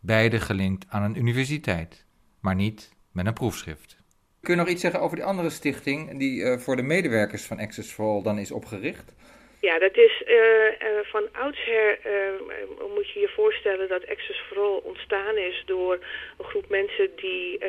Beide 0.00 0.40
gelinkt 0.40 0.84
aan 0.88 1.02
een 1.02 1.18
universiteit, 1.18 2.04
maar 2.40 2.54
niet 2.54 2.92
met 3.12 3.26
een 3.26 3.32
proefschrift. 3.32 3.96
Kun 4.40 4.54
je 4.54 4.60
nog 4.60 4.68
iets 4.68 4.80
zeggen 4.80 5.00
over 5.00 5.16
die 5.16 5.24
andere 5.24 5.50
stichting 5.50 6.18
die 6.18 6.40
uh, 6.40 6.58
voor 6.58 6.76
de 6.76 6.82
medewerkers 6.82 7.44
van 7.44 7.58
Access 7.58 7.92
for 7.92 8.06
All 8.06 8.22
dan 8.22 8.38
is 8.38 8.50
opgericht? 8.50 9.12
Ja, 9.60 9.78
dat 9.78 9.96
is 9.96 10.22
uh, 10.26 10.98
van 11.02 11.28
oudsher 11.32 11.98
uh, 12.06 12.88
moet 12.94 13.10
je 13.10 13.20
je 13.20 13.28
voorstellen 13.28 13.88
dat 13.88 14.08
Access 14.08 14.40
for 14.40 14.58
All 14.58 14.80
ontstaan 14.82 15.36
is 15.36 15.62
door 15.66 15.98
een 16.38 16.44
groep 16.44 16.68
mensen 16.68 17.16
die 17.16 17.60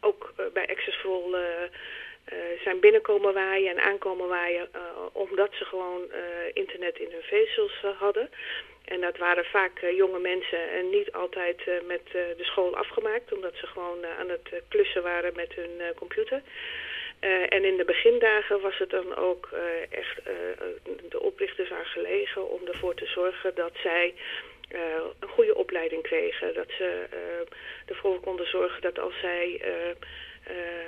ook 0.00 0.34
bij 0.52 0.68
Access 0.68 0.96
for 0.96 1.10
All 1.10 1.68
zijn 2.62 2.80
binnenkomen 2.80 3.34
waaien 3.34 3.70
en 3.70 3.82
aankomen 3.82 4.28
waaien 4.28 4.68
omdat 5.12 5.50
ze 5.52 5.64
gewoon 5.64 6.02
internet 6.52 6.98
in 6.98 7.10
hun 7.10 7.22
vezels 7.22 7.84
hadden. 7.98 8.30
En 8.84 9.00
dat 9.00 9.18
waren 9.18 9.44
vaak 9.44 9.80
jonge 9.96 10.18
mensen 10.18 10.70
en 10.70 10.90
niet 10.90 11.12
altijd 11.12 11.62
met 11.86 12.02
de 12.12 12.44
school 12.44 12.76
afgemaakt, 12.76 13.32
omdat 13.32 13.54
ze 13.54 13.66
gewoon 13.66 14.06
aan 14.06 14.28
het 14.28 14.62
klussen 14.68 15.02
waren 15.02 15.32
met 15.34 15.54
hun 15.54 15.94
computer. 15.94 16.42
Uh, 17.20 17.52
en 17.52 17.64
in 17.64 17.76
de 17.76 17.84
begindagen 17.84 18.60
was 18.60 18.78
het 18.78 18.90
dan 18.90 19.16
ook 19.16 19.48
uh, 19.52 19.98
echt 19.98 20.18
uh, 20.18 21.04
de 21.08 21.20
oprichters 21.20 21.70
aan 21.70 21.84
gelegen 21.84 22.50
om 22.50 22.66
ervoor 22.66 22.94
te 22.94 23.06
zorgen 23.06 23.54
dat 23.54 23.72
zij 23.82 24.14
een 25.20 25.28
goede 25.28 25.54
opleiding 25.54 26.02
kregen. 26.02 26.54
Dat 26.54 26.68
ze 26.78 27.06
ervoor 27.86 28.20
konden 28.20 28.46
zorgen 28.48 28.82
dat 28.82 28.98
als 28.98 29.20
zij 29.20 29.60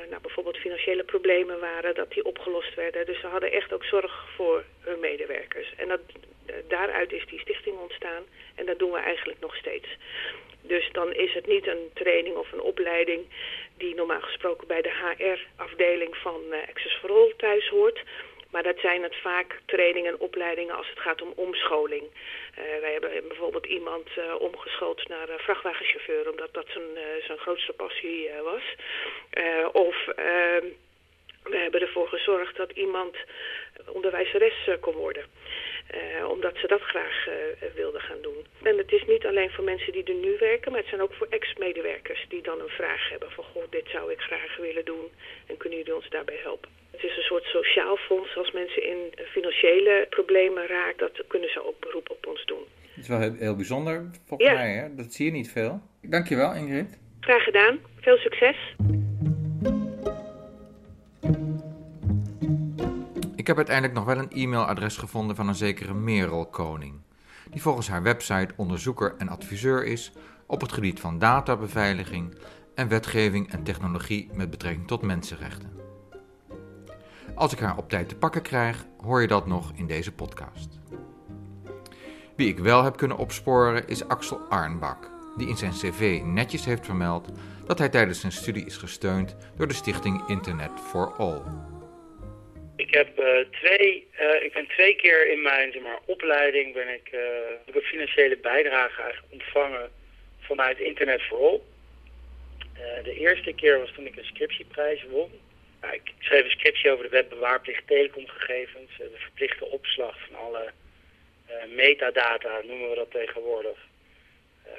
nou, 0.08 0.22
bijvoorbeeld 0.22 0.56
financiële 0.56 1.04
problemen 1.04 1.60
waren, 1.60 1.94
dat 1.94 2.10
die 2.10 2.24
opgelost 2.24 2.74
werden. 2.74 3.06
Dus 3.06 3.20
ze 3.20 3.26
hadden 3.26 3.52
echt 3.52 3.72
ook 3.72 3.84
zorg 3.84 4.28
voor 4.36 4.64
hun 4.80 5.00
medewerkers. 5.00 5.72
En 5.76 5.88
dat, 5.88 6.00
daaruit 6.68 7.12
is 7.12 7.26
die 7.26 7.40
stichting 7.40 7.76
ontstaan 7.78 8.22
en 8.54 8.66
dat 8.66 8.78
doen 8.78 8.90
we 8.90 8.98
eigenlijk 8.98 9.40
nog 9.40 9.56
steeds. 9.56 9.88
Dus 10.62 10.88
dan 10.92 11.12
is 11.12 11.34
het 11.34 11.46
niet 11.46 11.66
een 11.66 11.90
training 11.94 12.36
of 12.36 12.52
een 12.52 12.60
opleiding 12.60 13.26
die 13.76 13.94
normaal 13.94 14.20
gesproken 14.20 14.66
bij 14.66 14.82
de 14.82 15.14
HR-afdeling 15.16 16.16
van 16.16 16.40
uh, 16.50 16.56
Access 16.68 16.94
for 16.94 17.10
All 17.10 17.34
thuis 17.36 17.68
hoort. 17.68 18.02
Maar 18.50 18.62
dat 18.62 18.78
zijn 18.78 19.02
het 19.02 19.16
vaak 19.16 19.60
trainingen 19.66 20.12
en 20.12 20.20
opleidingen 20.20 20.76
als 20.76 20.88
het 20.90 20.98
gaat 20.98 21.22
om 21.22 21.32
omscholing. 21.36 22.02
Uh, 22.02 22.80
wij 22.80 22.92
hebben 22.92 23.28
bijvoorbeeld 23.28 23.66
iemand 23.66 24.08
uh, 24.18 24.40
omgeschoold 24.40 25.08
naar 25.08 25.28
uh, 25.28 25.34
vrachtwagenchauffeur, 25.38 26.30
omdat 26.30 26.54
dat 26.54 26.66
zijn, 26.68 26.88
zijn 27.26 27.38
grootste 27.38 27.72
passie 27.72 28.30
was. 28.42 28.62
of 29.72 30.06
ehm, 30.06 30.66
we 31.42 31.56
hebben 31.56 31.80
ervoor 31.80 32.08
gezorgd 32.08 32.56
dat 32.56 32.70
iemand 32.70 33.16
onderwijzeres 33.86 34.68
kon 34.80 34.94
worden. 34.94 35.24
Uh, 35.94 36.28
omdat 36.28 36.56
ze 36.56 36.66
dat 36.66 36.80
graag 36.80 37.26
uh, 37.28 37.34
wilden 37.74 38.00
gaan 38.00 38.22
doen. 38.22 38.46
En 38.62 38.78
het 38.78 38.92
is 38.92 39.04
niet 39.06 39.26
alleen 39.26 39.50
voor 39.50 39.64
mensen 39.64 39.92
die 39.92 40.04
er 40.04 40.14
nu 40.14 40.36
werken, 40.38 40.70
maar 40.70 40.80
het 40.80 40.88
zijn 40.88 41.00
ook 41.00 41.14
voor 41.14 41.26
ex-medewerkers 41.30 42.26
die 42.28 42.42
dan 42.42 42.60
een 42.60 42.76
vraag 42.80 43.08
hebben 43.08 43.30
van 43.30 43.44
goh, 43.44 43.62
dit 43.70 43.86
zou 43.88 44.12
ik 44.12 44.20
graag 44.20 44.56
willen 44.56 44.84
doen 44.84 45.06
en 45.46 45.56
kunnen 45.56 45.78
jullie 45.78 45.94
ons 45.94 46.10
daarbij 46.10 46.40
helpen. 46.42 46.70
Het 46.90 47.02
is 47.02 47.16
een 47.16 47.22
soort 47.22 47.44
sociaal 47.44 47.96
fonds. 47.96 48.36
Als 48.36 48.52
mensen 48.52 48.82
in 48.82 48.98
financiële 49.26 50.06
problemen 50.10 50.66
raken, 50.66 50.98
dat 50.98 51.26
kunnen 51.26 51.50
ze 51.50 51.66
ook 51.66 51.80
beroep 51.80 52.10
op 52.10 52.26
ons 52.26 52.44
doen. 52.44 52.64
Het 52.94 53.02
is 53.02 53.08
wel 53.08 53.20
heel, 53.20 53.34
heel 53.34 53.56
bijzonder 53.56 54.10
volgens 54.26 54.50
ja. 54.50 54.54
mij, 54.54 54.72
hè? 54.72 54.94
dat 54.94 55.12
zie 55.12 55.24
je 55.24 55.32
niet 55.32 55.52
veel. 55.52 55.80
Dankjewel 56.02 56.54
Ingrid. 56.54 56.98
Graag 57.20 57.44
gedaan. 57.44 57.78
Veel 58.00 58.16
succes. 58.16 58.56
Heb 63.48 63.56
uiteindelijk 63.56 63.94
nog 63.94 64.04
wel 64.04 64.18
een 64.18 64.30
e-mailadres 64.30 64.96
gevonden 64.96 65.36
van 65.36 65.48
een 65.48 65.54
zekere 65.54 65.94
Merel 65.94 66.46
Koning, 66.46 67.00
die 67.50 67.62
volgens 67.62 67.88
haar 67.88 68.02
website 68.02 68.54
onderzoeker 68.56 69.14
en 69.18 69.28
adviseur 69.28 69.84
is 69.84 70.12
op 70.46 70.60
het 70.60 70.72
gebied 70.72 71.00
van 71.00 71.18
databeveiliging 71.18 72.34
en 72.74 72.88
wetgeving 72.88 73.52
en 73.52 73.62
technologie 73.62 74.30
met 74.32 74.50
betrekking 74.50 74.86
tot 74.86 75.02
mensenrechten. 75.02 75.72
Als 77.34 77.52
ik 77.52 77.58
haar 77.58 77.76
op 77.76 77.88
tijd 77.88 78.08
te 78.08 78.16
pakken 78.16 78.42
krijg, 78.42 78.86
hoor 79.02 79.20
je 79.20 79.26
dat 79.26 79.46
nog 79.46 79.72
in 79.74 79.86
deze 79.86 80.12
podcast. 80.12 80.78
Wie 82.36 82.48
ik 82.48 82.58
wel 82.58 82.82
heb 82.84 82.96
kunnen 82.96 83.16
opsporen 83.16 83.88
is 83.88 84.08
Axel 84.08 84.38
Arnbak, 84.48 85.10
die 85.36 85.48
in 85.48 85.56
zijn 85.56 85.72
cv 85.72 86.22
netjes 86.24 86.64
heeft 86.64 86.84
vermeld 86.86 87.28
dat 87.66 87.78
hij 87.78 87.88
tijdens 87.88 88.20
zijn 88.20 88.32
studie 88.32 88.64
is 88.64 88.76
gesteund 88.76 89.36
door 89.56 89.68
de 89.68 89.74
stichting 89.74 90.26
Internet 90.26 90.70
for 90.80 91.14
All. 91.16 91.42
Ik 92.78 92.94
heb 92.94 93.20
uh, 93.20 93.38
twee, 93.50 94.08
uh, 94.20 94.42
ik 94.42 94.52
ben 94.52 94.66
twee 94.66 94.94
keer 94.96 95.30
in 95.30 95.42
mijn 95.42 95.72
zeg 95.72 95.82
maar, 95.82 95.98
opleiding 96.04 96.74
ben 96.74 96.88
ik, 96.88 97.12
uh, 97.12 97.82
financiële 97.82 98.36
bijdrage 98.36 99.02
eigenlijk 99.02 99.32
ontvangen 99.32 99.90
vanuit 100.40 100.78
Internet 100.78 101.22
for 101.22 101.38
All. 101.38 101.60
de 103.02 103.14
eerste 103.14 103.52
keer 103.52 103.78
was 103.78 103.92
toen 103.92 104.06
ik 104.06 104.16
een 104.16 104.24
scriptieprijs 104.24 105.04
won. 105.10 105.30
Ik 105.92 106.12
schreef 106.18 106.44
een 106.44 106.50
scriptie 106.50 106.90
over 106.90 107.04
de 107.04 107.10
webbewaarplicht 107.10 107.86
telecomgegevens, 107.86 108.96
de 108.96 109.10
verplichte 109.14 109.64
opslag 109.64 110.16
van 110.26 110.38
alle 110.38 110.72
metadata, 111.68 112.60
noemen 112.64 112.90
we 112.90 112.94
dat 112.94 113.10
tegenwoordig. 113.10 113.78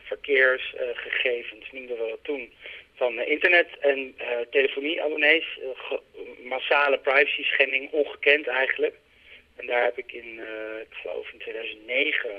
verkeersgegevens 0.03 1.71
noemden 1.71 1.97
we 1.97 2.07
dat 2.09 2.23
toen 2.23 2.51
van 2.99 3.19
internet- 3.19 3.77
en 3.79 3.97
uh, 3.97 4.25
telefonieabonnees. 4.51 5.59
Uh, 5.61 5.97
massale 6.43 6.99
privacy 6.99 7.43
schending, 7.43 7.91
ongekend 7.91 8.47
eigenlijk. 8.47 8.95
En 9.55 9.65
daar 9.67 9.83
heb 9.83 9.97
ik 9.97 10.11
in, 10.11 10.41
ik 10.81 10.93
geloof 11.01 11.31
in 11.31 11.39
2009, 11.39 12.29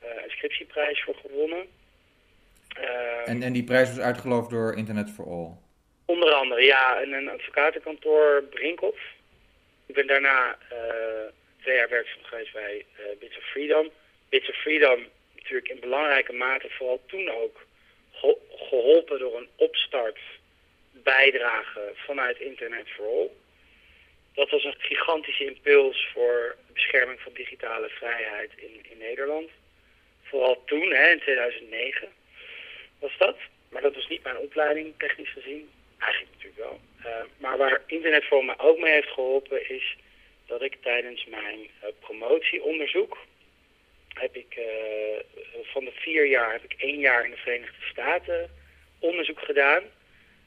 een 0.00 0.30
scriptieprijs 0.30 1.02
voor 1.02 1.14
gewonnen. 1.14 1.66
en, 3.24 3.42
en 3.42 3.52
die 3.52 3.64
prijs 3.64 3.88
was 3.88 4.04
uitgeloofd 4.04 4.50
door 4.50 4.76
Internet 4.76 5.10
for 5.10 5.26
All? 5.26 5.50
Onder 6.04 6.32
andere, 6.32 6.62
ja. 6.62 7.00
En 7.02 7.12
een 7.12 7.30
advocatenkantoor 7.30 8.44
Brinkhoff. 8.50 9.00
Ik 9.86 9.94
ben 9.94 10.06
daarna 10.06 10.58
twee 11.62 11.76
jaar 11.76 11.88
werkzaam 11.88 12.22
geweest 12.22 12.52
bij 12.52 12.84
Bits 13.18 13.36
of 13.36 13.44
Freedom. 13.44 13.90
Bits 14.28 14.48
of 14.48 14.56
Freedom 14.56 15.06
natuurlijk 15.34 15.68
in 15.68 15.80
belangrijke 15.80 16.32
mate, 16.32 16.68
vooral 16.70 17.00
toen 17.06 17.28
ook 17.30 17.66
geholpen 18.56 19.18
door 19.18 19.36
een 19.36 19.48
opstart 19.56 20.18
bijdrage 20.90 21.92
vanuit 21.94 22.40
Internet 22.40 22.88
for 22.88 23.06
All. 23.06 23.30
Dat 24.34 24.50
was 24.50 24.64
een 24.64 24.74
gigantische 24.78 25.44
impuls 25.44 26.08
voor 26.12 26.56
de 26.66 26.72
bescherming 26.72 27.20
van 27.20 27.32
digitale 27.32 27.88
vrijheid 27.88 28.50
in, 28.56 28.84
in 28.90 28.98
Nederland. 28.98 29.50
Vooral 30.22 30.62
toen, 30.64 30.92
hè, 30.92 31.10
in 31.10 31.20
2009, 31.20 32.08
was 32.98 33.12
dat. 33.18 33.36
Maar 33.68 33.82
dat 33.82 33.94
was 33.94 34.08
niet 34.08 34.22
mijn 34.22 34.38
opleiding, 34.38 34.94
technisch 34.98 35.32
gezien. 35.32 35.70
Eigenlijk 35.98 36.32
natuurlijk 36.32 36.62
wel. 36.62 36.80
Uh, 37.06 37.24
maar 37.36 37.56
waar 37.56 37.82
Internet 37.86 38.24
All 38.30 38.44
me 38.44 38.58
ook 38.58 38.78
mee 38.78 38.92
heeft 38.92 39.08
geholpen 39.08 39.70
is 39.70 39.96
dat 40.46 40.62
ik 40.62 40.76
tijdens 40.82 41.24
mijn 41.24 41.58
uh, 41.58 41.88
promotieonderzoek 42.00 43.18
heb 44.14 44.36
ik 44.36 44.56
uh, 44.58 45.64
van 45.64 45.84
de 45.84 45.92
vier 45.94 46.26
jaar 46.26 46.52
heb 46.52 46.64
ik 46.64 46.74
één 46.78 46.98
jaar 46.98 47.24
in 47.24 47.30
de 47.30 47.36
Verenigde 47.36 47.82
Staten 47.90 48.50
onderzoek 48.98 49.40
gedaan. 49.40 49.82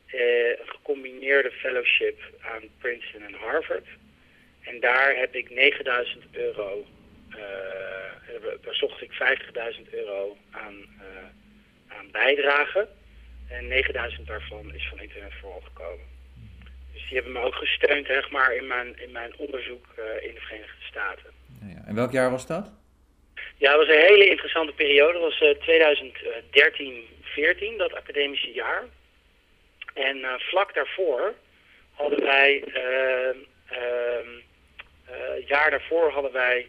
Uh, 0.07 0.49
een 0.49 0.68
gecombineerde 0.68 1.51
fellowship 1.51 2.20
aan 2.41 2.61
Princeton 2.78 3.22
en 3.22 3.34
Harvard. 3.34 3.88
En 4.61 4.80
daar 4.80 5.15
heb 5.15 5.36
ik 5.36 5.49
9000 5.49 6.24
euro, 6.32 6.86
daar 8.61 8.76
zocht 8.76 9.01
ik 9.01 9.11
50.000 9.84 9.89
euro 9.91 10.38
aan, 10.51 10.76
aan 11.88 12.11
bijdragen. 12.11 12.88
En 13.47 13.68
9000 13.68 14.28
daarvan 14.28 14.74
is 14.74 14.88
van 14.88 14.99
Internet 14.99 15.34
voor 15.41 15.61
gekomen. 15.63 16.05
Dus 16.93 17.07
die 17.07 17.13
hebben 17.13 17.32
me 17.32 17.39
ook 17.39 17.55
gesteund 17.55 18.05
zeg 18.05 18.30
maar, 18.32 18.55
in, 18.55 18.68
mijn, 18.68 19.01
in 19.01 19.11
mijn 19.11 19.38
onderzoek 19.38 19.86
in 20.22 20.34
de 20.34 20.41
Verenigde 20.41 20.82
Staten. 20.82 21.32
Ja, 21.61 21.84
en 21.86 21.95
welk 21.95 22.11
jaar 22.11 22.32
was 22.32 22.47
dat? 22.47 22.72
Ja, 23.60 23.78
het 23.78 23.88
was 23.88 23.95
een 23.95 24.08
hele 24.08 24.30
interessante 24.30 24.74
periode. 24.74 25.14
Dat 25.14 25.22
was 25.22 25.41
uh, 25.41 25.49
2013, 25.49 27.08
14, 27.22 27.78
dat 27.78 27.93
academische 27.93 28.51
jaar. 28.51 28.84
En 29.93 30.18
uh, 30.18 30.34
vlak 30.38 30.74
daarvoor 30.74 31.34
hadden 31.93 32.24
wij, 32.24 32.64
uh, 32.66 33.36
jaar 35.47 35.70
daarvoor 35.70 36.12
hadden 36.12 36.32
wij 36.32 36.68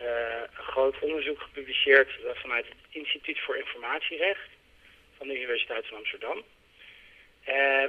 een 0.00 0.64
groot 0.64 0.98
onderzoek 0.98 1.40
gepubliceerd 1.40 2.10
vanuit 2.34 2.66
het 2.68 2.76
Instituut 2.90 3.40
voor 3.40 3.56
Informatierecht 3.56 4.48
van 5.16 5.28
de 5.28 5.36
Universiteit 5.36 5.86
van 5.86 5.96
Amsterdam. 5.96 6.42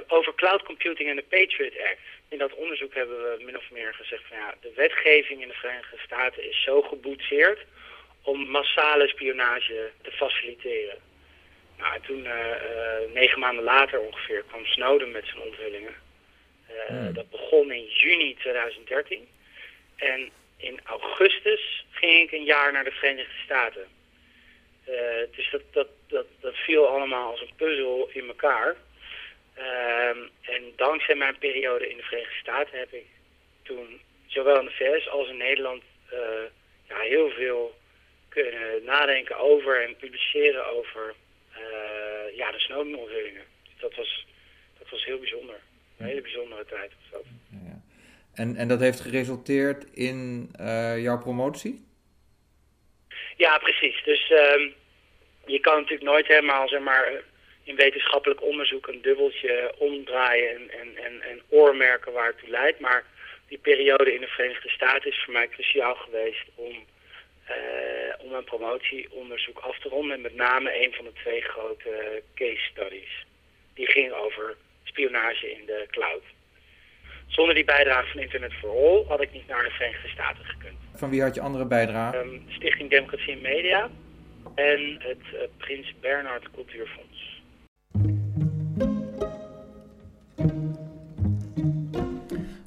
over 0.06 0.34
cloud 0.34 0.62
computing 0.62 1.08
en 1.08 1.16
de 1.16 1.24
Patriot 1.28 1.78
Act. 1.78 2.00
In 2.28 2.38
dat 2.38 2.54
onderzoek 2.54 2.94
hebben 2.94 3.16
we 3.16 3.44
min 3.44 3.56
of 3.56 3.70
meer 3.70 3.94
gezegd 3.94 4.22
van 4.28 4.36
ja, 4.36 4.54
de 4.60 4.72
wetgeving 4.74 5.42
in 5.42 5.48
de 5.48 5.54
Verenigde 5.54 5.98
Staten 5.98 6.48
is 6.48 6.62
zo 6.62 6.82
geboetseerd 6.82 7.58
om 8.26 8.50
massale 8.50 9.08
spionage 9.08 9.90
te 10.02 10.10
faciliteren. 10.10 10.98
Nou, 11.78 12.00
toen, 12.00 12.24
uh, 12.24 12.30
uh, 12.30 13.12
negen 13.14 13.38
maanden 13.38 13.64
later 13.64 14.00
ongeveer, 14.00 14.42
kwam 14.48 14.66
Snowden 14.66 15.10
met 15.10 15.26
zijn 15.26 15.40
onthullingen. 15.40 15.94
Uh, 16.70 16.86
hmm. 16.86 17.12
Dat 17.12 17.30
begon 17.30 17.72
in 17.72 17.84
juni 17.84 18.34
2013. 18.34 19.28
En 19.96 20.30
in 20.56 20.80
augustus 20.84 21.86
ging 21.90 22.22
ik 22.22 22.32
een 22.32 22.44
jaar 22.44 22.72
naar 22.72 22.84
de 22.84 22.90
Verenigde 22.90 23.32
Staten. 23.44 23.86
dus 25.36 25.50
dat, 25.50 25.62
dat, 25.72 25.88
dat, 26.08 26.26
dat 26.40 26.54
viel 26.54 26.86
allemaal 26.86 27.30
als 27.30 27.40
een 27.40 27.56
puzzel 27.56 28.08
in 28.12 28.26
elkaar. 28.26 28.76
Ehm, 29.54 30.18
en 30.40 30.72
dankzij 30.76 31.14
mijn 31.14 31.38
periode 31.38 31.90
in 31.90 31.96
de 31.96 32.02
Verenigde 32.02 32.38
Staten 32.38 32.78
heb 32.78 32.92
ik 32.92 33.06
toen, 33.62 34.00
zowel 34.26 34.58
in 34.60 34.64
de 34.64 34.70
VS 34.70 35.08
als 35.08 35.28
in 35.28 35.36
Nederland, 35.36 35.82
ja, 36.88 36.98
heel 36.98 37.30
veel 37.30 37.74
nadenken 38.84 39.38
over 39.38 39.82
en 39.82 39.96
publiceren 39.96 40.66
over 40.66 41.14
ja, 42.34 42.50
de 42.52 42.60
Snowden-onthullingen. 42.60 43.44
Dat 43.78 43.94
was, 43.94 44.26
dat 44.78 44.88
was 44.90 45.04
heel 45.04 45.18
bijzonder. 45.18 45.56
Een 45.98 46.06
hele 46.06 46.20
bijzondere 46.20 46.64
tijd 46.64 46.92
was 47.00 47.10
dat. 47.10 47.24
Ja. 47.50 47.80
En, 48.34 48.56
en 48.56 48.68
dat 48.68 48.80
heeft 48.80 49.00
geresulteerd 49.00 49.86
in 49.94 50.50
jouw 50.96 51.18
promotie? 51.18 51.84
Ja, 53.36 53.58
precies. 53.58 54.04
Dus 54.04 54.30
ehm, 54.30 54.68
je 55.46 55.60
kan 55.60 55.74
natuurlijk 55.74 56.10
nooit 56.10 56.26
helemaal, 56.26 56.68
zeg 56.68 56.80
maar, 56.80 57.12
in 57.62 57.76
wetenschappelijk 57.76 58.42
onderzoek 58.42 58.86
een 58.86 59.02
dubbeltje 59.02 59.74
omdraaien 59.78 60.50
en, 60.50 60.70
en, 60.70 60.96
en, 61.04 61.22
en 61.22 61.42
oormerken 61.48 62.12
waar 62.12 62.26
het 62.26 62.38
toe 62.38 62.48
leidt. 62.48 62.80
Maar 62.80 63.04
die 63.48 63.58
periode 63.58 64.14
in 64.14 64.20
de 64.20 64.26
Verenigde 64.26 64.68
Staten 64.68 65.10
is 65.10 65.22
voor 65.24 65.32
mij 65.32 65.48
cruciaal 65.48 65.94
geweest 65.94 66.44
om, 66.54 66.84
om 68.18 68.32
een 68.32 68.44
promotieonderzoek 68.44 69.58
af 69.58 69.78
te 69.78 69.88
ronden. 69.88 70.16
En 70.16 70.20
met 70.20 70.34
name 70.34 70.84
een 70.84 70.92
van 70.92 71.04
de 71.04 71.12
twee 71.12 71.40
grote 71.40 72.22
case 72.34 72.64
studies. 72.70 73.26
Die 73.74 73.86
ging 73.86 74.12
over 74.12 74.56
spionage 74.84 75.50
in 75.52 75.66
de 75.66 75.86
cloud. 75.90 76.22
Zonder 77.26 77.54
die 77.54 77.64
bijdrage 77.64 78.10
van 78.10 78.20
Internet 78.20 78.52
for 78.52 78.70
All 78.70 79.04
had 79.08 79.20
ik 79.20 79.32
niet 79.32 79.46
naar 79.46 79.64
de 79.64 79.70
Verenigde 79.70 80.08
Staten 80.08 80.44
gekund. 80.44 80.76
Van 80.94 81.10
wie 81.10 81.22
had 81.22 81.34
je 81.34 81.40
andere 81.40 81.64
bijdrage? 81.66 82.16
Um, 82.16 82.44
Stichting 82.48 82.90
Democratie 82.90 83.32
en 83.32 83.40
Media 83.40 83.90
en 84.54 84.96
het 84.98 85.24
uh, 85.32 85.40
Prins 85.56 85.94
Bernhard 86.00 86.50
Cultuurfonds. 86.50 87.15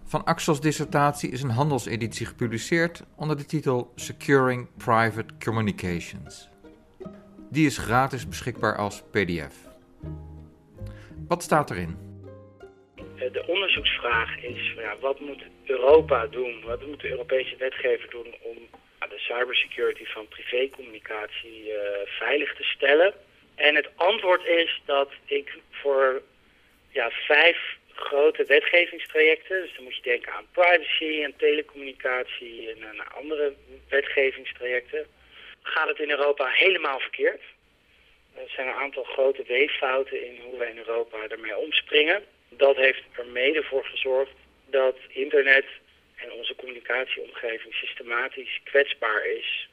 Van 0.09 0.25
Axel's 0.25 0.61
dissertatie 0.61 1.31
is 1.31 1.41
een 1.41 1.49
handelseditie 1.49 2.25
gepubliceerd 2.25 3.03
onder 3.17 3.37
de 3.37 3.45
titel 3.45 3.91
Securing 3.95 4.69
Private 4.77 5.33
Communications. 5.39 6.49
Die 7.51 7.65
is 7.65 7.77
gratis 7.77 8.27
beschikbaar 8.27 8.77
als 8.77 9.03
PDF. 9.11 9.55
Wat 11.27 11.43
staat 11.43 11.71
erin? 11.71 11.97
Eh, 12.97 13.31
de 13.33 13.43
onderzoeksvraag 13.47 14.43
is: 14.43 14.73
ja, 14.75 14.95
wat 15.01 15.19
moet 15.19 15.43
Europa 15.65 16.27
doen? 16.27 16.61
Wat 16.65 16.85
moet 16.87 17.01
de 17.01 17.09
Europese 17.09 17.55
wetgever 17.57 18.09
doen 18.09 18.35
om 18.41 18.57
de 19.09 19.19
cybersecurity 19.19 20.05
van 20.05 20.27
privécommunicatie 20.27 21.63
uh, 21.67 21.75
veilig 22.05 22.55
te 22.55 22.63
stellen? 22.63 23.13
En 23.55 23.75
het 23.75 23.89
antwoord 23.95 24.45
is 24.45 24.81
dat 24.85 25.09
ik 25.25 25.57
voor 25.71 26.21
ja, 26.91 27.09
vijf 27.09 27.77
grote 27.99 28.45
wetgevingstrajecten. 28.45 29.61
Dus 29.61 29.75
dan 29.75 29.83
moet 29.83 29.95
je 29.95 30.01
denken 30.01 30.33
aan 30.33 30.47
privacy 30.51 31.23
en 31.23 31.33
telecommunicatie 31.37 32.69
en 32.69 33.07
andere 33.07 33.53
wetgevingstrajecten. 33.89 35.07
Gaat 35.61 35.87
het 35.87 35.99
in 35.99 36.09
Europa 36.09 36.47
helemaal 36.47 36.99
verkeerd? 36.99 37.41
Er 38.35 38.49
zijn 38.49 38.67
een 38.67 38.73
aantal 38.73 39.03
grote 39.03 39.43
weeffouten 39.47 40.25
in 40.25 40.39
hoe 40.41 40.57
wij 40.57 40.69
in 40.69 40.77
Europa 40.77 41.17
ermee 41.27 41.57
omspringen. 41.57 42.23
Dat 42.49 42.75
heeft 42.75 43.03
er 43.17 43.25
mede 43.25 43.63
voor 43.63 43.85
gezorgd 43.85 44.31
dat 44.65 44.95
internet 45.07 45.65
en 46.15 46.31
onze 46.31 46.55
communicatieomgeving 46.55 47.73
systematisch 47.73 48.59
kwetsbaar 48.63 49.25
is 49.25 49.69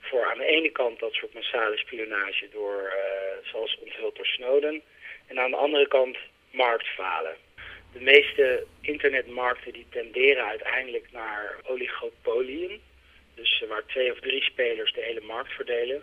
voor 0.00 0.30
aan 0.30 0.38
de 0.38 0.44
ene 0.44 0.70
kant 0.70 0.98
dat 0.98 1.12
soort 1.12 1.34
massale 1.34 1.76
spionage 1.76 2.48
door, 2.52 2.82
uh, 2.82 3.50
zoals 3.50 3.78
onthuld 3.78 4.16
door 4.16 4.26
Snowden, 4.26 4.82
en 5.26 5.38
aan 5.38 5.50
de 5.50 5.56
andere 5.56 5.88
kant 5.88 6.16
marktfalen 6.50 7.36
de 7.92 8.00
meeste 8.00 8.66
internetmarkten 8.80 9.72
die 9.72 9.86
tenderen 9.90 10.44
uiteindelijk 10.44 11.06
naar 11.12 11.56
oligopolieën. 11.64 12.80
Dus 13.34 13.64
waar 13.68 13.86
twee 13.86 14.12
of 14.12 14.20
drie 14.20 14.42
spelers 14.42 14.92
de 14.92 15.00
hele 15.00 15.20
markt 15.20 15.52
verdelen. 15.52 16.02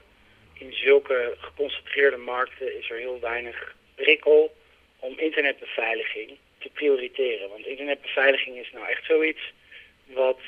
In 0.53 0.73
zulke 0.73 1.35
geconcentreerde 1.37 2.17
markten 2.17 2.77
is 2.77 2.89
er 2.89 2.97
heel 2.97 3.19
weinig 3.19 3.75
prikkel 3.95 4.55
om 4.99 5.19
internetbeveiliging 5.19 6.37
te 6.57 6.69
prioriteren. 6.73 7.49
Want 7.49 7.65
internetbeveiliging 7.65 8.57
is 8.57 8.71
nou 8.71 8.87
echt 8.87 9.05
zoiets 9.05 9.53
wat 10.05 10.39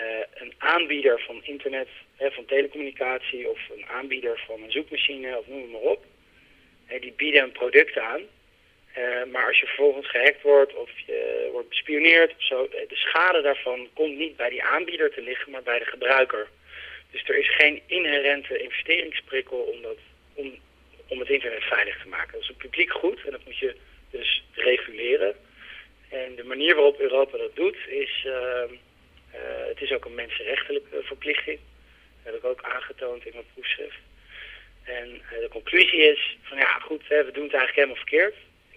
uh, 0.00 0.06
een 0.34 0.54
aanbieder 0.58 1.20
van 1.20 1.44
internet, 1.44 1.88
hè, 2.16 2.30
van 2.30 2.44
telecommunicatie 2.44 3.48
of 3.48 3.58
een 3.76 3.86
aanbieder 3.86 4.42
van 4.46 4.62
een 4.62 4.72
zoekmachine 4.72 5.38
of 5.38 5.46
noem 5.46 5.70
maar 5.70 5.80
op. 5.80 6.04
Hè, 6.84 6.98
die 6.98 7.12
bieden 7.12 7.42
een 7.42 7.52
product 7.52 7.98
aan 7.98 8.22
uh, 8.98 9.32
maar 9.32 9.46
als 9.46 9.60
je 9.60 9.66
vervolgens 9.66 10.10
gehackt 10.10 10.42
wordt 10.42 10.74
of 10.74 10.90
je 11.06 11.48
wordt 11.52 11.68
bespioneerd 11.68 12.30
of 12.30 12.42
zo, 12.42 12.68
de 12.68 12.96
schade 12.96 13.42
daarvan 13.42 13.88
komt 13.94 14.16
niet 14.16 14.36
bij 14.36 14.50
die 14.50 14.62
aanbieder 14.62 15.10
te 15.10 15.22
liggen, 15.22 15.50
maar 15.52 15.62
bij 15.62 15.78
de 15.78 15.84
gebruiker. 15.84 16.48
Dus 17.10 17.28
er 17.28 17.38
is 17.38 17.54
geen 17.54 17.82
inherente 17.86 18.58
investeringsprikkel 18.58 19.58
om, 19.58 19.82
dat, 19.82 19.98
om, 20.34 20.58
om 21.06 21.18
het 21.18 21.28
internet 21.28 21.62
veilig 21.62 22.02
te 22.02 22.08
maken. 22.08 22.32
Dat 22.32 22.42
is 22.42 22.48
een 22.48 22.56
publiek 22.56 22.90
goed 22.92 23.24
en 23.24 23.30
dat 23.30 23.44
moet 23.44 23.58
je 23.58 23.74
dus 24.10 24.44
reguleren. 24.52 25.34
En 26.08 26.34
de 26.34 26.44
manier 26.44 26.74
waarop 26.74 27.00
Europa 27.00 27.38
dat 27.38 27.56
doet 27.56 27.76
is, 27.86 28.24
uh, 28.26 28.32
uh, 28.32 29.66
het 29.68 29.80
is 29.80 29.92
ook 29.92 30.04
een 30.04 30.14
mensenrechtelijke 30.14 31.02
verplichting. 31.02 31.58
Dat 32.22 32.32
heb 32.32 32.42
ik 32.42 32.50
ook 32.50 32.62
aangetoond 32.62 33.26
in 33.26 33.32
mijn 33.34 33.46
proefschrift. 33.52 33.98
En 34.84 35.22
de 35.30 35.48
conclusie 35.50 36.00
is 36.00 36.36
van 36.42 36.58
ja 36.58 36.78
goed, 36.78 37.02
hè, 37.08 37.24
we 37.24 37.32
doen 37.32 37.44
het 37.44 37.54
eigenlijk 37.54 37.74
helemaal 37.74 37.96
verkeerd. 37.96 38.34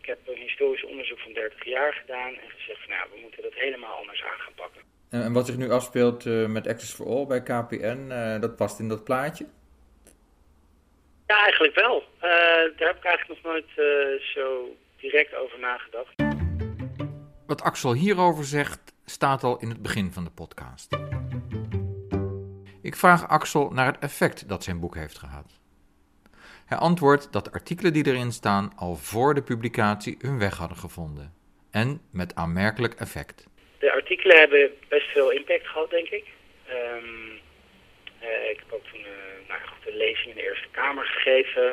Ik 0.08 0.14
heb 0.14 0.36
een 0.36 0.42
historisch 0.42 0.86
onderzoek 0.86 1.20
van 1.20 1.34
30 1.34 1.66
jaar 1.66 1.94
gedaan 1.94 2.34
en 2.34 2.50
gezegd 2.50 2.80
van 2.80 2.90
nou, 2.90 3.10
we 3.14 3.20
moeten 3.22 3.44
dat 3.44 3.54
helemaal 3.54 3.96
anders 3.96 4.24
aan 4.24 4.40
gaan 4.40 4.54
pakken. 4.54 4.82
En 5.10 5.34
wat 5.34 5.46
zich 5.46 5.58
nu 5.58 5.72
afspeelt 5.72 6.26
uh, 6.26 6.46
met 6.46 6.68
Access 6.68 6.94
for 6.94 7.06
All 7.06 7.26
bij 7.26 7.44
KPN, 7.44 8.06
uh, 8.10 8.36
eh, 8.36 8.42
dat 8.42 8.56
past 8.56 8.80
in 8.80 8.88
dat 8.88 9.04
plaatje? 9.04 9.46
Ja, 11.26 11.44
eigenlijk 11.44 11.76
wel. 11.76 12.04
Uh, 12.16 12.22
daar 12.78 12.88
heb 12.88 12.98
ik 12.98 13.04
eigenlijk 13.04 13.28
nog 13.28 13.54
nooit 13.54 13.66
zo 14.22 14.76
direct 14.98 15.36
over 15.36 15.60
nagedacht. 15.60 16.14
Wat 17.48 17.62
Axel 17.62 17.94
hierover 17.94 18.44
zegt, 18.44 18.94
staat 19.06 19.44
al 19.44 19.60
in 19.60 19.70
het 19.70 19.82
begin 19.82 20.12
van 20.12 20.24
de 20.24 20.32
podcast. 20.32 20.98
Ik 22.82 22.96
vraag 22.96 23.28
Axel 23.28 23.70
naar 23.70 23.86
het 23.86 24.00
effect 24.00 24.50
dat 24.50 24.64
zijn 24.64 24.80
boek 24.80 24.96
heeft 24.96 25.18
gehad. 25.18 25.60
Hij 26.68 26.78
antwoordt 26.78 27.34
dat 27.34 27.46
de 27.46 27.52
artikelen 27.52 27.94
die 27.94 28.08
erin 28.08 28.32
staan 28.32 28.74
al 28.76 28.96
voor 28.96 29.34
de 29.34 29.42
publicatie 29.42 30.18
hun 30.22 30.40
weg 30.40 30.58
hadden 30.58 30.78
gevonden. 30.78 31.34
En 31.72 32.02
met 32.12 32.36
aanmerkelijk 32.36 32.94
effect. 32.94 33.48
De 33.80 33.92
artikelen 33.92 34.38
hebben 34.38 34.72
best 34.88 35.08
veel 35.08 35.32
impact 35.32 35.68
gehad, 35.68 35.90
denk 35.90 36.08
ik. 36.08 36.26
Um, 36.70 37.40
uh, 38.24 38.50
ik 38.50 38.60
heb 38.60 38.72
ook 38.72 38.86
toen 38.92 39.00
uh, 39.00 39.48
nou, 39.48 39.60
goed, 39.62 39.88
een 39.88 39.98
lezing 39.98 40.30
in 40.30 40.36
de 40.36 40.48
Eerste 40.50 40.68
Kamer 40.72 41.06
gegeven. 41.06 41.68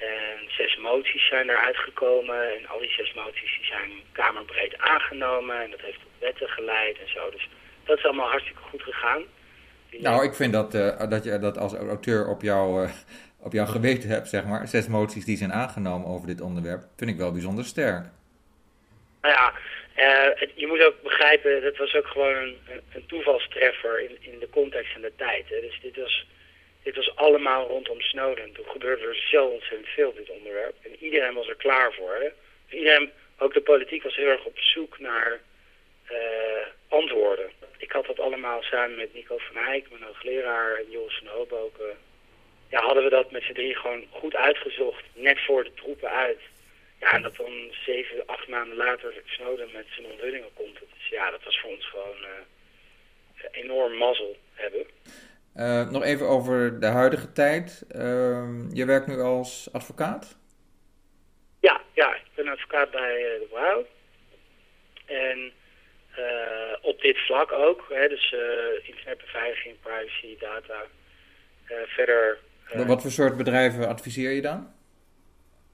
En 0.00 0.38
zes 0.48 0.76
moties 0.76 1.28
zijn 1.28 1.48
eruit 1.48 1.76
gekomen. 1.76 2.56
En 2.56 2.66
al 2.66 2.78
die 2.78 2.90
zes 2.90 3.14
moties 3.14 3.56
die 3.56 3.66
zijn 3.66 3.90
kamerbreed 4.12 4.78
aangenomen. 4.78 5.62
En 5.62 5.70
dat 5.70 5.80
heeft 5.80 6.00
tot 6.00 6.20
wetten 6.20 6.48
geleid 6.48 6.98
en 6.98 7.10
zo. 7.10 7.30
Dus 7.30 7.48
dat 7.84 7.98
is 7.98 8.04
allemaal 8.04 8.30
hartstikke 8.30 8.62
goed 8.62 8.82
gegaan. 8.82 9.22
nou, 9.90 10.24
ik 10.24 10.34
vind 10.34 10.52
dat, 10.52 10.74
uh, 10.74 11.10
dat 11.10 11.24
je 11.24 11.38
dat 11.38 11.58
als 11.58 11.74
auteur 11.74 12.28
op 12.28 12.42
jouw 12.42 12.88
op 13.46 13.52
jouw 13.52 13.66
geweten 13.66 14.08
hebt, 14.08 14.28
zeg 14.28 14.44
maar, 14.44 14.68
zes 14.68 14.86
moties 14.86 15.24
die 15.24 15.36
zijn 15.36 15.52
aangenomen 15.52 16.08
over 16.08 16.26
dit 16.26 16.40
onderwerp, 16.40 16.82
vind 16.96 17.10
ik 17.10 17.16
wel 17.16 17.32
bijzonder 17.32 17.64
sterk. 17.64 18.04
Nou 19.22 19.34
ja, 19.34 19.52
uh, 19.96 20.48
je 20.54 20.66
moet 20.66 20.82
ook 20.82 21.02
begrijpen, 21.02 21.62
dat 21.62 21.76
was 21.76 21.94
ook 21.94 22.06
gewoon 22.06 22.36
een, 22.36 22.56
een 22.94 23.06
toevalstreffer 23.06 24.00
in, 24.00 24.16
in 24.20 24.38
de 24.38 24.50
context 24.50 24.94
en 24.94 25.00
de 25.00 25.12
tijd. 25.16 25.48
Hè. 25.48 25.60
Dus 25.60 25.78
dit 25.82 25.96
was, 25.96 26.26
dit 26.82 26.96
was 26.96 27.16
allemaal 27.16 27.66
rondom 27.66 28.00
Snowden. 28.00 28.52
Toen 28.52 28.66
gebeurde 28.68 29.06
er 29.06 29.26
zo 29.30 29.44
ontzettend 29.46 29.88
veel 29.88 30.14
dit 30.14 30.30
onderwerp. 30.30 30.74
En 30.82 30.96
iedereen 30.98 31.34
was 31.34 31.48
er 31.48 31.56
klaar 31.56 31.92
voor. 31.92 32.14
Hè. 32.14 32.28
Dus 32.68 32.78
iedereen, 32.78 33.10
ook 33.38 33.54
de 33.54 33.60
politiek 33.60 34.02
was 34.02 34.16
heel 34.16 34.28
erg 34.28 34.44
op 34.44 34.58
zoek 34.58 34.98
naar 34.98 35.40
uh, 36.10 36.18
antwoorden. 36.88 37.50
Ik 37.76 37.92
had 37.92 38.06
dat 38.06 38.20
allemaal 38.20 38.62
samen 38.62 38.96
met 38.96 39.14
Nico 39.14 39.38
van 39.38 39.62
Eyck, 39.62 39.90
mijn 39.90 40.02
hoogleraar, 40.02 40.76
en 40.76 40.90
Jules 40.90 41.18
van 41.18 41.26
Hoboken 41.36 41.96
ja, 42.68 42.80
hadden 42.80 43.04
we 43.04 43.10
dat 43.10 43.30
met 43.30 43.42
z'n 43.42 43.52
drie 43.52 43.74
gewoon 43.74 44.04
goed 44.10 44.34
uitgezocht, 44.36 45.04
net 45.14 45.40
voor 45.44 45.64
de 45.64 45.74
troepen 45.74 46.10
uit. 46.10 46.40
Ja, 47.00 47.12
en 47.12 47.22
dat 47.22 47.36
dan 47.36 47.72
zeven, 47.84 48.26
acht 48.26 48.48
maanden 48.48 48.76
later 48.76 49.14
Snowden 49.24 49.68
met 49.72 49.86
zijn 49.90 50.06
onthullingen 50.06 50.54
komt. 50.54 50.78
Dus 50.78 51.08
ja, 51.10 51.30
dat 51.30 51.44
was 51.44 51.60
voor 51.60 51.70
ons 51.70 51.88
gewoon 51.88 52.18
uh, 52.20 53.62
enorm 53.62 53.96
mazzel 53.96 54.36
hebben. 54.52 54.86
Uh, 55.56 55.90
nog 55.90 56.02
even 56.02 56.26
over 56.26 56.80
de 56.80 56.86
huidige 56.86 57.32
tijd. 57.32 57.84
Uh, 57.90 58.44
je 58.72 58.84
werkt 58.86 59.06
nu 59.06 59.20
als 59.20 59.68
advocaat? 59.72 60.38
Ja, 61.60 61.80
ja 61.92 62.14
ik 62.14 62.22
ben 62.34 62.48
advocaat 62.48 62.90
bij 62.90 63.20
uh, 63.20 63.40
de 63.40 63.46
Brouw. 63.50 63.86
En 65.04 65.52
op 66.80 67.00
dit 67.00 67.18
vlak 67.18 67.52
ook, 67.52 67.86
hè, 67.88 68.08
dus 68.08 68.34
internetbeveiliging, 68.82 69.80
privacy, 69.80 70.36
data. 70.38 70.82
verder 71.86 72.38
Wat 72.74 73.02
voor 73.02 73.10
soort 73.10 73.36
bedrijven 73.36 73.88
adviseer 73.88 74.30
je 74.30 74.42
dan? 74.42 74.74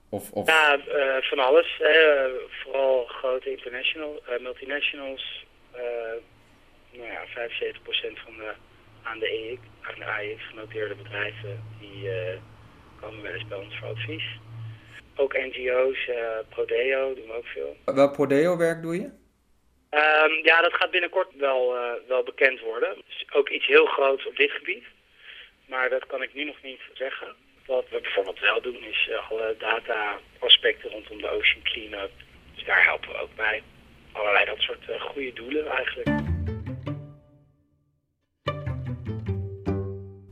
Of, 0.09 0.31
of... 0.31 0.47
Ja, 0.47 0.77
uh, 0.77 1.23
van 1.23 1.39
alles. 1.39 1.77
Hè. 1.79 2.29
vooral 2.63 3.05
grote 3.05 3.51
international, 3.51 4.23
uh, 4.29 4.41
multinationals. 4.41 5.47
nou 6.93 7.11
ja, 7.11 7.25
75% 7.27 8.21
van 8.25 8.37
de 8.37 8.53
aan 9.03 9.19
de 9.19 9.29
EX, 9.29 9.61
aan 9.81 9.99
de 9.99 10.05
AEX 10.05 10.47
genoteerde 10.49 10.95
bedrijven, 10.95 11.65
die 11.81 12.11
komen 13.01 13.23
wel 13.23 13.33
eens 13.33 13.47
bij 13.47 13.59
ons 13.59 13.79
voor 13.79 13.89
advies. 13.89 14.25
Ook 15.17 15.33
NGO's, 15.33 16.11
Prodeo 16.49 17.15
doen 17.15 17.27
we 17.27 17.33
ook 17.33 17.47
veel. 17.47 17.77
Welk 17.85 18.13
Prodeo-werk 18.13 18.83
doe 18.83 18.95
je? 18.95 19.11
Um, 19.91 20.45
ja, 20.45 20.61
dat 20.61 20.75
gaat 20.75 20.91
binnenkort 20.91 21.29
wel, 21.37 21.75
wel 22.09 22.23
bekend 22.23 22.61
worden. 22.61 22.95
Dus 23.07 23.27
ook 23.33 23.49
iets 23.49 23.67
heel 23.67 23.87
groots 23.87 24.27
op 24.27 24.37
dit 24.37 24.51
gebied. 24.51 24.85
Maar 25.73 25.89
dat 25.89 26.07
kan 26.07 26.23
ik 26.23 26.35
nu 26.35 26.45
nog 26.45 26.63
niet 26.63 26.81
zeggen. 26.95 27.35
Wat 27.67 27.85
we 27.91 28.01
bijvoorbeeld 28.01 28.41
wel 28.41 28.63
doen 28.63 28.83
is 28.83 29.11
alle 29.31 29.55
data-aspecten 29.59 30.91
rondom 30.91 31.19
de 31.19 31.31
Ocean 31.31 31.63
Cleanup. 31.63 32.11
Dus 32.55 32.65
daar 32.65 32.85
helpen 32.85 33.09
we 33.09 33.17
ook 33.17 33.35
bij. 33.37 33.63
Allerlei 34.13 34.45
dat 34.45 34.59
soort 34.59 34.89
uh, 34.89 35.01
goede 35.01 35.33
doelen 35.33 35.67
eigenlijk. 35.67 36.09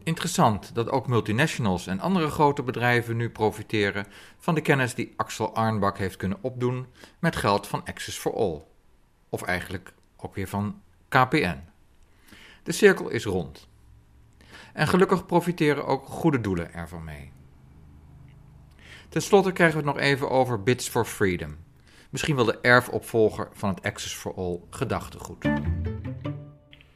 Interessant 0.04 0.74
dat 0.74 0.90
ook 0.90 1.06
multinationals 1.06 1.86
en 1.86 2.00
andere 2.00 2.28
grote 2.28 2.62
bedrijven 2.62 3.16
nu 3.16 3.30
profiteren 3.30 4.06
van 4.38 4.54
de 4.54 4.62
kennis 4.62 4.94
die 4.94 5.12
Axel 5.16 5.54
Arnbak 5.54 5.98
heeft 5.98 6.16
kunnen 6.16 6.38
opdoen 6.42 6.86
met 7.20 7.36
geld 7.36 7.68
van 7.68 7.84
Access 7.84 8.18
for 8.18 8.34
All. 8.34 8.62
Of 9.30 9.42
eigenlijk 9.42 9.92
ook 10.16 10.34
weer 10.34 10.48
van 10.48 10.82
KPN. 11.08 11.68
De 12.62 12.72
cirkel 12.72 13.08
is 13.08 13.24
rond. 13.24 13.69
En 14.74 14.86
gelukkig 14.86 15.26
profiteren 15.26 15.86
ook 15.86 16.04
goede 16.04 16.40
doelen 16.40 16.72
ervan 16.72 17.04
mee. 17.04 17.32
Ten 19.10 19.22
slotte 19.22 19.52
krijgen 19.52 19.80
we 19.80 19.86
het 19.86 19.96
nog 19.96 20.04
even 20.04 20.30
over 20.30 20.62
Bits 20.62 20.88
for 20.88 21.04
Freedom. 21.04 21.58
Misschien 22.10 22.36
wel 22.36 22.44
de 22.44 22.58
erfopvolger 22.62 23.48
van 23.52 23.68
het 23.68 23.82
Access 23.82 24.14
for 24.14 24.34
All 24.34 24.60
gedachtegoed. 24.70 25.42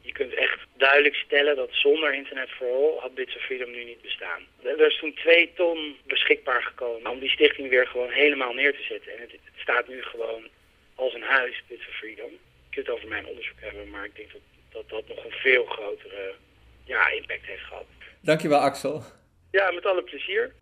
Je 0.01 0.11
kunt 0.11 0.33
echt 0.33 0.59
duidelijk 0.77 1.15
stellen 1.15 1.55
dat 1.55 1.69
zonder 1.71 2.13
Internet 2.13 2.49
for 2.49 2.67
All 2.67 2.99
had 2.99 3.15
Bits 3.15 3.33
for 3.33 3.41
Freedom 3.41 3.71
nu 3.71 3.83
niet 3.83 4.01
bestaan. 4.01 4.41
Er 4.63 4.87
is 4.87 4.99
toen 4.99 5.13
twee 5.13 5.51
ton 5.55 5.95
beschikbaar 6.07 6.63
gekomen 6.63 7.11
om 7.11 7.19
die 7.19 7.29
stichting 7.29 7.69
weer 7.69 7.87
gewoon 7.87 8.09
helemaal 8.09 8.53
neer 8.53 8.73
te 8.73 8.83
zetten. 8.83 9.11
En 9.13 9.21
het, 9.21 9.39
staat 9.55 9.87
nu 9.87 10.01
gewoon 10.01 10.47
als 10.95 11.13
een 11.13 11.29
huis, 11.37 11.63
Bits 11.67 11.83
for 11.83 11.93
Freedom. 11.93 12.31
Ik 12.31 12.71
kunt 12.71 12.87
het 12.87 12.95
over 12.95 13.07
mijn 13.07 13.25
onderzoek 13.25 13.59
hebben, 13.59 13.89
maar 13.89 14.05
ik 14.05 14.15
denk 14.15 14.31
dat 14.31 14.41
dat, 14.71 14.89
dat 14.89 15.07
nog 15.07 15.25
een 15.25 15.39
veel 15.45 15.65
grotere 15.65 16.35
ja, 16.85 17.09
impact 17.09 17.45
heeft 17.45 17.63
gehad. 17.63 17.85
Dankjewel 18.21 18.59
Axel. 18.59 19.03
Ja, 19.51 19.71
met 19.71 19.85
alle 19.85 20.03
plezier. 20.03 20.53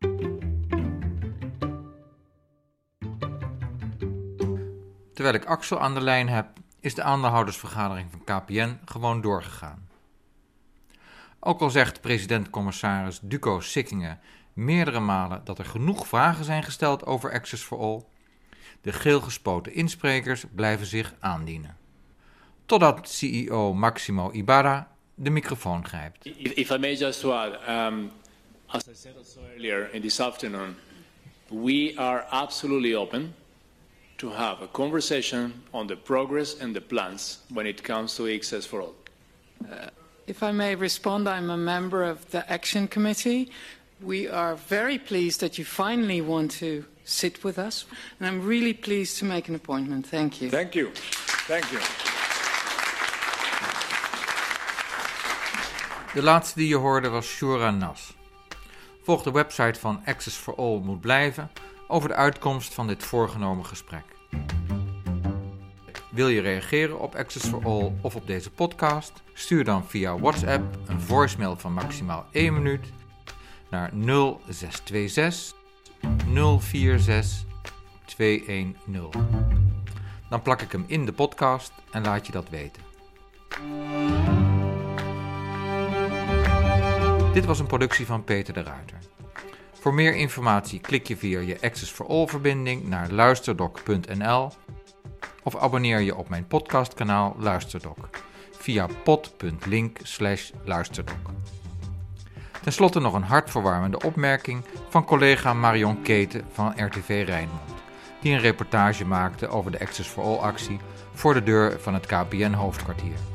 Terwijl 5.14 5.36
ik 5.36 5.46
Axel 5.46 5.80
aan 5.80 5.94
de 5.94 6.02
lijn 6.02 6.30
heb, 6.30 6.48
is 6.80 6.96
de 6.96 7.04
aandeelhoudersvergadering 7.04 8.12
van 8.12 8.24
KPN 8.24 8.80
gewoon 8.86 9.22
doorgegaan. 9.22 9.90
Ook 11.40 11.62
al 11.62 11.70
zegt 11.70 12.02
president-commissaris 12.02 13.20
Duco 13.20 13.60
Sikkingen 13.60 14.20
meerdere 14.54 15.00
malen 15.00 15.42
dat 15.44 15.60
er 15.60 15.66
genoeg 15.66 16.08
vragen 16.08 16.46
zijn 16.46 16.64
gesteld 16.64 17.06
over 17.06 17.32
Access 17.32 17.64
for 17.64 17.80
All, 17.80 18.04
de 18.82 18.92
geel 18.92 19.22
gespoten 19.22 19.74
insprekers 19.74 20.46
blijven 20.56 20.86
zich 20.86 21.14
aandienen. 21.20 21.78
Totdat 22.66 23.10
CEO 23.10 23.74
Maximo 23.74 24.32
Ibarra 24.32 24.93
de 25.16 25.30
microfoon 25.30 25.86
grijpt. 25.86 26.26
If, 26.26 26.51
if 26.51 26.72
I 26.72 26.78
may 26.78 26.95
just 26.95 27.24
add, 27.24 27.59
um, 27.68 28.11
as 28.74 28.88
I 28.88 28.93
said 28.93 29.16
also 29.18 29.39
earlier 29.55 29.89
in 29.91 30.01
this 30.01 30.20
afternoon, 30.20 30.76
we 31.49 31.95
are 31.97 32.26
absolutely 32.32 32.95
open 32.95 33.34
to 34.18 34.30
have 34.30 34.61
a 34.61 34.68
conversation 34.68 35.53
on 35.72 35.88
the 35.88 35.95
progress 35.95 36.59
and 36.59 36.74
the 36.74 36.82
plans 36.82 37.39
when 37.53 37.66
it 37.66 37.84
comes 37.84 38.16
to 38.16 38.28
Access 38.28 38.66
for 38.66 38.82
All. 38.82 38.95
Uh, 39.70 39.89
if 40.28 40.41
I 40.41 40.51
may 40.51 40.76
respond, 40.76 41.28
I'm 41.28 41.49
a 41.49 41.57
member 41.57 42.03
of 42.03 42.30
the 42.32 42.49
Action 42.51 42.88
Committee. 42.88 43.51
We 44.01 44.28
are 44.30 44.55
very 44.55 44.97
pleased 44.97 45.39
that 45.41 45.57
you 45.57 45.66
finally 45.66 46.22
want 46.22 46.51
to 46.59 46.86
sit 47.03 47.43
with 47.43 47.59
us, 47.59 47.86
and 48.20 48.28
I'm 48.28 48.45
really 48.47 48.74
pleased 48.74 49.18
to 49.20 49.26
make 49.26 49.49
an 49.49 49.55
appointment. 49.55 50.07
Thank 50.07 50.41
you. 50.41 50.49
Thank 50.49 50.76
you. 50.76 50.91
Thank 51.47 51.72
you. 51.72 52.12
De 56.14 56.24
laatste 56.24 56.59
die 56.59 56.68
je 56.68 56.76
hoorde 56.76 57.09
was 57.09 57.28
Shura 57.28 57.72
Nas. 57.72 58.14
Volg 59.03 59.24
de 59.24 59.32
website 59.32 59.80
van 59.80 60.01
Access 60.05 60.38
for 60.38 60.55
All 60.55 60.80
moet 60.80 61.01
blijven 61.01 61.51
over 61.88 62.09
de 62.09 62.16
uitkomst 62.16 62.74
van 62.74 62.88
dit 62.88 63.03
voorgenomen 63.03 63.66
gesprek. 63.66 64.03
Wil 66.11 66.28
je 66.28 66.41
reageren 66.41 66.99
op 66.99 67.16
Access 67.16 67.47
for 67.47 67.66
All 67.66 67.93
of 68.01 68.16
op 68.16 68.28
deze 68.28 68.51
podcast? 68.51 69.24
Stuur 69.34 69.64
dan 69.64 69.86
via 69.88 70.18
WhatsApp 70.18 70.78
een 70.88 71.01
voicemail 71.01 71.57
van 71.57 71.74
maximaal 71.74 72.26
1 72.32 72.53
minuut 72.53 72.86
naar 73.70 73.91
0626 73.93 75.55
046 76.59 77.45
210. 78.05 78.76
Dan 80.30 80.41
plak 80.41 80.61
ik 80.61 80.72
hem 80.72 80.84
in 80.88 81.05
de 81.05 81.14
podcast 81.14 81.72
en 81.91 82.03
laat 82.03 82.26
je 82.26 82.32
dat 82.32 82.49
weten. 82.49 82.82
Dit 87.34 87.46
was 87.46 87.60
een 87.60 87.66
productie 87.66 88.06
van 88.06 88.24
Peter 88.24 88.54
de 88.54 88.64
Ruiter. 88.64 88.98
Voor 89.74 89.94
meer 89.94 90.16
informatie 90.16 90.80
klik 90.80 91.08
je 91.08 91.18
via 91.18 91.40
je 91.40 91.62
Access 91.62 91.92
for 91.92 92.08
All 92.08 92.28
verbinding 92.28 92.88
naar 92.88 93.12
luisterdoc.nl 93.12 94.52
of 95.44 95.56
abonneer 95.58 96.00
je 96.00 96.16
op 96.16 96.30
mijn 96.30 96.48
podcastkanaal 96.48 97.36
Luisterdoc 97.40 98.10
via 98.58 98.88
pod.link 99.04 100.00
luisterdoc. 100.64 101.16
Ten 102.62 102.74
slotte 102.74 103.00
nog 103.00 103.14
een 103.14 103.24
hartverwarmende 103.24 104.02
opmerking 104.02 104.64
van 104.90 105.06
collega 105.06 105.54
Marion 105.54 106.02
Keten 106.02 106.46
van 106.52 106.86
RTV 106.86 107.24
Rijnmond, 107.26 107.74
die 108.22 108.34
een 108.34 108.40
reportage 108.40 109.06
maakte 109.06 109.48
over 109.48 109.72
de 109.72 109.80
Access 109.80 110.10
for 110.10 110.24
All 110.24 110.38
actie 110.38 110.80
voor 111.14 111.34
de 111.34 111.44
deur 111.44 111.80
van 111.80 111.94
het 111.94 112.06
KPN 112.06 112.54
hoofdkwartier. 112.54 113.33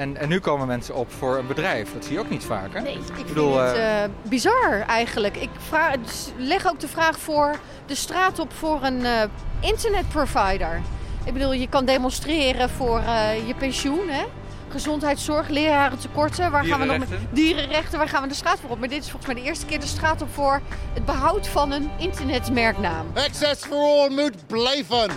En, 0.00 0.16
en 0.16 0.28
nu 0.28 0.38
komen 0.38 0.66
mensen 0.66 0.94
op 0.94 1.12
voor 1.12 1.38
een 1.38 1.46
bedrijf. 1.46 1.92
Dat 1.92 2.04
zie 2.04 2.12
je 2.12 2.20
ook 2.20 2.30
niet 2.30 2.44
vaak, 2.44 2.72
hè? 2.72 2.80
Nee, 2.80 2.98
ik, 3.18 3.26
bedoel, 3.26 3.52
vind 3.52 3.66
het 3.66 3.76
uh, 3.76 4.30
bizar 4.30 4.84
eigenlijk. 4.86 5.36
Ik 5.36 5.48
vraag, 5.68 5.96
leg 6.36 6.66
ook 6.68 6.80
de 6.80 6.88
vraag 6.88 7.18
voor 7.18 7.56
de 7.86 7.94
straat 7.94 8.38
op 8.38 8.52
voor 8.52 8.82
een 8.82 9.00
uh, 9.00 9.22
internetprovider. 9.60 10.80
Ik 11.24 11.32
bedoel, 11.32 11.52
je 11.52 11.68
kan 11.68 11.84
demonstreren 11.84 12.70
voor 12.70 13.00
uh, 13.00 13.46
je 13.46 13.54
pensioen, 13.54 14.08
hè? 14.08 14.24
gezondheidszorg, 14.68 15.48
lerarentekorten. 15.48 16.50
Waar 16.50 16.64
gaan 16.64 16.80
we 16.80 16.86
nog 16.86 16.98
met 16.98 17.08
dierenrechten? 17.30 17.98
Waar 17.98 18.08
gaan 18.08 18.22
we 18.22 18.28
de 18.28 18.34
straat 18.34 18.60
voor 18.60 18.70
op? 18.70 18.78
Maar 18.78 18.88
dit 18.88 19.02
is 19.02 19.10
volgens 19.10 19.32
mij 19.32 19.42
de 19.42 19.48
eerste 19.48 19.66
keer 19.66 19.80
de 19.80 19.86
straat 19.86 20.22
op 20.22 20.28
voor 20.32 20.60
het 20.94 21.04
behoud 21.04 21.48
van 21.48 21.72
een 21.72 21.90
internetmerknaam. 21.98 23.06
Access 23.14 23.64
for 23.64 23.76
all 23.76 24.10
moet 24.10 24.46
blijven. 24.46 25.10